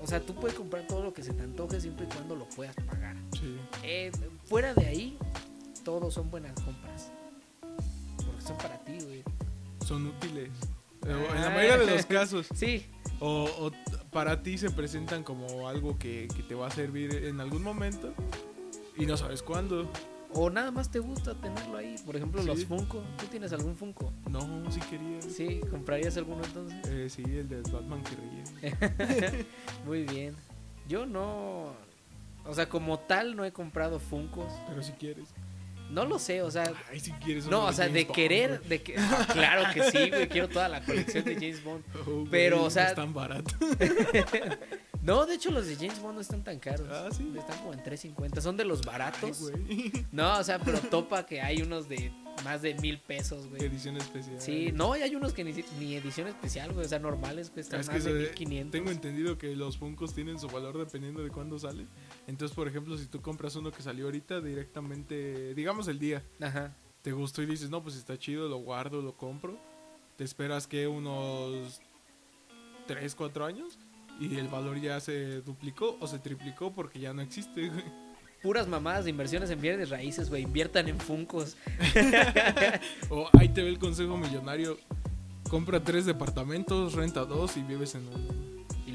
[0.01, 2.47] o sea, tú puedes comprar todo lo que se te antoje siempre y cuando lo
[2.51, 3.17] puedas pagar.
[3.41, 3.57] Sí.
[3.83, 4.13] Eh,
[4.45, 5.19] fuera de ahí,
[5.83, 7.11] todos son buenas compras.
[8.19, 9.23] Porque son para ti, güey.
[9.87, 10.51] Son útiles.
[11.07, 11.41] En Ah.
[11.41, 12.47] la mayoría de los casos.
[12.55, 12.85] Sí,
[13.21, 13.71] O,
[14.11, 18.13] para ti se presentan como algo que, que te va a servir en algún momento
[18.97, 19.91] y no sabes cuándo.
[20.35, 21.97] o nada más te gusta tenerlo ahí.
[22.05, 22.47] Por ejemplo, Sí.
[22.49, 23.03] los Funko.
[23.19, 24.13] ¿Tú tienes algún Funko?
[24.29, 25.23] No, sí quería.
[25.23, 26.79] Sí, ¿comprarías alguno entonces?
[26.89, 28.75] Eh, sí, el de Batman que.
[29.87, 30.35] Muy bien.
[30.89, 31.73] Yo no.
[32.45, 34.53] O sea, como tal, no he comprado Funkos.
[34.69, 35.31] Pero si quieres.
[35.91, 38.57] No lo sé, o sea, Ay, si quieres no, o sea, James de Bond, querer,
[38.59, 38.69] güey.
[38.69, 41.85] de que, ah, claro que sí, güey, quiero toda la colección de James Bond.
[42.01, 43.55] Oh, güey, pero, o no sea- es tan barato.
[45.03, 46.89] No, de hecho los de James Bond no están tan caros.
[46.91, 47.33] Ah, ¿sí?
[47.39, 49.39] Están como en 3.50, son de los Ay, baratos.
[49.41, 49.93] güey.
[50.11, 52.11] no, o sea, pero topa que hay unos de
[52.43, 53.63] más de mil pesos, güey.
[53.65, 54.41] Edición especial.
[54.41, 57.81] Sí, no, y hay unos que ni, ni edición especial, güey, o sea, normales cuestan
[57.81, 58.73] Es que más de se- 1500.
[58.73, 61.87] tengo entendido que los Funkos tienen su valor dependiendo de cuándo salen.
[62.27, 66.75] Entonces, por ejemplo, si tú compras uno que salió ahorita directamente, digamos el día, Ajá.
[67.03, 69.57] te gustó y dices, no, pues está chido, lo guardo, lo compro.
[70.17, 71.81] Te esperas que unos
[72.87, 73.79] 3, 4 años
[74.19, 77.69] y el valor ya se duplicó o se triplicó porque ya no existe.
[77.69, 77.85] güey.
[78.43, 81.57] Puras mamadas de inversiones en bienes raíces, güey, inviertan en Funcos.
[83.11, 84.79] O ahí te ve el consejo millonario.
[85.49, 88.46] Compra tres departamentos, renta dos y vives en uno.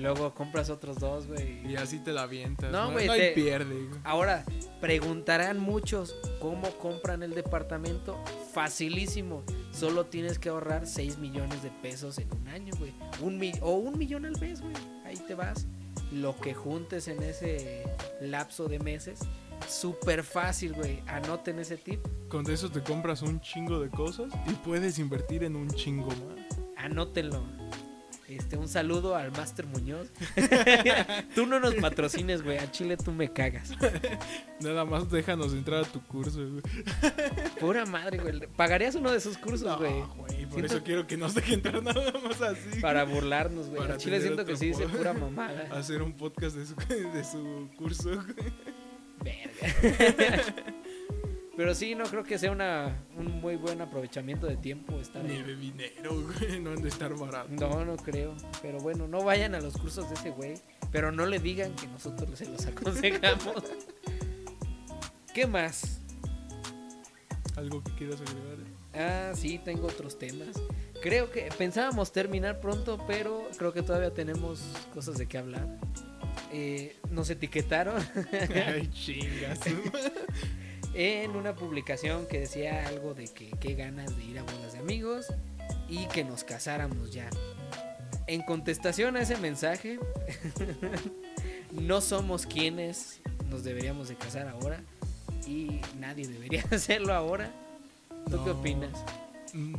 [0.02, 1.66] Luego compras otros dos, güey.
[1.72, 2.72] Y así te la avientas.
[2.72, 3.74] No, güey, no te- pierde.
[3.88, 4.00] güey.
[4.04, 4.44] Ahora,
[4.82, 8.18] preguntarán muchos cómo compran el departamento.
[8.54, 9.44] Facilísimo.
[9.72, 12.94] Solo tienes que ahorrar 6 millones de pesos en un año, güey.
[13.22, 14.74] Un mi- o un millón al mes, güey.
[15.06, 15.68] Ahí te vas.
[16.12, 17.84] Lo que juntes en ese
[18.22, 19.20] lapso de meses.
[19.68, 21.02] Súper fácil, güey.
[21.08, 22.06] Anoten ese tip.
[22.28, 26.60] Con eso te compras un chingo de cosas y puedes invertir en un chingo más.
[26.76, 27.44] Anótenlo.
[28.32, 30.08] Este, un saludo al Master Muñoz.
[31.36, 32.58] tú no nos patrocines, güey.
[32.60, 33.72] A Chile tú me cagas.
[34.62, 36.62] Nada más déjanos entrar a tu curso, güey.
[37.60, 38.48] Pura madre, güey.
[38.56, 39.92] ¿Pagarías uno de sus cursos, No, güey?
[40.16, 42.80] güey, por Siento- eso quiero que nos dejen entrar nada más así.
[42.80, 43.92] Para burlarnos, güey.
[43.92, 45.68] A Chile siento que sí dice pura mamada.
[45.78, 46.76] Hacer un podcast de su,
[47.14, 48.12] de su curso.
[48.12, 48.54] güey.
[49.24, 50.44] Verga.
[51.58, 55.42] Pero sí, no creo que sea una, un muy buen aprovechamiento de tiempo estar Ni
[55.42, 56.60] de dinero, güey.
[56.60, 57.50] No han de estar barato.
[57.50, 58.36] No, no creo.
[58.62, 60.56] Pero bueno, no vayan a los cursos de ese güey.
[60.92, 63.64] Pero no le digan que nosotros se los aconsejamos.
[65.34, 66.00] ¿Qué más?
[67.56, 68.58] ¿Algo que quieras agregar?
[68.94, 70.50] Ah, sí, tengo otros temas.
[71.02, 74.62] Creo que pensábamos terminar pronto, pero creo que todavía tenemos
[74.94, 75.68] cosas de qué hablar.
[76.54, 78.02] Eh, nos etiquetaron
[78.68, 79.60] Ay, chingas.
[80.94, 84.80] En una publicación que decía algo de que qué ganas de ir a bodas de
[84.80, 85.28] amigos
[85.88, 87.30] y que nos casáramos ya.
[88.28, 90.00] En contestación a ese mensaje,
[91.72, 94.82] no somos quienes nos deberíamos de casar ahora
[95.48, 97.52] y nadie debería hacerlo ahora.
[98.30, 98.92] ¿Tú qué opinas?
[99.54, 99.76] Mm,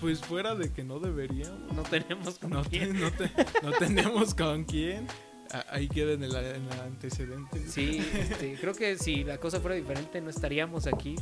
[0.00, 1.72] Pues fuera de que no deberíamos.
[1.72, 3.00] No tenemos con No, te- quién.
[3.00, 3.30] no, te-
[3.62, 5.06] no tenemos con quién.
[5.52, 7.68] A- Ahí queda en el, en el antecedente.
[7.68, 11.16] Sí, este, creo que si la cosa fuera diferente no estaríamos aquí.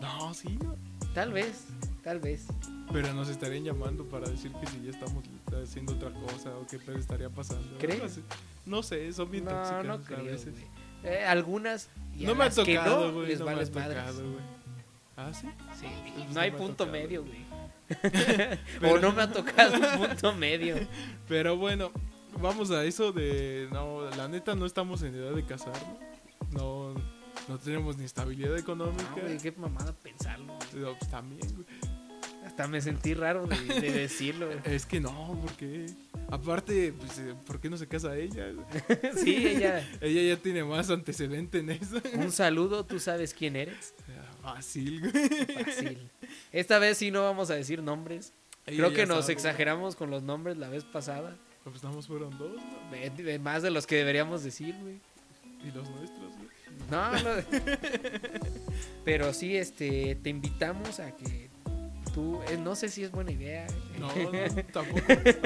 [0.00, 0.76] No, sí, no.
[1.14, 1.64] Tal vez,
[2.02, 2.46] tal vez.
[2.92, 5.24] Pero nos estarían llamando para decir que si ya estamos
[5.62, 7.76] haciendo otra cosa o qué pedo estaría pasando.
[7.78, 8.20] ¿Crees?
[8.64, 10.52] No sé, son bien No, tóxicas no a creo, veces.
[10.52, 10.64] güey.
[11.04, 13.28] Eh, algunas y a No me ha las tocado, no, güey.
[13.28, 14.44] les no me ha tocado, güey.
[15.16, 15.48] ¿Ah, sí?
[15.80, 15.86] Sí,
[16.16, 16.92] Pues no hay me punto tocado.
[16.92, 17.44] medio, güey.
[18.92, 20.76] o no me ha tocado un punto medio.
[21.28, 21.90] Pero bueno,
[22.40, 23.68] vamos a eso de...
[23.72, 25.98] No, la neta no estamos en edad de casarnos.
[26.52, 26.94] No,
[27.48, 29.04] no tenemos ni estabilidad económica.
[29.16, 30.54] No, güey, qué mamada pensarlo.
[30.72, 30.82] güey.
[30.84, 31.66] No, pues también, güey.
[32.44, 34.46] Hasta me sentí raro de, de decirlo.
[34.46, 34.58] güey.
[34.64, 35.86] Es que no, porque...
[36.28, 38.46] Aparte, pues, eh, ¿por qué no se casa ella?
[39.16, 39.88] sí, ella.
[40.00, 42.00] Ella ya tiene más antecedente en eso.
[42.14, 43.94] Un saludo, tú sabes quién eres.
[44.42, 45.64] Fácil, güey.
[45.64, 46.10] Fácil.
[46.52, 48.32] Esta vez sí no vamos a decir nombres.
[48.66, 49.32] Ella Creo que nos sabe.
[49.34, 51.36] exageramos con los nombres la vez pasada.
[51.70, 52.90] Pues más fueron dos, ¿no?
[52.90, 55.00] De- de más de los que deberíamos decir, güey.
[55.64, 56.48] Y los nuestros, güey.
[56.90, 57.42] No, no.
[59.04, 61.48] Pero sí, este, te invitamos a que
[62.14, 63.66] tú, eh, no sé si es buena idea,
[63.98, 65.00] No, no, tampoco.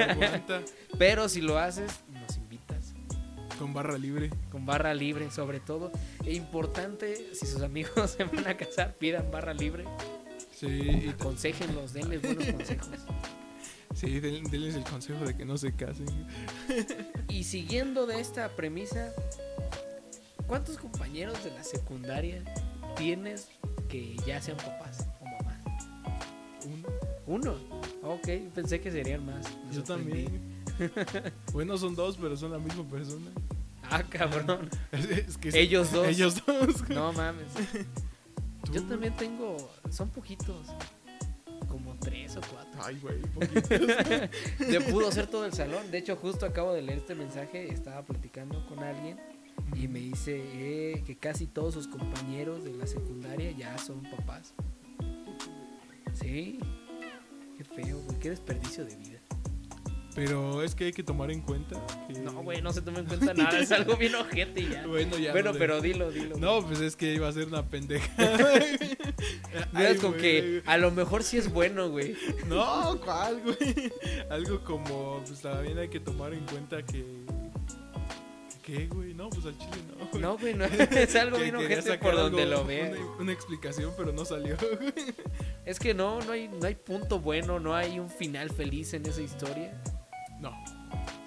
[0.07, 0.61] Aguanta.
[0.97, 2.93] pero si lo haces, nos invitas
[3.57, 4.29] Con barra libre.
[4.51, 5.91] con barra libre, sobre todo.
[6.25, 9.85] E importante, si sus amigos se van a casar, pidan barra libre,
[10.55, 12.89] Sí, aconsejenlos, denles buenos consejos.
[13.93, 16.07] Sí den- denles el consejo de que no se casen.
[17.29, 19.11] Y siguiendo de esta premisa,
[20.47, 22.43] ¿cuántos compañeros de la secundaria
[22.95, 23.47] tienes
[23.89, 25.61] que ya sean papás o mamás?
[26.65, 26.89] Uno.
[27.27, 27.55] Uno.
[28.03, 29.45] Ok, pensé que serían más.
[29.67, 30.25] Me Yo sorprendí.
[30.25, 30.61] también.
[31.53, 33.29] bueno, son dos, pero son la misma persona.
[33.89, 34.69] Ah, cabrón.
[34.91, 36.07] Es, que Ellos dos.
[36.07, 36.89] Ellos dos.
[36.89, 37.47] No mames.
[38.65, 38.73] Tú.
[38.73, 39.57] Yo también tengo.
[39.89, 40.67] Son poquitos.
[42.31, 42.81] Tres o cuatro.
[42.83, 43.69] Ay, güey, poquitos.
[44.71, 45.91] Yo pudo ser todo el salón.
[45.91, 47.71] De hecho, justo acabo de leer este mensaje.
[47.73, 49.19] Estaba platicando con alguien.
[49.75, 54.53] Y me dice eh, que casi todos sus compañeros de la secundaria ya son papás.
[56.13, 56.59] Sí.
[57.57, 58.19] Qué feo, güey.
[58.19, 59.20] Qué desperdicio de vida.
[60.13, 62.19] Pero es que hay que tomar en cuenta que...
[62.19, 63.57] No, güey, no se toma en cuenta nada.
[63.57, 64.85] Es algo bien ojete ya.
[64.85, 65.31] Bueno, ya.
[65.31, 66.37] bueno, no pero dilo, dilo.
[66.37, 68.11] No, pues es que iba a ser una pendeja.
[69.73, 72.15] Ay, con que a lo mejor sí es bueno, güey.
[72.47, 73.91] No, ¿cuál, güey?
[74.29, 77.05] Algo como, pues también hay que tomar en cuenta que...
[78.63, 79.13] ¿Qué, güey?
[79.13, 79.77] No, pues al chile
[80.13, 80.19] no.
[80.19, 82.97] No, güey, no, es algo bien ojete por donde lo veas.
[82.97, 84.55] Una, una explicación, pero no salió.
[85.65, 89.05] Es que no, no hay, no hay punto bueno, no hay un final feliz en
[89.07, 89.81] esa historia.
[90.41, 90.51] No,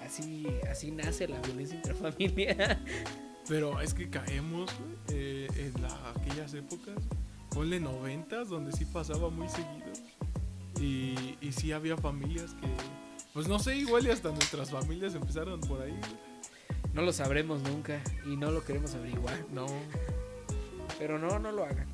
[0.05, 2.79] Así, así nace la violencia intrafamiliar.
[3.49, 4.69] pero es que caemos
[5.09, 6.95] eh, en la- aquellas épocas,
[7.49, 9.91] ponle noventas, donde sí pasaba muy seguido.
[10.79, 12.67] Y, y sí había familias que,
[13.33, 15.97] pues no sé, igual y hasta nuestras familias empezaron por ahí.
[16.93, 19.45] No lo sabremos nunca y no lo queremos averiguar.
[19.51, 19.65] No,
[20.99, 21.87] Pero no, no lo hagan.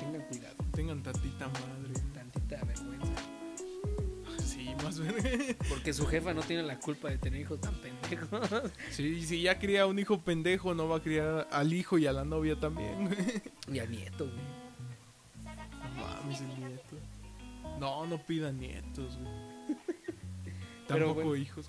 [0.00, 0.56] Tengan cuidado.
[0.72, 1.94] tengan tantita madre.
[2.12, 3.12] Tantita vergüenza.
[4.86, 5.00] Más.
[5.68, 8.28] Porque su jefa no tiene la culpa de tener hijos tan pendejos.
[8.90, 12.12] Sí, si ya cría un hijo pendejo, no va a criar al hijo y a
[12.12, 13.14] la novia también.
[13.72, 14.36] Y al nieto, güey.
[15.44, 16.96] No mames, el nieto.
[17.80, 19.76] No, no pidan nietos, güey.
[20.88, 21.36] Pero, Tampoco bueno.
[21.36, 21.68] hijos.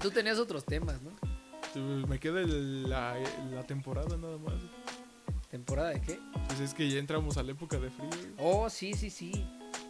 [0.00, 1.10] Tú tenías otros temas, ¿no?
[2.06, 3.16] Me queda el- la,
[3.52, 4.54] la temporada nada más.
[5.50, 6.18] ¿Temporada de qué?
[6.48, 8.08] Pues es que ya entramos a la época de frío.
[8.38, 9.44] Oh, sí, sí, sí.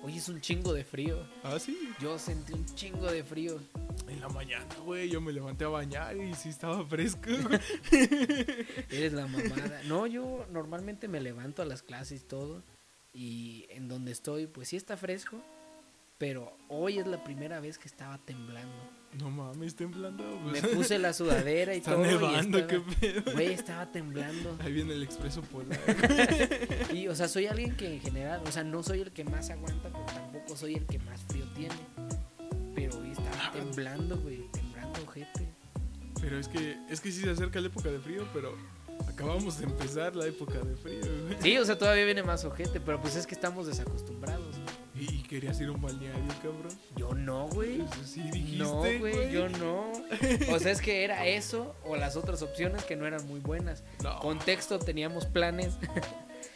[0.05, 1.27] Hoy es un chingo de frío.
[1.43, 1.79] Ah, sí.
[1.99, 3.59] Yo sentí un chingo de frío.
[4.07, 7.31] En la mañana, güey, yo me levanté a bañar y sí estaba fresco.
[8.91, 9.81] Eres la mamada.
[9.87, 12.63] No, yo normalmente me levanto a las clases y todo.
[13.15, 15.41] Y en donde estoy, pues sí está fresco.
[16.19, 18.77] Pero hoy es la primera vez que estaba temblando.
[19.21, 20.25] No mames, temblando.
[20.41, 22.05] Me puse la sudadera y Está todo.
[22.05, 22.67] y nevando, estaba-
[23.01, 23.33] qué pedo.
[23.33, 24.57] Güey, estaba temblando.
[24.61, 25.79] Ahí viene el expreso polar.
[26.93, 29.51] Y, o sea, soy alguien que en general, o sea, no soy el que más
[29.51, 31.75] aguanta, pero tampoco soy el que más frío tiene.
[32.75, 35.49] Pero hoy estaba temblando, güey, temblando, ojete.
[36.21, 38.57] Pero es que, es que sí se acerca la época de frío, pero
[39.09, 41.37] acabamos de empezar la época de frío, güey.
[41.41, 44.54] Sí, o sea, todavía viene más ojete, pero pues es que estamos desacostumbrados.
[44.97, 46.73] Y querías ir a un balneario, cabrón.
[46.97, 47.83] Yo no, güey.
[48.05, 49.91] Sí dijiste, No, güey, yo no.
[50.53, 53.83] O sea, es que era eso o las otras opciones que no eran muy buenas.
[54.03, 54.19] No.
[54.21, 55.79] Contexto, teníamos planes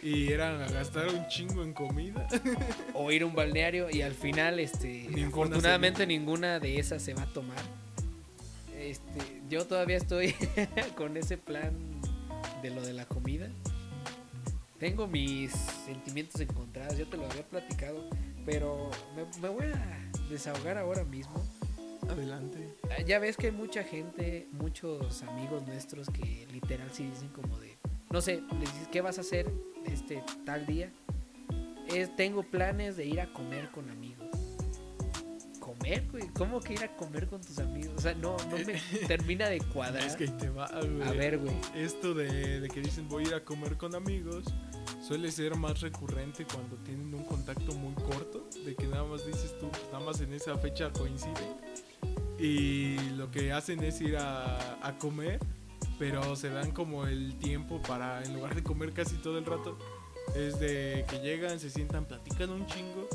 [0.02, 2.28] Y eran a gastar un chingo en comida.
[2.94, 7.14] o ir a un balneario y al final, este, Ninguna afortunadamente ninguna de esas se
[7.14, 7.58] va a tomar.
[8.78, 10.34] Este, yo todavía estoy
[10.96, 11.72] con ese plan
[12.62, 13.48] de lo de la comida.
[14.78, 18.08] Tengo mis sentimientos encontrados, ya te lo había platicado,
[18.46, 21.34] pero me, me voy a desahogar ahora mismo.
[22.08, 22.74] Adelante.
[22.90, 27.58] Ah, Ya ves que hay mucha gente, muchos amigos nuestros que literal sí dicen como
[27.58, 27.76] de,
[28.10, 29.50] no sé, les dices, ¿qué vas a hacer
[29.84, 30.92] este tal día?
[31.92, 34.27] Es, tengo planes de ir a comer con amigos.
[35.78, 36.28] ¿Comer, güey?
[36.34, 37.94] ¿Cómo que ir a comer con tus amigos?
[37.96, 40.04] O sea, no, no me termina de cuadrar.
[40.04, 41.02] Es que ahí te va, güey.
[41.02, 41.54] A ver, güey.
[41.74, 44.44] Esto de, de que dicen voy a ir a comer con amigos
[45.08, 49.58] suele ser más recurrente cuando tienen un contacto muy corto, de que nada más dices
[49.58, 51.56] tú, nada más en esa fecha coincide.
[52.38, 55.40] Y lo que hacen es ir a, a comer,
[55.98, 59.78] pero se dan como el tiempo para, en lugar de comer casi todo el rato,
[60.36, 63.08] es de que llegan, se sientan, platican un chingo.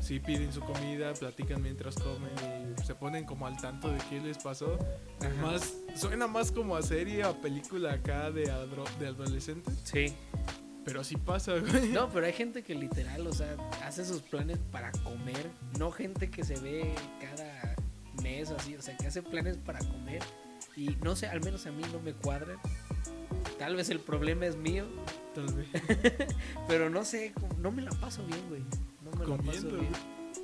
[0.00, 2.30] Sí piden su comida, platican mientras comen
[2.78, 4.78] y se ponen como al tanto de qué les pasó.
[5.20, 5.42] Ajá.
[5.42, 10.14] Más, suena más como a serie o película acá de, adro- de adolescentes, Sí.
[10.84, 11.88] pero sí pasa, güey.
[11.90, 13.54] No, pero hay gente que literal, o sea,
[13.84, 15.50] hace sus planes para comer.
[15.78, 17.74] No gente que se ve cada
[18.22, 20.22] mes o así, o sea, que hace planes para comer.
[20.76, 22.56] Y no sé, al menos a mí no me cuadran.
[23.58, 24.86] Tal vez el problema es mío,
[25.34, 25.68] Tal vez.
[26.68, 28.62] pero no sé, no me la paso bien, güey.
[29.26, 29.92] La paso Comiendo, bien.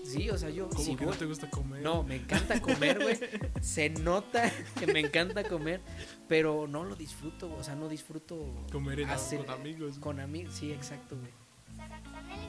[0.04, 1.82] Sí, o sea, yo Como si que voy- no te gusta comer.
[1.82, 3.18] No, me encanta comer, güey.
[3.60, 5.80] Se nota que me encanta comer,
[6.28, 9.98] pero no lo disfruto, o sea, no disfruto Comer en- hacer- con amigos.
[9.98, 11.30] Con amigos, sí, exacto, güey.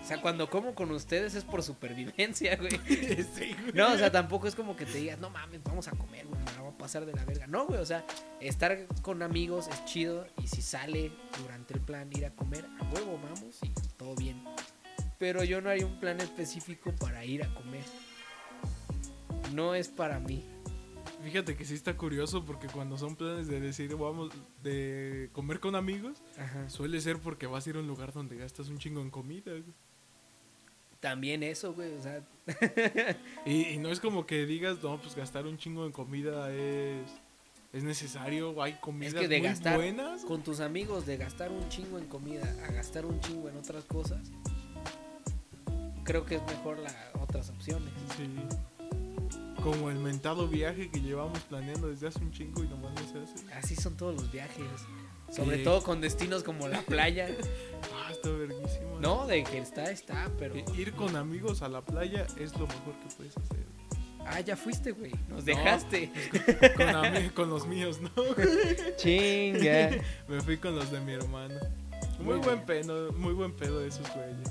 [0.02, 2.70] O sea, cuando como con ustedes es por supervivencia, güey.
[3.36, 3.74] Sí, güey.
[3.74, 6.40] No, o sea, tampoco es como que te digas, no mames, vamos a comer, güey,
[6.40, 7.45] me la voy a pasar de la verga.
[7.48, 8.06] No, güey, o sea,
[8.40, 12.84] estar con amigos es chido y si sale durante el plan ir a comer, a
[12.94, 14.41] huevo vamos y todo bien.
[15.19, 17.84] Pero yo no haría un plan específico para ir a comer.
[19.53, 20.44] No es para mí.
[21.23, 24.31] Fíjate que sí está curioso porque cuando son planes de decir vamos
[24.61, 26.69] de comer con amigos, Ajá.
[26.69, 29.52] suele ser porque vas a ir a un lugar donde gastas un chingo en comida.
[29.52, 29.64] güey.
[30.99, 32.23] También eso, güey, o sea,
[33.45, 37.10] Y, y no es como que digas, no, pues gastar un chingo en comida es,
[37.73, 38.61] es necesario.
[38.61, 40.23] Hay comidas es que de muy gastar buenas.
[40.23, 43.85] con tus amigos, de gastar un chingo en comida a gastar un chingo en otras
[43.85, 44.31] cosas,
[46.08, 47.94] creo que es mejor las otras opciones.
[48.18, 48.28] Sí.
[49.62, 53.20] Como el mentado viaje que llevamos planeando desde hace un chingo y nomás no se
[53.20, 53.54] hace.
[53.54, 54.66] Así son todos los viajes.
[55.30, 55.64] Sobre Sí.
[55.66, 57.28] todo con destinos como la playa.
[57.94, 58.98] Ah, está verguísimo.
[59.02, 60.56] No, de que está, está, pero.
[60.56, 63.66] Eh, Ir con amigos a la playa es lo mejor que puedes hacer.
[64.26, 65.12] Ah, ya fuiste, güey.
[65.28, 65.42] Nos No.
[65.44, 66.10] dejaste.
[66.78, 68.10] Con, ami- con los míos, ¿no?
[68.98, 69.92] Chinga.
[70.30, 71.56] Me fui con los de mi hermano.
[72.20, 74.50] Muy Muy, buen pedo, muy buen pedo de esos güeyes.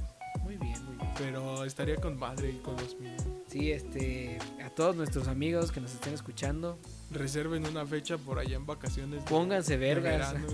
[1.19, 3.23] Pero estaría con madre y con los míos.
[3.49, 4.39] Sí, este.
[4.65, 6.79] A todos nuestros amigos que nos estén escuchando,
[7.11, 9.23] Reserven una fecha por allá en vacaciones.
[9.25, 10.35] pónganse de vergas.
[10.35, 10.47] verano.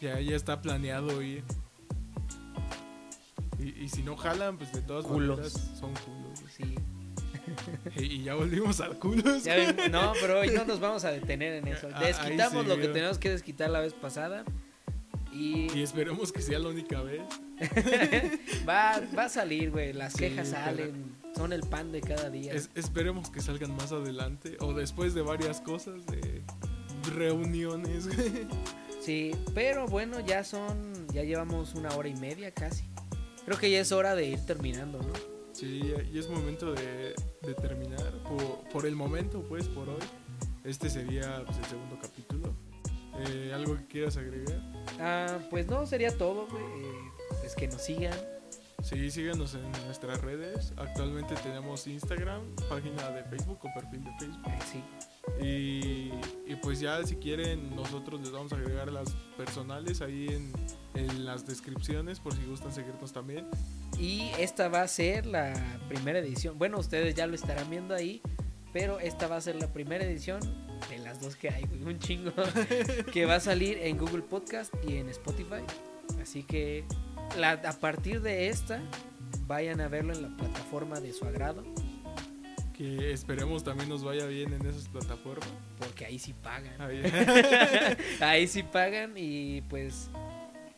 [0.00, 1.42] Ya, ya está planeado ir.
[3.58, 5.36] Y, y si no jalan, pues de todas Culos.
[5.38, 6.40] maneras son culos.
[6.56, 6.74] Sí.
[7.96, 8.98] Y, ya volvimos al
[9.54, 11.88] ven, no, pero hoy no nos vamos a detener en eso.
[11.92, 14.44] Ah, Desquitamos lo que tenemos que desquitar la vez pasada.
[15.34, 17.22] Y Y esperemos que sea la única vez.
[18.68, 19.92] va, va a salir, güey.
[19.92, 21.24] Las Sí, quejas pero- salen.
[21.34, 22.52] Son el pan de cada día.
[22.52, 24.56] Es- esperemos que salgan más adelante.
[24.60, 26.42] O después de varias cosas, de
[27.16, 28.08] reuniones.
[29.00, 31.06] Sí, pero bueno, ya son.
[31.12, 32.84] Ya llevamos una hora y media casi.
[33.44, 35.12] Creo que ya es hora de ir terminando, ¿no?
[35.52, 35.82] Sí,
[36.12, 38.12] y es momento de, de terminar.
[38.22, 40.00] Por, por el momento, pues, por hoy.
[40.64, 42.54] Este sería pues, el segundo capítulo.
[43.18, 44.60] Eh, ¿Algo que quieras agregar?
[45.00, 46.62] Ah, pues no, sería todo, güey.
[46.64, 47.10] Eh,
[47.40, 48.14] Pues que nos sigan.
[48.82, 50.72] Sí, síganos en nuestras redes.
[50.76, 54.46] Actualmente tenemos Instagram, página de Facebook o perfil de Facebook.
[54.46, 54.84] Eh, sí.
[55.42, 60.52] Y, y pues ya si quieren nosotros les vamos a agregar las personales ahí en,
[60.94, 63.46] en las descripciones por si gustan seguirnos también.
[63.98, 65.54] Y esta va a ser la
[65.88, 66.58] primera edición.
[66.58, 68.20] Bueno, ustedes ya lo estarán viendo ahí.
[68.74, 70.40] Pero esta va a ser la primera edición
[70.90, 71.82] de las dos que hay, güey.
[71.84, 72.32] Un chingo.
[73.12, 75.62] que va a salir en Google Podcast y en Spotify.
[76.20, 76.84] Así que
[77.38, 78.80] la- a partir de esta,
[79.46, 81.64] vayan a verlo en la plataforma de su agrado.
[82.76, 85.48] Que esperemos también nos vaya bien en esas plataformas.
[85.78, 86.80] Porque ahí sí pagan.
[86.80, 87.02] Ahí.
[88.20, 90.10] Ahí sí pagan y pues.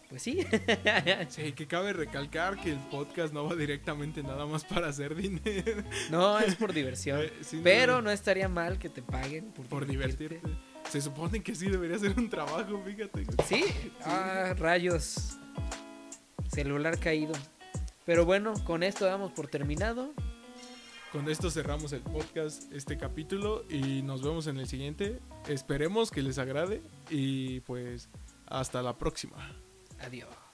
[0.09, 0.47] Pues sí.
[1.29, 5.83] Sí, que cabe recalcar que el podcast no va directamente nada más para hacer dinero.
[6.11, 7.21] No, es por diversión.
[7.23, 10.41] Eh, sí, no, Pero no estaría mal que te paguen por, por divertirte.
[10.91, 13.27] Se supone que sí debería ser un trabajo, fíjate.
[13.49, 13.65] Sí.
[14.05, 15.37] Ah, rayos.
[16.49, 17.35] Celular caído.
[18.05, 20.15] Pero bueno, con esto damos por terminado.
[21.13, 25.21] Con esto cerramos el podcast, este capítulo, y nos vemos en el siguiente.
[25.49, 28.09] Esperemos que les agrade y pues
[28.47, 29.37] hasta la próxima.
[29.99, 30.46] Adiós.